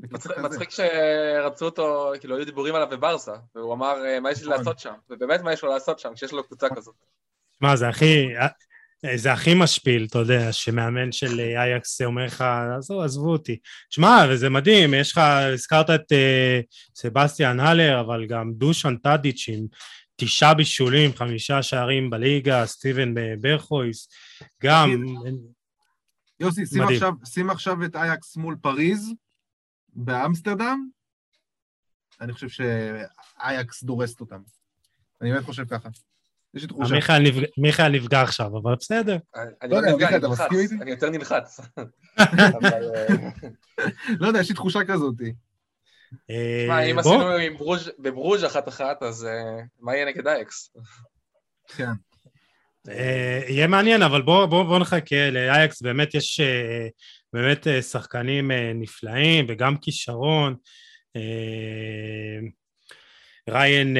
כאילו, 0.01 0.43
מצחיק 0.43 0.69
שרצו 0.69 1.65
אותו, 1.65 2.11
כאילו, 2.19 2.35
היו 2.35 2.45
דיבורים 2.45 2.75
עליו 2.75 2.87
בברסה, 2.91 3.33
והוא 3.55 3.73
אמר, 3.73 4.05
אה, 4.05 4.19
מה 4.19 4.31
יש 4.31 4.41
לי 4.41 4.47
נכון. 4.47 4.57
לעשות 4.57 4.79
שם? 4.79 4.93
ובאמת, 5.09 5.41
מה 5.41 5.53
יש 5.53 5.63
לו 5.63 5.69
לעשות 5.69 5.99
שם, 5.99 6.13
כשיש 6.15 6.31
לו 6.31 6.43
קבוצה 6.43 6.65
נכון. 6.65 6.77
כזאת? 6.77 6.95
מה, 7.61 7.75
זה 7.75 7.87
הכי... 7.87 8.27
זה 9.15 9.33
הכי 9.33 9.53
משפיל, 9.55 10.05
אתה 10.09 10.19
יודע, 10.19 10.51
שמאמן 10.53 11.11
של 11.11 11.39
אייקס 11.39 12.01
אומר 12.01 12.25
לך, 12.25 12.43
עזבו, 12.77 13.03
עזבו 13.03 13.31
אותי. 13.31 13.57
שמע, 13.89 14.25
וזה 14.29 14.49
מדהים, 14.49 14.93
יש 14.93 15.11
לך, 15.11 15.17
הזכרת 15.53 15.89
את 15.89 16.11
אה, 16.11 16.95
סבסטיאן 16.95 17.59
הלר, 17.59 17.99
אבל 17.99 18.25
גם 18.25 18.51
דושן 18.53 18.95
טאדיץ' 18.95 19.45
עם 19.49 19.65
תשעה 20.15 20.53
בישולים, 20.53 21.13
חמישה 21.15 21.63
שערים 21.63 22.09
בליגה, 22.09 22.65
סטיבן 22.65 23.13
ברחאוס, 23.41 24.09
גם... 24.63 25.05
יוסי, 26.39 26.65
שים 26.65 26.83
עכשיו, 26.83 27.11
שים 27.25 27.49
עכשיו 27.49 27.83
את 27.83 27.95
אייקס 27.95 28.37
מול 28.37 28.55
פריז 28.61 29.13
באמסטרדם, 29.99 30.89
אני 32.21 32.33
חושב 32.33 32.49
שאייקס 32.49 33.83
דורסת 33.83 34.19
אותם. 34.19 34.41
אני 35.21 35.31
באמת 35.31 35.43
חושב 35.43 35.65
ככה. 35.65 35.89
יש 36.53 36.61
לי 36.61 36.67
תחושה. 36.67 36.95
מיכאל 37.57 37.91
נפגע 37.91 38.21
עכשיו, 38.21 38.57
אבל 38.57 38.75
בסדר. 38.75 39.17
אני 39.61 39.71
לא, 39.71 39.81
לא 39.81 39.91
נפגע, 39.91 40.07
אני 40.07 40.17
נלחץ, 40.17 40.71
אני 40.81 40.91
יותר 40.91 41.09
נלחץ. 41.09 41.59
לא 44.19 44.27
יודע, 44.27 44.39
יש 44.39 44.49
לי 44.49 44.55
תחושה 44.55 44.79
כזאת. 44.87 45.15
תשמע, 46.27 46.79
אם 46.79 46.99
עשינו 46.99 47.25
בברוז' 47.99 48.45
אחת-אחת, 48.45 49.03
אז 49.03 49.25
אה, 49.25 49.61
מה 49.79 49.95
יהיה 49.95 50.05
נגד 50.05 50.27
אייקס? 50.27 50.75
כן. 51.67 51.91
אה, 52.89 53.41
יהיה 53.47 53.67
מעניין, 53.67 54.01
אבל 54.01 54.21
בואו 54.21 54.79
נחכה, 54.79 55.29
לאייקס 55.31 55.81
באמת 55.81 56.15
יש 56.15 56.39
אה, 56.39 56.87
באמת 57.33 57.67
שחקנים 57.91 58.51
נפלאים 58.75 59.45
וגם 59.49 59.77
כישרון. 59.77 60.55
ריין 63.49 63.97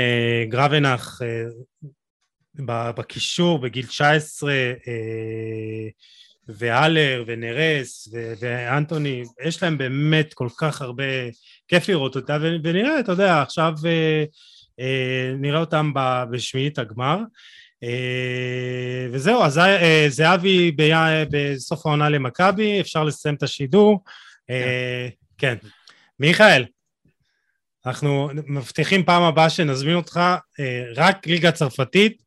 גרבנח 0.49 1.22
בקישור 2.65 3.60
בגיל 3.60 3.85
19 3.85 4.53
והלר 6.47 7.23
ונרס 7.27 8.07
ואנטוני, 8.39 9.23
יש 9.45 9.64
להם 9.64 9.77
באמת 9.77 10.34
כל 10.34 10.47
כך 10.57 10.81
הרבה, 10.81 11.03
כיף 11.68 11.89
לראות 11.89 12.15
אותה 12.15 12.38
ונראה, 12.41 12.99
אתה 12.99 13.11
יודע, 13.11 13.41
עכשיו 13.41 13.73
נראה 15.38 15.60
אותם 15.60 15.91
בשמינית 16.31 16.80
הגמר 16.80 17.18
וזהו, 19.11 19.43
אז 19.43 19.60
זהבי 20.07 20.72
בסוף 21.31 21.85
העונה 21.85 22.10
למכבי, 22.10 22.81
אפשר 22.81 23.03
לסיים 23.03 23.35
את 23.35 23.43
השידור, 23.43 24.03
כן. 25.38 25.56
מיכאל, 26.19 26.65
אנחנו 27.85 28.30
מבטיחים 28.47 29.03
פעם 29.03 29.23
הבאה 29.23 29.49
שנזמין 29.49 29.95
אותך 29.95 30.19
רק 30.95 31.27
ליגה 31.27 31.51
צרפתית, 31.51 32.23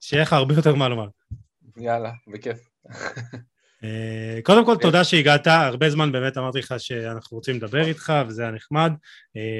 שיהיה 0.00 0.22
לך 0.22 0.32
הרבה 0.32 0.54
יותר 0.54 0.74
מה 0.74 0.88
לומר. 0.88 1.08
יאללה, 1.76 2.12
בכיף. 2.32 2.58
קודם 4.42 4.66
כל, 4.66 4.76
תודה 4.80 5.04
שהגעת, 5.04 5.46
הרבה 5.46 5.90
זמן 5.90 6.12
באמת 6.12 6.38
אמרתי 6.38 6.58
לך 6.58 6.74
שאנחנו 6.78 7.36
רוצים 7.36 7.56
לדבר 7.56 7.86
איתך, 7.86 8.12
וזה 8.28 8.42
היה 8.42 8.50
נחמד, 8.50 8.92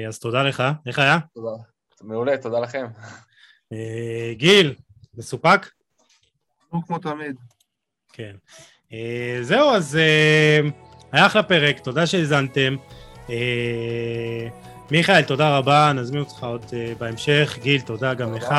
אז 0.07 0.19
תודה 0.19 0.43
לך. 0.43 0.63
איך 0.87 0.99
היה? 0.99 1.17
תודה. 1.33 1.63
מעולה, 2.01 2.37
תודה 2.37 2.59
לכם. 2.59 2.85
גיל, 4.33 4.75
מסופק? 5.17 5.69
כמו 6.87 6.99
תמיד. 6.99 7.35
כן. 8.13 8.35
זהו, 9.41 9.69
אז 9.69 9.97
היה 11.11 11.25
אחלה 11.25 11.43
פרק, 11.43 11.79
תודה 11.79 12.07
שהאזנתם. 12.07 12.75
מיכאל, 14.91 15.21
תודה 15.21 15.57
רבה, 15.57 15.91
נזמין 15.95 16.19
אותך 16.19 16.43
עוד 16.43 16.65
בהמשך. 16.99 17.57
גיל, 17.61 17.81
תודה 17.81 18.13
גם 18.13 18.33
לך. 18.33 18.55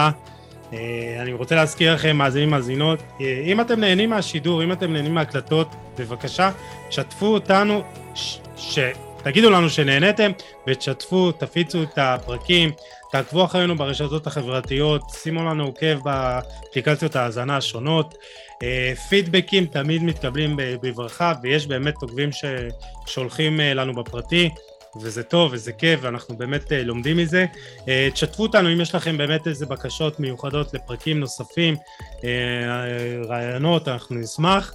אה, 0.73 1.23
אני 1.23 1.33
רוצה 1.33 1.55
להזכיר 1.55 1.95
לכם, 1.95 2.17
מאזינים 2.17 2.51
מאזינות, 2.51 3.03
אה, 3.21 3.43
אם 3.45 3.61
אתם 3.61 3.81
נהנים 3.81 4.11
מהשידור, 4.11 4.65
אם 4.65 4.73
אתם 4.73 4.93
נהנים 4.93 5.15
מהקלטות, 5.15 5.69
בבקשה, 5.99 6.51
שתפו 6.91 7.27
אותנו, 7.27 7.83
ש... 8.15 8.39
ש... 8.57 8.79
תגידו 9.23 9.51
לנו 9.51 9.71
שנהניתם, 9.71 10.31
ותשתפו, 10.67 11.33
תפיצו 11.33 11.83
את 11.83 11.99
הפרקים, 11.99 12.71
תעקבו 13.17 13.45
אחרינו 13.45 13.77
ברשתות 13.77 14.27
החברתיות, 14.27 15.03
שימו 15.11 15.45
לנו 15.45 15.65
עוקב 15.65 15.99
באפליקציות 16.05 17.17
ההאזנה 17.17 17.57
השונות. 17.57 18.15
אה, 18.63 18.93
פידבקים 19.09 19.67
תמיד 19.67 20.03
מתקבלים 20.03 20.57
בברכה, 20.57 21.33
ויש 21.43 21.67
באמת 21.67 21.95
עוקבים 22.03 22.31
ששולחים 22.33 23.61
לנו 23.61 23.95
בפרטי. 23.95 24.51
וזה 25.01 25.23
טוב 25.23 25.53
וזה 25.53 25.73
כיף 25.73 26.01
ואנחנו 26.03 26.37
באמת 26.37 26.63
uh, 26.63 26.75
לומדים 26.75 27.17
מזה. 27.17 27.47
תשתפו 28.13 28.43
אותנו 28.43 28.73
אם 28.73 28.81
יש 28.81 28.95
לכם 28.95 29.19
באמת 29.19 29.47
איזה 29.47 29.67
בקשות 29.67 30.21
מיוחדות 30.21 30.75
לפרקים 30.75 31.21
נוספים, 31.21 31.77
רעיונות, 33.29 33.89
אנחנו 33.89 34.17
נשמח. 34.17 34.75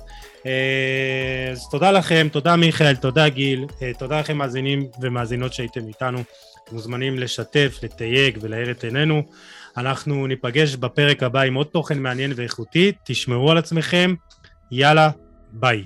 אז 1.51 1.69
תודה 1.71 1.91
לכם, 1.91 2.27
תודה 2.31 2.55
מיכאל, 2.55 2.95
תודה 2.95 3.29
גיל, 3.29 3.65
תודה 3.97 4.19
לכם 4.19 4.37
מאזינים 4.37 4.87
ומאזינות 5.01 5.53
שהייתם 5.53 5.87
איתנו. 5.87 6.23
מוזמנים 6.73 7.19
לשתף, 7.19 7.79
לתייג 7.83 8.37
ולהאיר 8.41 8.71
את 8.71 8.83
עינינו. 8.83 9.23
אנחנו 9.77 10.27
ניפגש 10.27 10.75
בפרק 10.75 11.23
הבא 11.23 11.41
עם 11.41 11.53
עוד 11.53 11.67
תוכן 11.67 11.99
מעניין 11.99 12.33
ואיכותי, 12.35 12.91
תשמרו 13.05 13.51
על 13.51 13.57
עצמכם, 13.57 14.15
יאללה, 14.71 15.09
ביי. 15.51 15.83